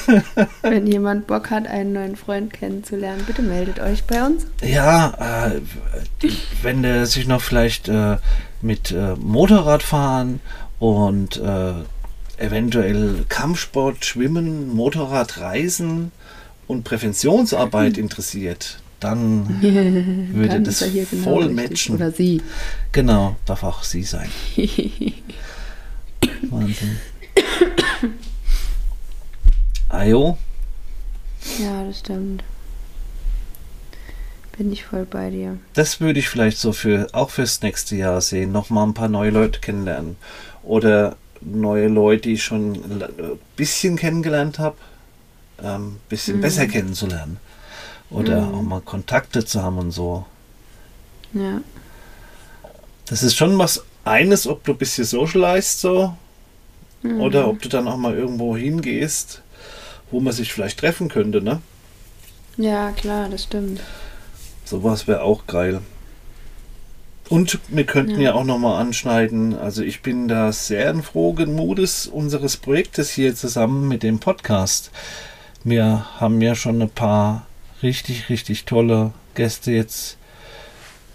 Wenn 0.62 0.86
jemand 0.86 1.26
Bock 1.26 1.50
hat, 1.50 1.66
einen 1.66 1.92
neuen 1.92 2.16
Freund 2.16 2.52
kennenzulernen, 2.52 3.22
bitte 3.26 3.42
meldet 3.42 3.80
euch 3.80 4.04
bei 4.04 4.24
uns. 4.24 4.46
Ja, 4.62 5.52
äh, 5.52 5.60
wenn 6.62 6.82
der 6.82 7.06
sich 7.06 7.26
noch 7.26 7.40
vielleicht 7.40 7.88
äh, 7.88 8.16
mit 8.60 8.92
äh, 8.92 9.14
Motorradfahren 9.16 10.40
und 10.78 11.36
äh, 11.38 11.72
eventuell 12.38 13.24
Kampfsport, 13.28 14.04
Schwimmen, 14.04 14.74
Motorradreisen 14.74 16.12
und 16.66 16.84
Präventionsarbeit 16.84 17.96
mhm. 17.96 18.02
interessiert, 18.02 18.81
dann 19.02 19.60
würde 20.32 20.60
das 20.60 20.80
genau 20.80 21.24
voll 21.24 21.48
matchen. 21.48 21.96
Oder 21.96 22.12
sie. 22.12 22.40
Genau, 22.92 23.36
darf 23.46 23.64
auch 23.64 23.82
sie 23.82 24.04
sein. 24.04 24.30
Wahnsinn. 26.50 26.98
Ajo? 29.88 30.38
Ja, 31.58 31.84
das 31.84 31.98
stimmt. 31.98 32.44
Bin 34.56 34.72
ich 34.72 34.84
voll 34.84 35.06
bei 35.06 35.30
dir. 35.30 35.58
Das 35.74 36.00
würde 36.00 36.20
ich 36.20 36.28
vielleicht 36.28 36.58
so 36.58 36.72
für 36.72 37.08
auch 37.12 37.30
fürs 37.30 37.62
nächste 37.62 37.96
Jahr 37.96 38.20
sehen. 38.20 38.52
Nochmal 38.52 38.86
ein 38.86 38.94
paar 38.94 39.08
neue 39.08 39.30
Leute 39.30 39.60
kennenlernen. 39.60 40.16
Oder 40.62 41.16
neue 41.40 41.88
Leute, 41.88 42.28
die 42.28 42.34
ich 42.34 42.44
schon 42.44 42.74
ein 42.74 43.02
bisschen 43.56 43.96
kennengelernt 43.96 44.58
habe, 44.58 44.76
ein 45.58 45.74
ähm, 45.74 45.96
bisschen 46.08 46.36
mhm. 46.36 46.42
besser 46.42 46.66
kennenzulernen 46.66 47.38
oder 48.12 48.42
mhm. 48.42 48.54
auch 48.54 48.62
mal 48.62 48.80
Kontakte 48.80 49.44
zu 49.44 49.62
haben 49.62 49.78
und 49.78 49.90
so. 49.90 50.24
Ja. 51.32 51.60
Das 53.06 53.22
ist 53.22 53.36
schon 53.36 53.58
was 53.58 53.84
eines, 54.04 54.46
ob 54.46 54.64
du 54.64 54.72
ein 54.72 54.78
bisschen 54.78 55.04
socialized 55.04 55.80
so 55.80 56.14
mhm. 57.02 57.20
oder 57.20 57.48
ob 57.48 57.60
du 57.62 57.68
dann 57.68 57.88
auch 57.88 57.96
mal 57.96 58.14
irgendwo 58.14 58.56
hingehst, 58.56 59.42
wo 60.10 60.20
man 60.20 60.32
sich 60.32 60.52
vielleicht 60.52 60.80
treffen 60.80 61.08
könnte, 61.08 61.42
ne? 61.42 61.60
Ja, 62.56 62.90
klar, 62.90 63.28
das 63.30 63.44
stimmt. 63.44 63.80
Sowas 64.64 65.06
wäre 65.08 65.22
auch 65.22 65.46
geil. 65.46 65.80
Und 67.28 67.60
wir 67.68 67.86
könnten 67.86 68.20
ja, 68.20 68.30
ja 68.30 68.34
auch 68.34 68.44
nochmal 68.44 68.80
anschneiden, 68.80 69.56
also 69.56 69.82
ich 69.82 70.02
bin 70.02 70.28
da 70.28 70.52
sehr 70.52 70.94
frohen 71.02 71.54
Mutes 71.56 72.06
unseres 72.06 72.58
Projektes 72.58 73.10
hier 73.10 73.34
zusammen 73.34 73.88
mit 73.88 74.02
dem 74.02 74.18
Podcast. 74.18 74.90
Wir 75.64 76.06
haben 76.20 76.42
ja 76.42 76.54
schon 76.54 76.82
ein 76.82 76.90
paar 76.90 77.46
richtig, 77.82 78.28
richtig 78.28 78.64
tolle 78.64 79.12
Gäste 79.34 79.72
jetzt 79.72 80.16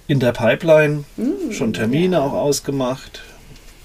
in 0.08 0.20
der 0.20 0.32
Pipeline, 0.32 1.04
mm, 1.18 1.52
schon 1.52 1.74
Termine 1.74 2.18
ja. 2.18 2.24
auch 2.24 2.34
ausgemacht, 2.34 3.22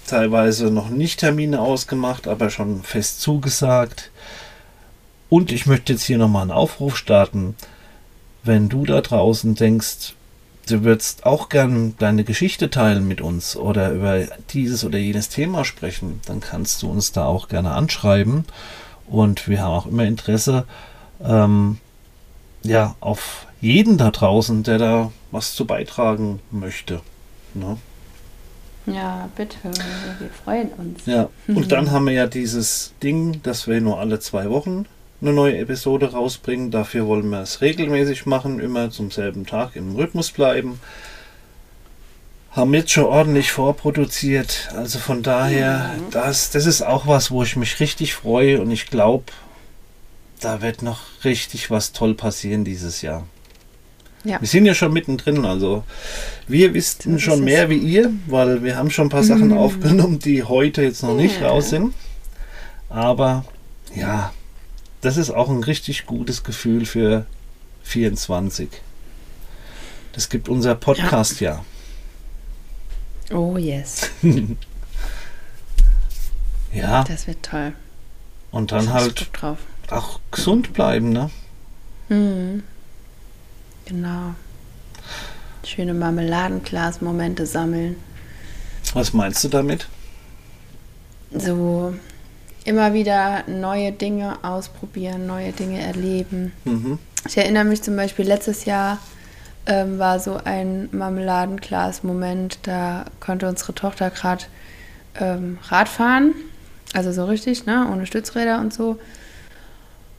teilweise 0.07 0.71
noch 0.71 0.89
nicht 0.89 1.19
Termine 1.19 1.59
ausgemacht, 1.59 2.27
aber 2.27 2.49
schon 2.49 2.83
fest 2.83 3.21
zugesagt. 3.21 4.11
Und 5.29 5.51
ich 5.51 5.65
möchte 5.65 5.93
jetzt 5.93 6.03
hier 6.03 6.17
nochmal 6.17 6.43
einen 6.43 6.51
Aufruf 6.51 6.95
starten. 6.95 7.55
Wenn 8.43 8.69
du 8.69 8.85
da 8.85 9.01
draußen 9.01 9.55
denkst, 9.55 10.13
du 10.69 10.83
würdest 10.83 11.25
auch 11.25 11.49
gern 11.49 11.95
deine 11.97 12.23
Geschichte 12.23 12.69
teilen 12.69 13.07
mit 13.07 13.21
uns 13.21 13.55
oder 13.55 13.91
über 13.91 14.25
dieses 14.51 14.83
oder 14.85 14.97
jenes 14.97 15.29
Thema 15.29 15.65
sprechen, 15.65 16.21
dann 16.25 16.39
kannst 16.39 16.83
du 16.83 16.89
uns 16.89 17.11
da 17.11 17.25
auch 17.25 17.47
gerne 17.47 17.71
anschreiben. 17.71 18.45
Und 19.07 19.47
wir 19.47 19.61
haben 19.61 19.73
auch 19.73 19.85
immer 19.85 20.05
Interesse, 20.05 20.65
ähm, 21.23 21.79
ja, 22.63 22.95
auf 22.99 23.47
jeden 23.61 23.97
da 23.97 24.11
draußen, 24.11 24.63
der 24.63 24.77
da 24.77 25.11
was 25.31 25.55
zu 25.55 25.65
beitragen 25.65 26.39
möchte. 26.51 27.01
Ne? 27.53 27.77
Ja, 28.85 29.29
bitte, 29.35 29.57
wir 29.63 30.29
freuen 30.29 30.69
uns. 30.77 31.05
Ja, 31.05 31.29
und 31.47 31.71
dann 31.71 31.91
haben 31.91 32.05
wir 32.05 32.13
ja 32.13 32.27
dieses 32.27 32.93
Ding, 33.01 33.41
dass 33.43 33.67
wir 33.67 33.79
nur 33.79 33.99
alle 33.99 34.19
zwei 34.19 34.49
Wochen 34.49 34.85
eine 35.21 35.31
neue 35.33 35.57
Episode 35.57 36.11
rausbringen. 36.11 36.69
Dafür 36.69 37.07
wollen 37.07 37.29
wir 37.29 37.39
es 37.39 37.61
regelmäßig 37.61 38.25
machen, 38.25 38.59
immer 38.59 38.89
zum 38.89 39.09
selben 39.09 39.45
Tag 39.45 39.75
im 39.75 39.95
Rhythmus 39.95 40.31
bleiben. 40.31 40.81
Haben 42.51 42.73
jetzt 42.73 42.91
schon 42.91 43.05
ordentlich 43.05 43.51
vorproduziert. 43.51 44.69
Also 44.75 44.99
von 44.99 45.23
daher, 45.23 45.91
mhm. 45.97 46.11
das, 46.11 46.49
das 46.51 46.65
ist 46.65 46.81
auch 46.81 47.07
was, 47.07 47.31
wo 47.31 47.41
ich 47.43 47.55
mich 47.55 47.79
richtig 47.79 48.13
freue 48.13 48.61
und 48.61 48.69
ich 48.69 48.87
glaube, 48.87 49.25
da 50.43 50.61
wird 50.61 50.81
noch 50.81 51.01
richtig 51.23 51.71
was 51.71 51.93
toll 51.93 52.13
passieren 52.13 52.65
dieses 52.65 53.01
Jahr. 53.01 53.25
Ja. 54.23 54.39
Wir 54.39 54.47
sind 54.47 54.65
ja 54.65 54.73
schon 54.73 54.93
mittendrin, 54.93 55.45
also 55.45 55.83
wir 56.47 56.73
wissen 56.73 57.19
schon 57.19 57.43
mehr 57.43 57.69
wie 57.69 57.77
ihr, 57.77 58.11
weil 58.27 58.63
wir 58.63 58.77
haben 58.77 58.89
schon 58.89 59.07
ein 59.07 59.09
paar 59.09 59.23
Sachen 59.23 59.49
mhm. 59.49 59.57
aufgenommen, 59.57 60.19
die 60.19 60.43
heute 60.43 60.81
jetzt 60.81 61.03
noch 61.03 61.15
nicht 61.15 61.41
raus 61.41 61.69
sind. 61.69 61.93
Aber 62.89 63.43
ja, 63.93 64.33
das 65.01 65.17
ist 65.17 65.31
auch 65.31 65.49
ein 65.49 65.63
richtig 65.63 66.05
gutes 66.05 66.43
Gefühl 66.43 66.85
für 66.85 67.25
24. 67.83 68.69
Das 70.13 70.29
gibt 70.29 70.47
unser 70.47 70.75
Podcast 70.75 71.41
ja. 71.41 71.63
ja. 73.29 73.35
Oh 73.35 73.57
yes. 73.57 74.09
ja. 76.71 77.03
Das 77.03 77.27
wird 77.27 77.43
toll. 77.43 77.73
Und 78.51 78.71
dann 78.71 78.93
halt 78.93 79.33
auch 79.97 80.19
gesund 80.31 80.73
bleiben, 80.73 81.09
ne? 81.09 81.29
Mhm. 82.09 82.63
Genau. 83.85 84.35
Schöne 85.65 85.93
Marmeladenglas-Momente 85.93 87.45
sammeln. 87.45 87.95
Was 88.93 89.13
meinst 89.13 89.43
du 89.43 89.47
damit? 89.47 89.87
So 91.31 91.93
immer 92.65 92.93
wieder 92.93 93.43
neue 93.47 93.91
Dinge 93.91 94.37
ausprobieren, 94.43 95.25
neue 95.25 95.51
Dinge 95.51 95.81
erleben. 95.81 96.53
Mhm. 96.65 96.99
Ich 97.27 97.37
erinnere 97.37 97.63
mich 97.63 97.81
zum 97.81 97.95
Beispiel, 97.95 98.25
letztes 98.25 98.65
Jahr 98.65 98.99
ähm, 99.65 99.99
war 99.99 100.19
so 100.19 100.39
ein 100.43 100.89
Marmeladenglas-Moment, 100.91 102.59
da 102.63 103.05
konnte 103.19 103.47
unsere 103.47 103.73
Tochter 103.73 104.09
gerade 104.09 104.43
ähm, 105.19 105.57
Rad 105.69 105.89
fahren, 105.89 106.33
also 106.93 107.11
so 107.11 107.25
richtig, 107.25 107.65
ne, 107.65 107.87
ohne 107.91 108.05
Stützräder 108.05 108.59
und 108.59 108.73
so. 108.73 108.99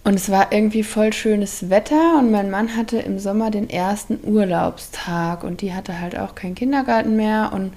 Und 0.04 0.14
es 0.14 0.30
war 0.30 0.52
irgendwie 0.52 0.82
voll 0.82 1.12
schönes 1.12 1.70
Wetter 1.70 2.18
und 2.18 2.30
mein 2.30 2.50
Mann 2.50 2.76
hatte 2.76 2.98
im 2.98 3.18
Sommer 3.18 3.50
den 3.50 3.70
ersten 3.70 4.20
Urlaubstag 4.22 5.44
und 5.44 5.62
die 5.62 5.72
hatte 5.72 5.98
halt 5.98 6.18
auch 6.18 6.34
keinen 6.34 6.54
Kindergarten 6.54 7.16
mehr 7.16 7.52
und 7.54 7.72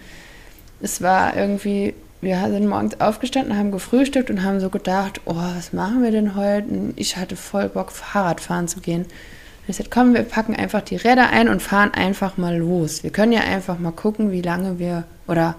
es 0.81 1.01
war 1.01 1.35
irgendwie 1.35 1.93
wir 2.21 2.39
sind 2.49 2.67
morgens 2.67 2.99
aufgestanden, 2.99 3.57
haben 3.57 3.71
gefrühstückt 3.71 4.29
und 4.29 4.43
haben 4.43 4.59
so 4.59 4.69
gedacht, 4.69 5.21
oh, 5.25 5.35
was 5.35 5.71
machen 5.71 6.01
wir 6.01 6.11
denn 6.11 6.35
heute? 6.35 6.67
Und 6.67 6.93
ich 6.95 7.15
hatte 7.15 7.35
voll 7.35 7.69
Bock, 7.69 7.91
Fahrrad 7.91 8.41
fahren 8.41 8.67
zu 8.67 8.79
gehen. 8.79 9.03
Und 9.03 9.69
ich 9.69 9.75
sagte, 9.75 9.91
komm, 9.93 10.13
wir 10.13 10.23
packen 10.23 10.55
einfach 10.55 10.81
die 10.81 10.95
Räder 10.95 11.29
ein 11.29 11.47
und 11.47 11.61
fahren 11.61 11.93
einfach 11.93 12.37
mal 12.37 12.57
los. 12.57 13.03
Wir 13.03 13.11
können 13.11 13.33
ja 13.33 13.41
einfach 13.41 13.77
mal 13.77 13.91
gucken, 13.91 14.31
wie 14.31 14.41
lange 14.41 14.79
wir 14.79 15.03
oder 15.27 15.55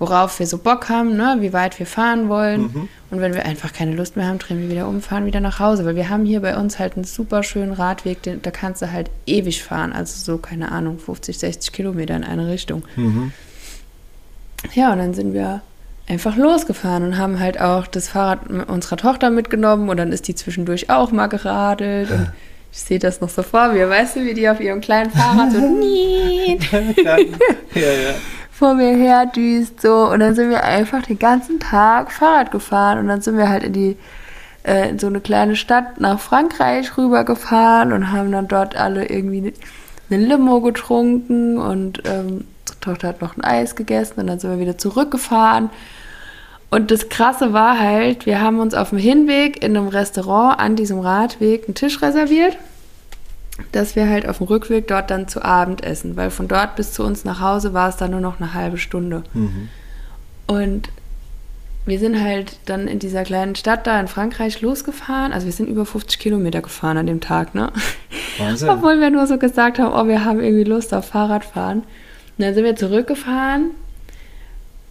worauf 0.00 0.38
wir 0.38 0.46
so 0.46 0.58
Bock 0.58 0.88
haben, 0.88 1.14
ne? 1.14 1.36
wie 1.40 1.52
weit 1.52 1.78
wir 1.78 1.86
fahren 1.86 2.28
wollen. 2.28 2.62
Mhm. 2.62 2.88
Und 3.10 3.20
wenn 3.20 3.34
wir 3.34 3.44
einfach 3.44 3.72
keine 3.72 3.94
Lust 3.94 4.16
mehr 4.16 4.26
haben, 4.26 4.38
drehen 4.38 4.58
wir 4.58 4.70
wieder 4.70 4.88
um, 4.88 5.02
fahren 5.02 5.26
wieder 5.26 5.40
nach 5.40 5.60
Hause. 5.60 5.84
Weil 5.84 5.94
wir 5.94 6.08
haben 6.08 6.24
hier 6.24 6.40
bei 6.40 6.56
uns 6.56 6.78
halt 6.78 6.96
einen 6.96 7.04
super 7.04 7.42
schönen 7.42 7.72
Radweg, 7.72 8.22
den, 8.22 8.40
da 8.40 8.50
kannst 8.50 8.80
du 8.80 8.90
halt 8.90 9.10
ewig 9.26 9.62
fahren. 9.62 9.92
Also 9.92 10.18
so, 10.18 10.38
keine 10.38 10.72
Ahnung, 10.72 10.98
50, 10.98 11.38
60 11.38 11.72
Kilometer 11.72 12.16
in 12.16 12.24
eine 12.24 12.48
Richtung. 12.48 12.82
Mhm. 12.96 13.32
Ja, 14.72 14.92
und 14.92 14.98
dann 14.98 15.12
sind 15.12 15.34
wir 15.34 15.60
einfach 16.08 16.36
losgefahren 16.36 17.04
und 17.04 17.18
haben 17.18 17.38
halt 17.38 17.60
auch 17.60 17.86
das 17.86 18.08
Fahrrad 18.08 18.48
unserer 18.68 18.96
Tochter 18.96 19.28
mitgenommen 19.28 19.90
und 19.90 19.98
dann 19.98 20.12
ist 20.12 20.28
die 20.28 20.34
zwischendurch 20.34 20.90
auch 20.90 21.12
mal 21.12 21.28
geradelt 21.28 22.10
und 22.10 22.32
ich 22.72 22.78
sehe 22.78 22.98
das 22.98 23.20
noch 23.20 23.28
so 23.28 23.42
vor 23.42 23.68
mir, 23.68 23.88
weißt 23.88 24.16
du, 24.16 24.24
wie 24.24 24.34
die 24.34 24.48
auf 24.48 24.60
ihrem 24.60 24.80
kleinen 24.80 25.10
Fahrrad 25.10 25.52
so 25.52 25.58
ja, 27.74 27.80
ja. 27.80 28.14
Vor 28.60 28.74
mir 28.74 28.94
her 28.94 29.24
düst 29.24 29.80
so 29.80 30.10
und 30.10 30.20
dann 30.20 30.34
sind 30.34 30.50
wir 30.50 30.62
einfach 30.64 31.00
den 31.00 31.18
ganzen 31.18 31.60
Tag 31.60 32.12
Fahrrad 32.12 32.50
gefahren 32.50 32.98
und 32.98 33.08
dann 33.08 33.22
sind 33.22 33.38
wir 33.38 33.48
halt 33.48 33.64
in 33.64 33.72
die 33.72 33.96
äh, 34.64 34.90
in 34.90 34.98
so 34.98 35.06
eine 35.06 35.22
kleine 35.22 35.56
Stadt 35.56 35.98
nach 35.98 36.20
Frankreich 36.20 36.98
rübergefahren 36.98 37.94
und 37.94 38.12
haben 38.12 38.30
dann 38.30 38.48
dort 38.48 38.76
alle 38.76 39.08
irgendwie 39.08 39.54
eine 40.10 40.22
Limo 40.26 40.60
getrunken 40.60 41.56
und 41.56 42.02
ähm, 42.06 42.44
unsere 42.60 42.80
Tochter 42.82 43.08
hat 43.08 43.22
noch 43.22 43.34
ein 43.34 43.44
Eis 43.44 43.76
gegessen 43.76 44.20
und 44.20 44.26
dann 44.26 44.38
sind 44.38 44.50
wir 44.50 44.60
wieder 44.60 44.76
zurückgefahren. 44.76 45.70
Und 46.68 46.90
das 46.90 47.08
Krasse 47.08 47.54
war 47.54 47.78
halt, 47.78 48.26
wir 48.26 48.42
haben 48.42 48.60
uns 48.60 48.74
auf 48.74 48.90
dem 48.90 48.98
Hinweg 48.98 49.64
in 49.64 49.74
einem 49.74 49.88
Restaurant 49.88 50.60
an 50.60 50.76
diesem 50.76 51.00
Radweg 51.00 51.64
einen 51.66 51.74
Tisch 51.74 52.02
reserviert, 52.02 52.58
dass 53.72 53.96
wir 53.96 54.08
halt 54.08 54.28
auf 54.28 54.38
dem 54.38 54.46
Rückweg 54.46 54.88
dort 54.88 55.10
dann 55.10 55.28
zu 55.28 55.44
Abend 55.44 55.82
essen, 55.82 56.16
weil 56.16 56.30
von 56.30 56.48
dort 56.48 56.76
bis 56.76 56.92
zu 56.92 57.04
uns 57.04 57.24
nach 57.24 57.40
Hause 57.40 57.72
war 57.72 57.88
es 57.88 57.96
dann 57.96 58.10
nur 58.10 58.20
noch 58.20 58.40
eine 58.40 58.54
halbe 58.54 58.78
Stunde. 58.78 59.22
Mhm. 59.34 59.68
Und 60.46 60.88
wir 61.86 61.98
sind 61.98 62.20
halt 62.20 62.58
dann 62.66 62.88
in 62.88 62.98
dieser 62.98 63.24
kleinen 63.24 63.56
Stadt 63.56 63.86
da 63.86 63.98
in 63.98 64.08
Frankreich 64.08 64.60
losgefahren. 64.60 65.32
Also 65.32 65.46
wir 65.46 65.52
sind 65.52 65.68
über 65.68 65.86
50 65.86 66.18
Kilometer 66.18 66.60
gefahren 66.60 66.98
an 66.98 67.06
dem 67.06 67.20
Tag, 67.20 67.54
ne? 67.54 67.72
Wahnsinn. 68.38 68.68
Obwohl 68.70 69.00
wir 69.00 69.10
nur 69.10 69.26
so 69.26 69.38
gesagt 69.38 69.78
haben, 69.78 69.92
oh, 69.92 70.08
wir 70.08 70.24
haben 70.24 70.40
irgendwie 70.40 70.64
Lust 70.64 70.92
auf 70.92 71.06
Fahrradfahren. 71.06 71.78
Und 71.78 71.86
dann 72.38 72.54
sind 72.54 72.64
wir 72.64 72.76
zurückgefahren 72.76 73.70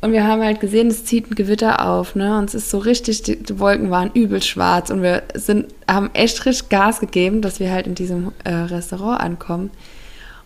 und 0.02 0.14
wir 0.14 0.26
haben 0.26 0.42
halt 0.42 0.62
gesehen, 0.62 0.88
es 0.88 1.04
zieht 1.04 1.30
ein 1.30 1.36
Gewitter 1.36 1.86
auf, 1.86 2.16
ne? 2.16 2.38
Und 2.38 2.46
es 2.46 2.56
ist 2.56 2.70
so 2.70 2.78
richtig, 2.78 3.24
die, 3.24 3.36
die 3.36 3.60
Wolken 3.60 3.90
waren 3.90 4.12
übel 4.14 4.42
schwarz 4.42 4.90
und 4.92 5.02
wir 5.02 5.24
sind, 5.34 5.68
haben 5.90 6.10
echt 6.14 6.46
richtig 6.46 6.70
Gas 6.70 7.02
gegeben, 7.02 7.42
dass 7.42 7.60
wir 7.60 7.72
halt 7.72 7.86
in 7.86 7.96
diesem 7.96 8.32
äh, 8.46 8.54
Restaurant 8.54 9.20
ankommen. 9.20 9.72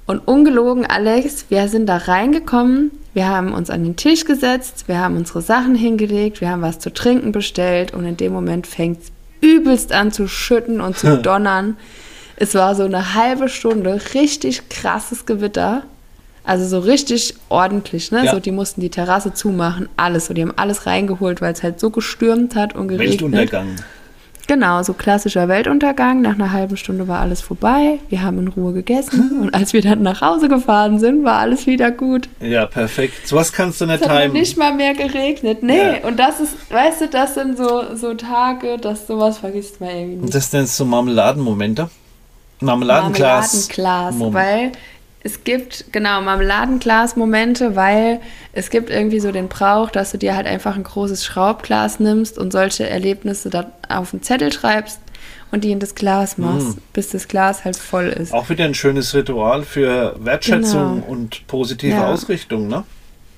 Und 0.05 0.27
ungelogen, 0.27 0.85
Alex, 0.85 1.45
wir 1.49 1.67
sind 1.67 1.85
da 1.85 1.97
reingekommen, 1.97 2.91
wir 3.13 3.29
haben 3.29 3.53
uns 3.53 3.69
an 3.69 3.83
den 3.83 3.95
Tisch 3.95 4.25
gesetzt, 4.25 4.85
wir 4.87 4.99
haben 4.99 5.15
unsere 5.15 5.41
Sachen 5.41 5.75
hingelegt, 5.75 6.41
wir 6.41 6.49
haben 6.49 6.63
was 6.63 6.79
zu 6.79 6.91
trinken 6.91 7.31
bestellt 7.31 7.93
und 7.93 8.05
in 8.05 8.17
dem 8.17 8.33
Moment 8.33 8.65
fängt 8.65 9.03
es 9.03 9.11
übelst 9.39 9.93
an 9.93 10.11
zu 10.11 10.27
schütten 10.27 10.81
und 10.81 10.97
zu 10.97 11.17
donnern. 11.21 11.77
es 12.37 12.55
war 12.55 12.73
so 12.73 12.83
eine 12.83 13.13
halbe 13.13 13.49
Stunde 13.49 14.01
richtig 14.15 14.67
krasses 14.69 15.25
Gewitter. 15.27 15.83
Also 16.43 16.67
so 16.67 16.79
richtig 16.79 17.35
ordentlich, 17.49 18.11
ne? 18.11 18.25
Ja. 18.25 18.31
So, 18.31 18.39
die 18.39 18.51
mussten 18.51 18.81
die 18.81 18.89
Terrasse 18.89 19.33
zumachen, 19.33 19.87
alles. 19.95 20.25
So, 20.25 20.33
die 20.33 20.41
haben 20.41 20.53
alles 20.55 20.85
reingeholt, 20.85 21.41
weil 21.41 21.53
es 21.53 21.63
halt 21.63 21.79
so 21.79 21.89
gestürmt 21.89 22.55
hat 22.55 22.75
und 22.75 22.89
geregnet. 22.89 23.21
Weltuntergang. 23.21 23.75
Genau, 24.47 24.83
so 24.83 24.93
klassischer 24.93 25.47
Weltuntergang. 25.47 26.21
Nach 26.21 26.33
einer 26.33 26.51
halben 26.51 26.75
Stunde 26.75 27.07
war 27.07 27.21
alles 27.21 27.41
vorbei. 27.41 27.99
Wir 28.09 28.23
haben 28.23 28.39
in 28.39 28.47
Ruhe 28.49 28.73
gegessen. 28.73 29.39
und 29.41 29.53
als 29.53 29.71
wir 29.71 29.81
dann 29.81 30.01
nach 30.01 30.21
Hause 30.21 30.49
gefahren 30.49 30.99
sind, 30.99 31.23
war 31.23 31.39
alles 31.39 31.65
wieder 31.65 31.91
gut. 31.91 32.27
Ja, 32.41 32.65
perfekt. 32.65 33.25
So 33.25 33.37
was 33.37 33.53
kannst 33.53 33.79
du 33.79 33.85
nicht 33.85 34.01
es 34.01 34.09
hat 34.09 34.21
timen. 34.23 34.33
nicht 34.33 34.57
mal 34.57 34.73
mehr 34.73 34.93
geregnet. 34.93 35.63
Nee, 35.63 35.77
ja. 35.77 36.07
und 36.07 36.19
das 36.19 36.41
ist, 36.41 36.71
weißt 36.71 37.01
du, 37.01 37.07
das 37.07 37.35
sind 37.35 37.57
so, 37.57 37.95
so 37.95 38.15
Tage, 38.15 38.77
dass 38.77 39.07
sowas 39.07 39.37
vergisst 39.37 39.79
man 39.79 39.89
irgendwie 39.89 40.15
nicht. 40.15 40.23
Und 40.25 40.35
das 40.35 40.51
sind 40.51 40.67
so 40.67 40.83
Marmeladenmomente? 40.83 41.89
Marmeladenglas. 42.59 43.69
Marmeladenglas, 43.77 44.33
weil 44.33 44.71
es 45.23 45.45
gibt 45.45 45.85
genau 45.93 46.21
Marmeladenglas-Momente, 46.21 47.75
weil 47.75 48.19
es 48.51 48.69
gibt 48.69 48.89
irgendwie 48.89 49.21
so 49.21 49.31
den 49.31 49.47
Brauch, 49.47 49.89
dass 49.89 50.11
du 50.11 50.17
dir 50.17 50.35
halt 50.35 50.45
einfach 50.45 50.75
ein 50.75 50.83
großes 50.83 51.25
Schraubglas 51.25 51.99
nimmst 52.01 52.37
und 52.37 52.51
solche 52.51 52.89
Erlebnisse 52.89 53.49
da 53.49 53.71
auf 53.87 54.13
einen 54.13 54.21
Zettel 54.21 54.51
schreibst 54.51 54.99
und 55.51 55.63
die 55.63 55.71
in 55.71 55.79
das 55.79 55.95
Glas 55.95 56.37
machst, 56.37 56.75
mm. 56.77 56.81
bis 56.91 57.09
das 57.09 57.29
Glas 57.29 57.63
halt 57.63 57.77
voll 57.77 58.07
ist. 58.07 58.33
Auch 58.33 58.49
wieder 58.49 58.65
ein 58.65 58.73
schönes 58.73 59.13
Ritual 59.15 59.63
für 59.63 60.15
Wertschätzung 60.19 60.95
genau. 60.95 61.07
und 61.07 61.47
positive 61.47 61.93
ja. 61.93 62.11
Ausrichtung, 62.11 62.67
ne? 62.67 62.83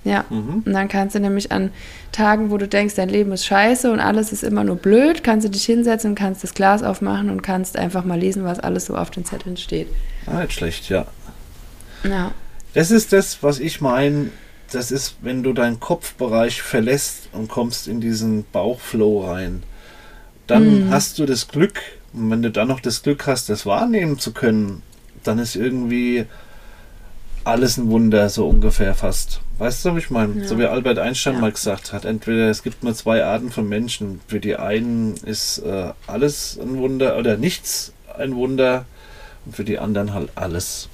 Ja, 0.06 0.24
mhm. 0.30 0.62
und 0.64 0.72
dann 0.72 0.88
kannst 0.88 1.16
du 1.16 1.20
nämlich 1.20 1.52
an 1.52 1.72
Tagen, 2.12 2.52
wo 2.52 2.58
du 2.58 2.68
denkst, 2.68 2.94
dein 2.94 3.10
Leben 3.10 3.32
ist 3.32 3.44
scheiße 3.48 3.92
und 3.92 4.00
alles 4.00 4.32
ist 4.32 4.44
immer 4.44 4.64
nur 4.64 4.76
blöd, 4.76 5.24
kannst 5.24 5.48
du 5.48 5.50
dich 5.50 5.66
hinsetzen 5.66 6.12
und 6.12 6.16
kannst 6.16 6.44
das 6.44 6.54
Glas 6.54 6.84
aufmachen 6.84 7.32
und 7.32 7.42
kannst 7.42 7.76
einfach 7.76 8.06
mal 8.06 8.20
lesen, 8.20 8.44
was 8.44 8.60
alles 8.60 8.86
so 8.86 8.96
auf 8.96 9.10
den 9.10 9.26
Zetteln 9.26 9.58
steht. 9.58 9.88
Ah, 10.28 10.42
nicht 10.42 10.54
schlecht, 10.54 10.90
ja. 10.90 11.08
Ja. 12.10 12.32
Das 12.74 12.92
ist 12.92 13.14
das, 13.14 13.42
was 13.42 13.60
ich 13.60 13.82
meine. 13.82 14.30
Das 14.72 14.92
ist, 14.92 15.18
wenn 15.22 15.44
du 15.44 15.54
deinen 15.54 15.80
Kopfbereich 15.80 16.62
verlässt 16.62 17.30
und 17.32 17.48
kommst 17.48 17.88
in 17.88 18.02
diesen 18.02 18.46
Bauchflow 18.52 19.26
rein. 19.26 19.64
Dann 20.48 20.88
mhm. 20.88 20.90
hast 20.92 21.20
du 21.20 21.26
das 21.26 21.48
Glück, 21.48 21.82
und 22.14 22.32
wenn 22.32 22.42
du 22.42 22.52
dann 22.52 22.68
noch 22.68 22.80
das 22.80 23.04
Glück 23.04 23.28
hast, 23.28 23.50
das 23.50 23.66
wahrnehmen 23.66 24.20
zu 24.20 24.34
können, 24.34 24.82
dann 25.24 25.40
ist 25.40 25.56
irgendwie 25.56 26.26
alles 27.44 27.78
ein 27.78 27.90
Wunder, 27.90 28.28
so 28.30 28.48
ungefähr 28.48 28.96
fast. 28.96 29.42
Weißt 29.58 29.86
du, 29.86 29.92
was 29.92 30.04
ich 30.04 30.10
meine? 30.10 30.42
Ja. 30.42 30.48
So 30.48 30.58
wie 30.58 30.66
Albert 30.66 31.00
Einstein 31.00 31.36
ja. 31.36 31.42
mal 31.42 31.52
gesagt 31.52 31.94
hat, 31.94 32.04
entweder 32.04 32.50
es 32.50 32.64
gibt 32.64 32.84
nur 32.84 32.96
zwei 32.96 33.24
Arten 33.24 33.52
von 33.52 33.70
Menschen. 33.70 34.20
Für 34.28 34.40
die 34.40 34.56
einen 34.56 35.16
ist 35.24 35.60
äh, 35.60 35.92
alles 36.08 36.60
ein 36.62 36.78
Wunder 36.78 37.18
oder 37.18 37.38
nichts 37.38 37.94
ein 38.18 38.36
Wunder 38.36 38.86
und 39.46 39.56
für 39.56 39.64
die 39.64 39.80
anderen 39.80 40.14
halt 40.14 40.30
alles. 40.36 40.90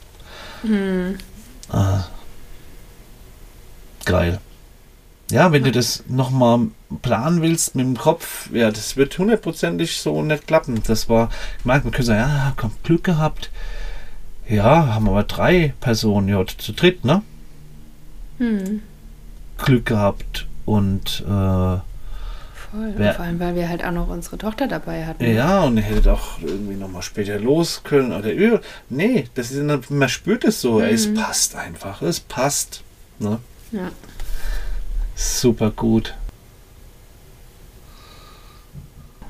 Hm. 0.62 1.18
Ah. 1.70 2.05
Geil. 4.05 4.39
Ja, 5.32 5.51
wenn 5.53 5.64
du 5.64 5.72
das 5.72 6.03
nochmal 6.09 6.68
planen 7.01 7.41
willst 7.41 7.76
mit 7.76 7.86
dem 7.86 7.97
Kopf, 7.97 8.49
ja, 8.51 8.70
das 8.70 8.97
wird 8.97 9.18
hundertprozentig 9.18 9.97
so 9.97 10.22
nicht 10.22 10.45
klappen. 10.45 10.82
Das 10.86 11.07
war, 11.07 11.30
ich 11.59 11.66
meine, 11.66 11.84
man 11.84 11.91
könnte 11.91 12.07
sagen, 12.07 12.20
ja, 12.20 12.53
komm, 12.57 12.72
Glück 12.84 13.05
gehabt. 13.05 13.49
Ja, 14.49 14.88
haben 14.93 15.07
aber 15.07 15.24
drei 15.24 15.74
Personen, 15.80 16.28
ja, 16.28 16.45
zu 16.45 16.74
dritt, 16.74 17.05
ne? 17.05 17.22
Hm. 18.39 18.82
Glück 19.57 19.86
gehabt 19.86 20.47
und 20.66 21.24
äh, 21.26 21.78
Voll. 22.72 22.93
Wer, 22.95 23.15
vor 23.15 23.26
allem, 23.26 23.39
weil 23.39 23.55
wir 23.55 23.67
halt 23.67 23.84
auch 23.84 23.91
noch 23.91 24.07
unsere 24.07 24.38
Tochter 24.38 24.67
dabei 24.67 25.05
hatten. 25.05 25.26
Ja, 25.26 25.63
und 25.63 25.76
ihr 25.78 25.84
hättet 25.84 26.07
auch 26.07 26.39
irgendwie 26.41 26.76
nochmal 26.76 27.01
später 27.01 27.38
los 27.38 27.82
können. 27.84 28.13
Oder, 28.13 28.61
nee, 28.89 29.28
das 29.36 29.51
ist, 29.51 29.89
man 29.89 30.09
spürt 30.09 30.45
es 30.45 30.61
so. 30.61 30.80
Mhm. 30.80 30.86
Es 30.86 31.13
passt 31.13 31.55
einfach. 31.55 32.01
Es 32.01 32.22
passt. 32.22 32.82
Ne? 33.19 33.39
Ja. 33.72 33.91
Super 35.15 35.72
gut. 35.72 36.15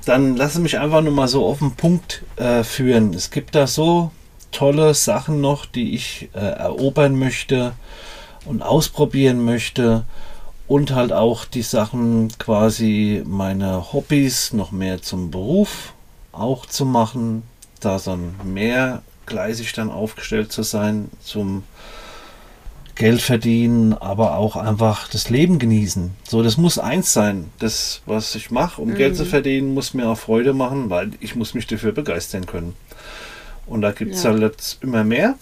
Dann 0.05 0.35
lass 0.35 0.57
mich 0.57 0.79
einfach 0.79 1.01
nur 1.01 1.13
mal 1.13 1.27
so 1.27 1.45
auf 1.45 1.59
den 1.59 1.75
Punkt 1.75 2.23
äh, 2.35 2.63
führen. 2.63 3.13
Es 3.13 3.31
gibt 3.31 3.55
da 3.55 3.65
so 3.67 4.11
tolle 4.51 4.93
Sachen 4.93 5.41
noch, 5.41 5.65
die 5.65 5.95
ich 5.95 6.29
äh, 6.33 6.39
erobern 6.39 7.17
möchte 7.17 7.73
und 8.45 8.61
ausprobieren 8.61 9.43
möchte 9.43 10.05
und 10.71 10.91
halt 10.91 11.11
auch 11.11 11.43
die 11.43 11.63
Sachen 11.63 12.29
quasi 12.39 13.23
meine 13.25 13.91
Hobbys 13.91 14.53
noch 14.53 14.71
mehr 14.71 15.01
zum 15.01 15.29
Beruf 15.29 15.91
auch 16.31 16.65
zu 16.65 16.85
machen, 16.85 17.43
da 17.81 17.99
dann 17.99 18.35
mehrgleisig 18.45 19.73
dann 19.73 19.91
aufgestellt 19.91 20.53
zu 20.53 20.63
sein 20.63 21.09
zum 21.21 21.63
Geld 22.95 23.21
verdienen, 23.21 23.91
aber 23.91 24.37
auch 24.37 24.55
einfach 24.55 25.09
das 25.09 25.29
Leben 25.29 25.59
genießen. 25.59 26.11
So, 26.23 26.41
das 26.41 26.55
muss 26.55 26.79
eins 26.79 27.11
sein. 27.11 27.49
Das, 27.59 28.01
was 28.05 28.33
ich 28.35 28.49
mache, 28.49 28.81
um 28.81 28.91
mhm. 28.91 28.95
Geld 28.95 29.17
zu 29.17 29.25
verdienen, 29.25 29.73
muss 29.73 29.93
mir 29.93 30.07
auch 30.07 30.17
Freude 30.17 30.53
machen, 30.53 30.89
weil 30.89 31.11
ich 31.19 31.35
muss 31.35 31.53
mich 31.53 31.67
dafür 31.67 31.91
begeistern 31.91 32.45
können. 32.45 32.75
Und 33.65 33.81
da 33.81 33.91
gibt 33.91 34.15
es 34.15 34.23
ja. 34.23 34.29
halt 34.29 34.77
immer 34.81 35.03
mehr 35.03 35.35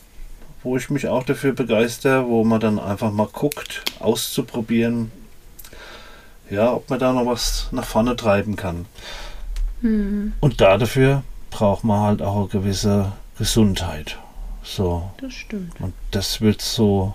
wo 0.64 0.76
ich 0.76 0.90
mich 0.90 1.08
auch 1.08 1.24
dafür 1.24 1.54
begeister, 1.54 2.28
wo 2.28 2.44
man 2.44 2.60
dann 2.60 2.80
einfach 2.80 3.12
mal 3.12 3.30
guckt, 3.32 3.82
auszuprobieren, 4.00 5.12
ja, 6.50 6.74
ob 6.74 6.90
man 6.90 7.00
da 7.00 7.14
noch 7.14 7.26
was 7.26 7.68
nach 7.72 7.86
vorne 7.86 8.16
treiben 8.16 8.56
kann. 8.56 8.86
Mhm. 9.82 10.34
Und 10.40 10.62
dafür 10.62 11.24
braucht 11.52 11.84
man 11.84 12.02
halt 12.02 12.22
auch 12.22 12.38
eine 12.38 12.48
gewisse 12.48 13.12
Gesundheit. 13.38 14.18
So. 14.64 15.10
Das 15.20 15.34
stimmt. 15.34 15.80
Und 15.80 15.94
das 16.12 16.42
wird 16.42 16.62
so 16.62 17.14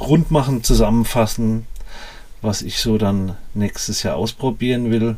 rund 0.00 0.30
machen, 0.30 0.62
zusammenfassen, 0.62 1.66
was 2.40 2.62
ich 2.62 2.78
so 2.78 2.98
dann 2.98 3.36
nächstes 3.54 4.02
Jahr 4.02 4.16
ausprobieren 4.16 4.90
will. 4.90 5.16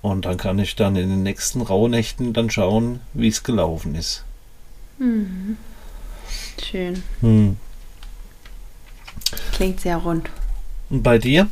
Und 0.00 0.24
dann 0.26 0.36
kann 0.36 0.58
ich 0.58 0.76
dann 0.76 0.96
in 0.96 1.08
den 1.08 1.22
nächsten 1.22 1.60
Rauhnächten 1.60 2.32
dann 2.32 2.50
schauen, 2.50 3.00
wie 3.14 3.28
es 3.28 3.42
gelaufen 3.42 3.94
ist. 3.94 4.24
Mhm. 4.98 5.56
Schön. 6.62 7.02
Hm. 7.20 7.56
Klingt 9.52 9.80
sehr 9.80 9.96
rund. 9.96 10.30
Und 10.90 11.02
bei 11.02 11.18
dir? 11.18 11.48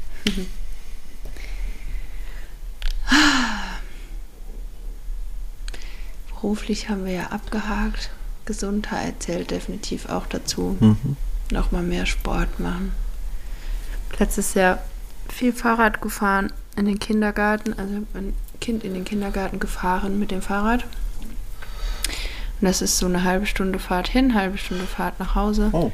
Beruflich 6.28 6.88
haben 6.88 7.04
wir 7.04 7.12
ja 7.12 7.26
abgehakt. 7.28 8.10
Gesundheit 8.44 9.22
zählt 9.22 9.50
definitiv 9.50 10.08
auch 10.08 10.26
dazu. 10.26 10.76
Mhm. 10.78 11.16
Nochmal 11.50 11.82
mehr 11.82 12.06
Sport 12.06 12.60
machen. 12.60 12.92
Letztes 14.18 14.54
Jahr 14.54 14.78
viel 15.28 15.52
Fahrrad 15.52 16.00
gefahren 16.00 16.52
in 16.76 16.86
den 16.86 16.98
Kindergarten, 16.98 17.72
also 17.78 18.02
mein 18.12 18.34
Kind 18.60 18.84
in 18.84 18.94
den 18.94 19.04
Kindergarten 19.04 19.58
gefahren 19.58 20.18
mit 20.18 20.30
dem 20.30 20.42
Fahrrad. 20.42 20.84
Und 22.60 22.66
das 22.68 22.80
ist 22.80 22.98
so 22.98 23.06
eine 23.06 23.24
halbe 23.24 23.46
Stunde 23.46 23.78
Fahrt 23.78 24.08
hin, 24.08 24.34
halbe 24.34 24.56
Stunde 24.56 24.86
Fahrt 24.86 25.18
nach 25.20 25.34
Hause. 25.34 25.70
Oh. 25.72 25.92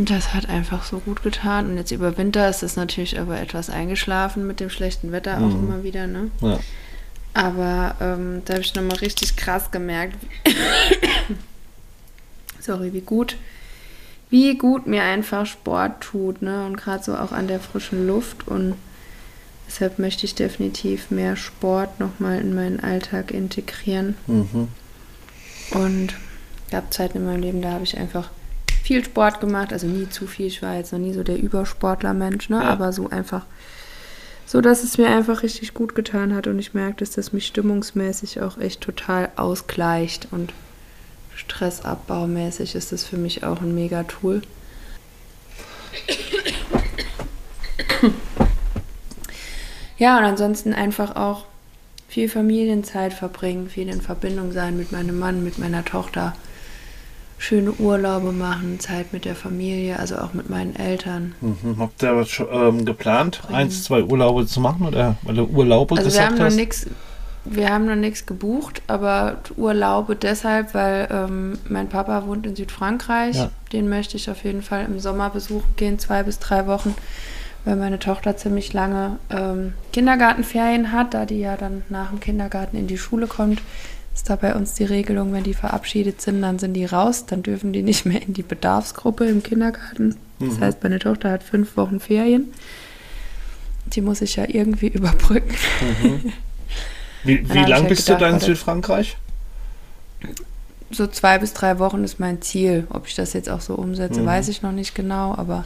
Und 0.00 0.08
das 0.08 0.32
hat 0.32 0.48
einfach 0.48 0.82
so 0.82 0.98
gut 0.98 1.22
getan. 1.22 1.68
Und 1.68 1.76
jetzt 1.76 1.90
über 1.90 2.16
Winter 2.16 2.48
ist 2.48 2.62
es 2.62 2.74
natürlich 2.74 3.20
aber 3.20 3.38
etwas 3.38 3.68
eingeschlafen 3.68 4.46
mit 4.46 4.58
dem 4.58 4.70
schlechten 4.70 5.12
Wetter 5.12 5.36
auch 5.36 5.52
mhm. 5.52 5.64
immer 5.64 5.84
wieder, 5.84 6.06
ne? 6.06 6.30
Ja. 6.40 6.58
Aber 7.34 7.96
ähm, 8.00 8.40
da 8.46 8.54
habe 8.54 8.62
ich 8.62 8.74
nochmal 8.74 8.96
richtig 8.96 9.36
krass 9.36 9.70
gemerkt, 9.70 10.16
sorry, 12.60 12.94
wie 12.94 13.02
gut, 13.02 13.36
wie 14.30 14.56
gut 14.56 14.86
mir 14.86 15.02
einfach 15.02 15.44
Sport 15.44 16.00
tut, 16.00 16.40
ne? 16.40 16.64
Und 16.64 16.78
gerade 16.78 17.04
so 17.04 17.14
auch 17.14 17.32
an 17.32 17.46
der 17.46 17.60
frischen 17.60 18.06
Luft. 18.06 18.48
Und 18.48 18.76
deshalb 19.68 19.98
möchte 19.98 20.24
ich 20.24 20.34
definitiv 20.34 21.10
mehr 21.10 21.36
Sport 21.36 22.00
nochmal 22.00 22.40
in 22.40 22.54
meinen 22.54 22.80
Alltag 22.80 23.32
integrieren. 23.32 24.16
Mhm. 24.26 24.68
Und 25.72 26.14
gab 26.70 26.90
Zeiten 26.90 27.18
in 27.18 27.26
meinem 27.26 27.42
Leben, 27.42 27.60
da 27.60 27.72
habe 27.72 27.84
ich 27.84 27.98
einfach 27.98 28.30
viel 28.82 29.04
Sport 29.04 29.40
gemacht, 29.40 29.72
also 29.72 29.86
nie 29.86 30.08
zu 30.08 30.26
viel. 30.26 30.46
Ich 30.46 30.62
war 30.62 30.76
jetzt 30.76 30.92
noch 30.92 30.98
nie 30.98 31.12
so 31.12 31.22
der 31.22 31.38
Übersportler-Mensch, 31.38 32.48
ne? 32.48 32.56
Ja. 32.56 32.70
aber 32.70 32.92
so 32.92 33.08
einfach, 33.10 33.44
so 34.46 34.60
dass 34.60 34.82
es 34.82 34.98
mir 34.98 35.08
einfach 35.08 35.42
richtig 35.42 35.74
gut 35.74 35.94
getan 35.94 36.34
hat 36.34 36.46
und 36.46 36.58
ich 36.58 36.74
merke, 36.74 36.96
dass 36.96 37.10
das 37.10 37.32
mich 37.32 37.46
stimmungsmäßig 37.46 38.40
auch 38.40 38.58
echt 38.58 38.80
total 38.80 39.30
ausgleicht 39.36 40.28
und 40.30 40.52
stressabbaumäßig 41.34 42.74
ist 42.74 42.92
das 42.92 43.04
für 43.04 43.16
mich 43.16 43.44
auch 43.44 43.60
ein 43.60 43.74
mega 43.74 44.02
Tool. 44.04 44.42
Ja, 50.00 50.16
und 50.16 50.24
ansonsten 50.24 50.72
einfach 50.72 51.14
auch 51.14 51.44
viel 52.08 52.30
Familienzeit 52.30 53.12
verbringen, 53.12 53.68
viel 53.68 53.90
in 53.90 54.00
Verbindung 54.00 54.50
sein 54.50 54.78
mit 54.78 54.92
meinem 54.92 55.18
Mann, 55.18 55.44
mit 55.44 55.58
meiner 55.58 55.84
Tochter, 55.84 56.34
schöne 57.40 57.72
Urlaube 57.72 58.32
machen, 58.32 58.78
Zeit 58.80 59.12
mit 59.14 59.24
der 59.24 59.34
Familie, 59.34 59.98
also 59.98 60.18
auch 60.18 60.34
mit 60.34 60.50
meinen 60.50 60.76
Eltern. 60.76 61.34
Mhm. 61.40 61.78
Habt 61.78 62.02
ihr 62.02 62.14
was 62.14 62.28
ähm, 62.52 62.84
geplant, 62.84 63.40
eins, 63.50 63.84
zwei 63.84 64.02
Urlaube 64.02 64.46
zu 64.46 64.60
machen 64.60 64.86
oder 64.86 65.16
weil 65.22 65.36
du 65.36 65.44
Urlaube 65.44 65.96
also 65.96 66.04
gesagt 66.04 66.32
wir 66.32 66.36
haben 66.36 66.44
hast? 66.44 66.52
Noch 66.52 66.60
nix, 66.60 66.86
wir 67.46 67.70
haben 67.70 67.86
noch 67.86 67.96
nichts 67.96 68.26
gebucht, 68.26 68.82
aber 68.88 69.38
Urlaube 69.56 70.16
deshalb, 70.16 70.74
weil 70.74 71.08
ähm, 71.10 71.58
mein 71.66 71.88
Papa 71.88 72.26
wohnt 72.26 72.46
in 72.46 72.54
Südfrankreich. 72.54 73.36
Ja. 73.36 73.50
Den 73.72 73.88
möchte 73.88 74.18
ich 74.18 74.30
auf 74.30 74.44
jeden 74.44 74.60
Fall 74.60 74.84
im 74.84 75.00
Sommer 75.00 75.30
besuchen 75.30 75.74
gehen, 75.76 75.98
zwei 75.98 76.22
bis 76.22 76.38
drei 76.38 76.66
Wochen 76.66 76.94
weil 77.64 77.76
meine 77.76 77.98
Tochter 77.98 78.36
ziemlich 78.36 78.72
lange 78.72 79.18
ähm, 79.28 79.74
Kindergartenferien 79.92 80.92
hat, 80.92 81.14
da 81.14 81.26
die 81.26 81.40
ja 81.40 81.56
dann 81.56 81.82
nach 81.88 82.08
dem 82.10 82.20
Kindergarten 82.20 82.76
in 82.76 82.86
die 82.86 82.98
Schule 82.98 83.26
kommt. 83.26 83.60
Ist 84.14 84.28
da 84.28 84.36
bei 84.36 84.54
uns 84.54 84.74
die 84.74 84.84
Regelung, 84.84 85.32
wenn 85.32 85.44
die 85.44 85.54
verabschiedet 85.54 86.20
sind, 86.20 86.42
dann 86.42 86.58
sind 86.58 86.74
die 86.74 86.84
raus, 86.84 87.26
dann 87.26 87.42
dürfen 87.42 87.72
die 87.72 87.82
nicht 87.82 88.06
mehr 88.06 88.20
in 88.20 88.34
die 88.34 88.42
Bedarfsgruppe 88.42 89.24
im 89.26 89.42
Kindergarten. 89.42 90.16
Das 90.40 90.56
mhm. 90.56 90.60
heißt, 90.60 90.82
meine 90.82 90.98
Tochter 90.98 91.30
hat 91.30 91.42
fünf 91.42 91.76
Wochen 91.76 92.00
Ferien. 92.00 92.52
Die 93.86 94.00
muss 94.00 94.20
ich 94.20 94.36
ja 94.36 94.44
irgendwie 94.48 94.88
überbrücken. 94.88 95.54
Mhm. 96.02 96.32
Wie, 97.24 97.48
wie 97.50 97.64
lang 97.64 97.86
bist 97.86 98.06
gedacht, 98.06 98.22
du 98.22 98.24
da 98.24 98.30
in 98.30 98.40
Südfrankreich? 98.40 99.16
So 100.90 101.06
zwei 101.06 101.38
bis 101.38 101.52
drei 101.52 101.78
Wochen 101.78 102.02
ist 102.02 102.18
mein 102.18 102.42
Ziel. 102.42 102.86
Ob 102.90 103.06
ich 103.06 103.14
das 103.14 103.32
jetzt 103.32 103.48
auch 103.48 103.60
so 103.60 103.74
umsetze, 103.74 104.22
mhm. 104.22 104.26
weiß 104.26 104.48
ich 104.48 104.62
noch 104.62 104.72
nicht 104.72 104.94
genau, 104.94 105.34
aber 105.34 105.64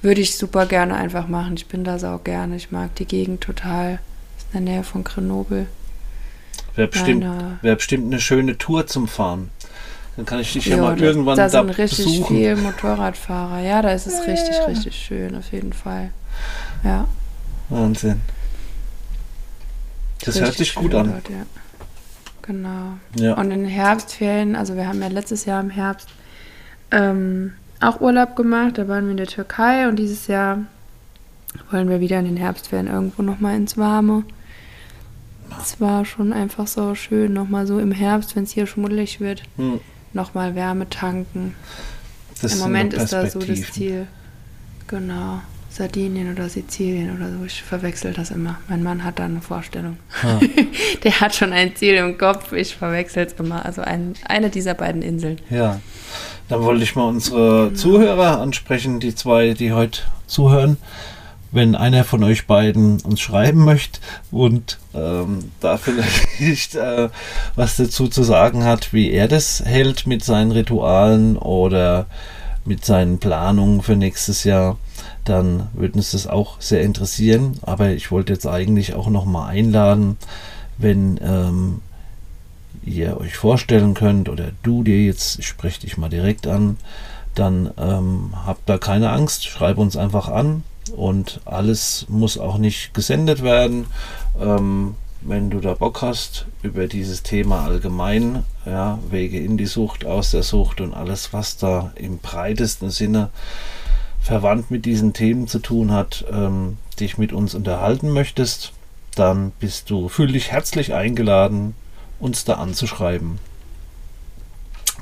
würde 0.00 0.20
ich 0.20 0.36
super 0.36 0.66
gerne 0.66 0.94
einfach 0.94 1.28
machen. 1.28 1.54
Ich 1.56 1.66
bin 1.66 1.82
da 1.82 1.98
sau 1.98 2.18
gerne. 2.18 2.56
Ich 2.56 2.70
mag 2.70 2.94
die 2.94 3.06
Gegend 3.06 3.40
total. 3.42 3.98
Ist 4.36 4.46
in 4.52 4.64
der 4.64 4.74
Nähe 4.74 4.84
von 4.84 5.02
Grenoble. 5.02 5.66
Wäre 6.76 6.88
bestimmt, 6.88 7.24
wär 7.62 7.74
bestimmt 7.76 8.12
eine 8.12 8.20
schöne 8.20 8.58
Tour 8.58 8.86
zum 8.86 9.06
Fahren. 9.08 9.50
Dann 10.16 10.26
kann 10.26 10.40
ich 10.40 10.52
dich 10.52 10.66
ja, 10.66 10.76
mal 10.76 10.96
da- 10.96 11.04
irgendwann 11.04 11.36
da 11.36 11.44
da, 11.44 11.48
sind 11.48 11.70
richtig 11.70 12.04
besuchen. 12.06 12.36
viele 12.36 12.56
Motorradfahrer. 12.56 13.60
Ja, 13.60 13.82
da 13.82 13.90
ist 13.90 14.06
es 14.06 14.26
richtig, 14.26 14.56
richtig 14.68 14.94
schön, 14.96 15.36
auf 15.36 15.50
jeden 15.52 15.72
Fall. 15.72 16.10
Ja. 16.84 17.06
Wahnsinn. 17.68 18.20
Das 20.24 20.36
hört 20.36 20.48
richtig 20.48 20.68
sich 20.68 20.74
gut 20.74 20.94
an. 20.94 21.10
dort, 21.10 21.28
ja. 21.28 21.44
Genau. 22.42 22.98
Ja. 23.16 23.34
Und 23.34 23.50
in 23.50 23.60
den 23.62 23.68
Herbstferien, 23.68 24.54
also 24.54 24.76
wir 24.76 24.86
haben 24.86 25.00
ja 25.00 25.08
letztes 25.08 25.44
Jahr 25.46 25.60
im 25.60 25.70
Herbst 25.70 26.08
ähm, 26.90 27.54
auch 27.80 28.00
Urlaub 28.00 28.36
gemacht, 28.36 28.78
da 28.78 28.86
waren 28.86 29.04
wir 29.04 29.12
in 29.12 29.16
der 29.16 29.26
Türkei 29.26 29.88
und 29.88 29.96
dieses 29.96 30.26
Jahr 30.26 30.58
wollen 31.70 31.88
wir 31.88 32.00
wieder 32.00 32.18
in 32.18 32.26
den 32.26 32.36
Herbstferien 32.36 32.86
irgendwo 32.86 33.22
nochmal 33.22 33.56
ins 33.56 33.76
Warme. 33.78 34.24
Es 35.62 35.80
war 35.80 36.04
schon 36.04 36.32
einfach 36.32 36.66
so 36.66 36.94
schön, 36.94 37.32
nochmal 37.32 37.66
so 37.66 37.78
im 37.78 37.92
Herbst, 37.92 38.36
wenn 38.36 38.44
es 38.44 38.52
hier 38.52 38.66
schmuddelig 38.66 39.20
wird, 39.20 39.42
Hm, 39.56 39.80
nochmal 40.12 40.54
Wärme 40.54 40.88
tanken. 40.88 41.54
das 42.40 42.54
Im 42.54 42.58
Moment 42.60 42.94
ist 42.94 43.12
da 43.12 43.26
so 43.28 43.38
das. 43.40 43.72
Ziel. 43.72 44.06
Genau. 44.86 45.40
Sardinien 45.70 46.30
oder 46.32 46.48
Sizilien 46.48 47.16
oder 47.16 47.30
so. 47.36 47.44
Ich 47.44 47.60
verwechsel 47.62 48.12
das 48.12 48.30
immer. 48.30 48.58
Mein 48.68 48.84
Mann 48.84 49.02
hat 49.02 49.18
da 49.18 49.24
eine 49.24 49.40
Vorstellung. 49.40 49.96
Ah. 50.22 50.38
Der 51.02 51.20
hat 51.20 51.34
schon 51.34 51.52
ein 51.52 51.74
Ziel 51.74 51.94
im 51.94 52.16
Kopf. 52.16 52.52
Ich 52.52 52.76
verwechsel 52.76 53.26
es 53.26 53.32
immer. 53.32 53.64
Also 53.66 53.82
ein, 53.82 54.14
eine 54.28 54.50
dieser 54.50 54.74
beiden 54.74 55.02
Inseln. 55.02 55.40
Ja, 55.50 55.80
dann 56.48 56.62
wollte 56.62 56.84
ich 56.84 56.94
mal 56.94 57.08
unsere 57.08 57.64
Genau. 57.70 57.76
Zuhörer 57.76 58.40
ansprechen, 58.40 59.00
die 59.00 59.16
zwei, 59.16 59.54
die 59.54 59.72
heute 59.72 60.02
zuhören. 60.28 60.76
Wenn 61.54 61.76
einer 61.76 62.02
von 62.02 62.24
euch 62.24 62.48
beiden 62.48 63.00
uns 63.02 63.20
schreiben 63.20 63.64
möchte 63.64 64.00
und 64.32 64.80
ähm, 64.92 65.52
da 65.60 65.76
vielleicht 65.76 66.74
äh, 66.74 67.10
was 67.54 67.76
dazu 67.76 68.08
zu 68.08 68.24
sagen 68.24 68.64
hat, 68.64 68.92
wie 68.92 69.12
er 69.12 69.28
das 69.28 69.62
hält 69.64 70.04
mit 70.08 70.24
seinen 70.24 70.50
Ritualen 70.50 71.38
oder 71.38 72.06
mit 72.64 72.84
seinen 72.84 73.18
Planungen 73.18 73.82
für 73.82 73.94
nächstes 73.94 74.42
Jahr, 74.42 74.78
dann 75.24 75.68
würde 75.74 75.94
uns 75.94 76.10
das 76.10 76.26
auch 76.26 76.60
sehr 76.60 76.82
interessieren. 76.82 77.58
Aber 77.62 77.90
ich 77.90 78.10
wollte 78.10 78.32
jetzt 78.32 78.48
eigentlich 78.48 78.94
auch 78.94 79.08
noch 79.08 79.24
mal 79.24 79.46
einladen, 79.46 80.16
wenn 80.76 81.20
ähm, 81.22 81.82
ihr 82.84 83.16
euch 83.20 83.36
vorstellen 83.36 83.94
könnt 83.94 84.28
oder 84.28 84.50
du 84.64 84.82
dir 84.82 85.04
jetzt, 85.04 85.38
ich 85.38 85.46
spreche 85.46 85.82
dich 85.82 85.98
mal 85.98 86.10
direkt 86.10 86.48
an, 86.48 86.78
dann 87.36 87.70
ähm, 87.78 88.32
habt 88.44 88.68
da 88.68 88.76
keine 88.76 89.10
Angst, 89.10 89.44
schreib 89.44 89.78
uns 89.78 89.96
einfach 89.96 90.28
an 90.28 90.64
und 90.96 91.40
alles 91.44 92.06
muss 92.08 92.38
auch 92.38 92.58
nicht 92.58 92.94
gesendet 92.94 93.42
werden. 93.42 93.86
Ähm, 94.40 94.94
wenn 95.26 95.48
du 95.48 95.60
da 95.60 95.72
Bock 95.74 96.02
hast, 96.02 96.46
über 96.62 96.86
dieses 96.86 97.22
Thema 97.22 97.64
allgemein, 97.64 98.44
ja, 98.66 98.98
Wege 99.08 99.38
in 99.40 99.56
die 99.56 99.66
Sucht, 99.66 100.04
aus 100.04 100.30
der 100.32 100.42
Sucht 100.42 100.80
und 100.82 100.92
alles, 100.92 101.32
was 101.32 101.56
da 101.56 101.92
im 101.94 102.18
breitesten 102.18 102.90
Sinne 102.90 103.30
verwandt 104.20 104.70
mit 104.70 104.84
diesen 104.84 105.12
Themen 105.14 105.48
zu 105.48 105.58
tun 105.60 105.92
hat, 105.92 106.24
ähm, 106.30 106.76
dich 107.00 107.16
mit 107.18 107.32
uns 107.32 107.54
unterhalten 107.54 108.10
möchtest, 108.10 108.72
dann 109.14 109.52
bist 109.60 109.88
du, 109.90 110.08
fühl 110.08 110.32
dich 110.32 110.50
herzlich 110.50 110.92
eingeladen, 110.92 111.74
uns 112.20 112.44
da 112.44 112.54
anzuschreiben. 112.54 113.38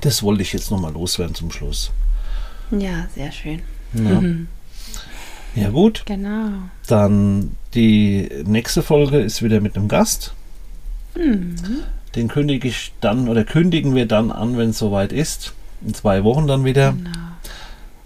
Das 0.02 0.22
wollte 0.22 0.42
ich 0.42 0.52
jetzt 0.52 0.70
nochmal 0.70 0.92
loswerden 0.92 1.34
zum 1.34 1.50
Schluss. 1.50 1.90
Ja, 2.70 3.06
sehr 3.14 3.32
schön. 3.32 3.62
Ja, 3.92 4.20
Mhm. 4.20 4.48
Ja 5.54 5.70
gut, 5.70 6.02
Genau. 6.06 6.50
dann 6.86 7.56
die 7.74 8.28
nächste 8.44 8.82
Folge 8.82 9.18
ist 9.18 9.42
wieder 9.42 9.60
mit 9.60 9.76
einem 9.76 9.88
Gast. 9.88 10.34
Mhm. 11.16 11.56
Den 12.14 12.28
kündige 12.28 12.68
ich 12.68 12.92
dann 13.00 13.28
oder 13.28 13.44
kündigen 13.44 13.94
wir 13.94 14.06
dann 14.06 14.30
an, 14.30 14.56
wenn 14.58 14.70
es 14.70 14.78
soweit 14.78 15.12
ist. 15.12 15.54
In 15.84 15.94
zwei 15.94 16.22
Wochen 16.24 16.46
dann 16.46 16.64
wieder. 16.64 16.92
Genau. 16.92 17.10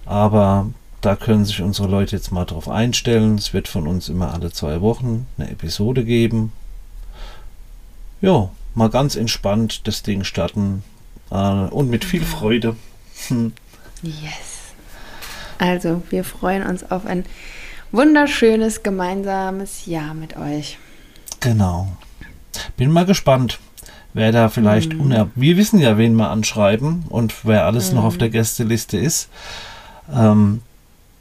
Aber 0.05 0.71
da 1.01 1.17
können 1.17 1.45
sich 1.45 1.61
unsere 1.63 1.89
Leute 1.89 2.17
jetzt 2.17 2.31
mal 2.33 2.45
drauf 2.45 2.69
einstellen. 2.69 3.35
Es 3.37 3.53
wird 3.53 3.69
von 3.69 3.87
uns 3.87 4.09
immer 4.09 4.33
alle 4.33 4.53
zwei 4.53 4.81
Wochen 4.81 5.27
eine 5.37 5.51
Episode 5.51 6.05
geben. 6.05 6.53
Ja, 8.21 8.51
mal 8.75 8.89
ganz 8.91 9.17
entspannt 9.17 9.87
das 9.87 10.03
Ding 10.03 10.25
starten. 10.25 10.83
Äh, 11.31 11.35
und 11.37 11.91
mit 11.91 12.05
viel 12.05 12.23
Freude. 12.25 12.77
Hm. 13.29 13.53
Yes. 14.03 14.56
Also, 15.59 16.03
wir 16.11 16.25
freuen 16.25 16.63
uns 16.65 16.91
auf 16.91 17.07
ein 17.07 17.25
wunderschönes 17.93 18.83
gemeinsames 18.83 19.87
Jahr 19.87 20.15
mit 20.15 20.37
euch. 20.37 20.79
Genau. 21.41 21.89
Bin 22.77 22.91
mal 22.91 23.05
gespannt, 23.07 23.59
wer 24.15 24.33
da 24.33 24.49
vielleicht 24.49 24.95
Mhm. 24.95 25.01
unerb. 25.01 25.31
Wir 25.35 25.57
wissen 25.57 25.79
ja, 25.79 25.99
wen 25.99 26.15
wir 26.17 26.31
anschreiben 26.31 27.05
und 27.09 27.35
wer 27.45 27.65
alles 27.67 27.93
noch 27.93 28.05
auf 28.05 28.19
der 28.19 28.31
Gästeliste 28.31 28.97
ist. 28.99 29.29
Ähm, 30.15 30.63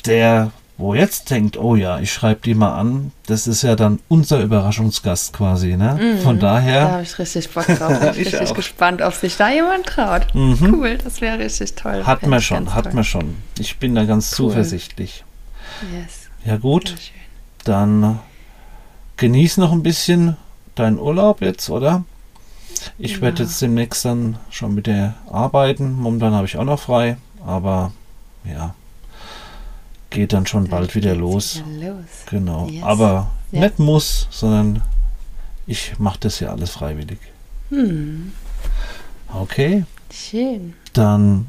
der, 0.05 0.51
wo 0.77 0.93
jetzt 0.93 1.29
denkt, 1.29 1.57
oh 1.57 1.75
ja, 1.75 1.99
ich 1.99 2.11
schreibe 2.11 2.41
die 2.43 2.53
mal 2.53 2.77
an, 2.77 3.11
das 3.27 3.47
ist 3.47 3.61
ja 3.61 3.75
dann 3.77 3.99
unser 4.09 4.41
Überraschungsgast 4.41 5.31
quasi. 5.31 5.77
Ne? 5.77 6.17
Von 6.21 6.39
Da 6.39 6.55
daher, 6.55 6.91
habe 6.91 7.03
ich 7.03 7.17
richtig 7.17 7.49
Bock 7.51 7.65
drauf. 7.67 7.97
Bin 7.99 8.09
ich 8.11 8.17
Ich 8.19 8.25
richtig 8.33 8.49
auch. 8.51 8.53
gespannt, 8.55 9.01
ob 9.01 9.13
sich 9.13 9.37
da 9.37 9.49
jemand 9.49 9.85
traut. 9.85 10.27
Mhm. 10.35 10.73
Cool, 10.73 10.97
das 10.97 11.21
wäre 11.21 11.39
richtig 11.39 11.75
toll. 11.75 12.05
hat 12.05 12.19
Fänd 12.19 12.29
man 12.29 12.41
schon, 12.41 12.73
hat 12.73 12.83
toll. 12.85 12.93
man 12.93 13.03
schon. 13.05 13.35
Ich 13.57 13.77
bin 13.77 13.95
da 13.95 14.03
ganz 14.03 14.31
Cool. 14.31 14.49
zuversichtlich. 14.49 15.23
Yes. 15.93 16.29
Ja 16.45 16.57
gut, 16.57 16.95
dann 17.63 18.19
genieß 19.17 19.57
noch 19.57 19.71
ein 19.71 19.81
bisschen 19.83 20.35
deinen 20.75 20.99
Urlaub 20.99 21.41
jetzt, 21.41 21.69
oder? 21.69 22.03
Ich 22.97 23.13
Ja. 23.15 23.21
werde 23.21 23.43
jetzt 23.43 23.61
demnächst 23.61 24.03
dann 24.03 24.37
schon 24.49 24.75
mit 24.75 24.87
der 24.87 25.13
arbeiten. 25.31 25.93
Momentan 25.93 26.33
habe 26.33 26.45
ich 26.45 26.57
auch 26.57 26.65
noch 26.65 26.79
frei, 26.79 27.15
aber 27.45 27.93
ja, 28.43 28.75
geht 30.15 30.33
dann 30.33 30.47
schon 30.47 30.67
bald 30.67 30.89
Dann 30.89 30.95
wieder 30.95 31.11
geht's 31.11 31.21
los. 31.21 31.63
wieder 31.77 31.89
los. 31.93 32.05
Genau, 32.29 32.67
Yes. 32.67 32.83
aber 32.83 33.31
Ja. 33.51 33.59
nicht 33.61 33.77
muss, 33.79 34.27
sondern 34.31 34.81
ich 35.67 35.93
mache 35.99 36.19
das 36.21 36.39
ja 36.39 36.49
alles 36.49 36.71
freiwillig. 36.71 37.19
Hm, 37.69 38.31
Okay, 39.33 39.83
schön. 40.11 40.73
dann 40.93 41.47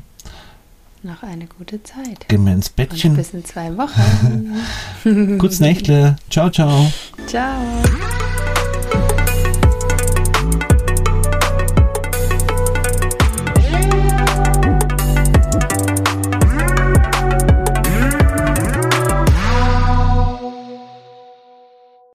Noch 1.02 1.22
eine 1.22 1.46
gute 1.46 1.80
Zeit. 1.84 2.26
gehen 2.28 2.44
wir 2.44 2.52
ins 2.52 2.68
Und 2.68 2.76
Bettchen. 2.76 3.14
bis 3.16 3.32
in 3.32 3.44
zwei 3.44 3.70
Wochen. 3.76 4.56
Kurz 5.38 5.60
Nächtle. 5.60 6.16
Ciao, 6.30 6.50
ciao. 6.50 6.90
Ciao. 7.28 7.62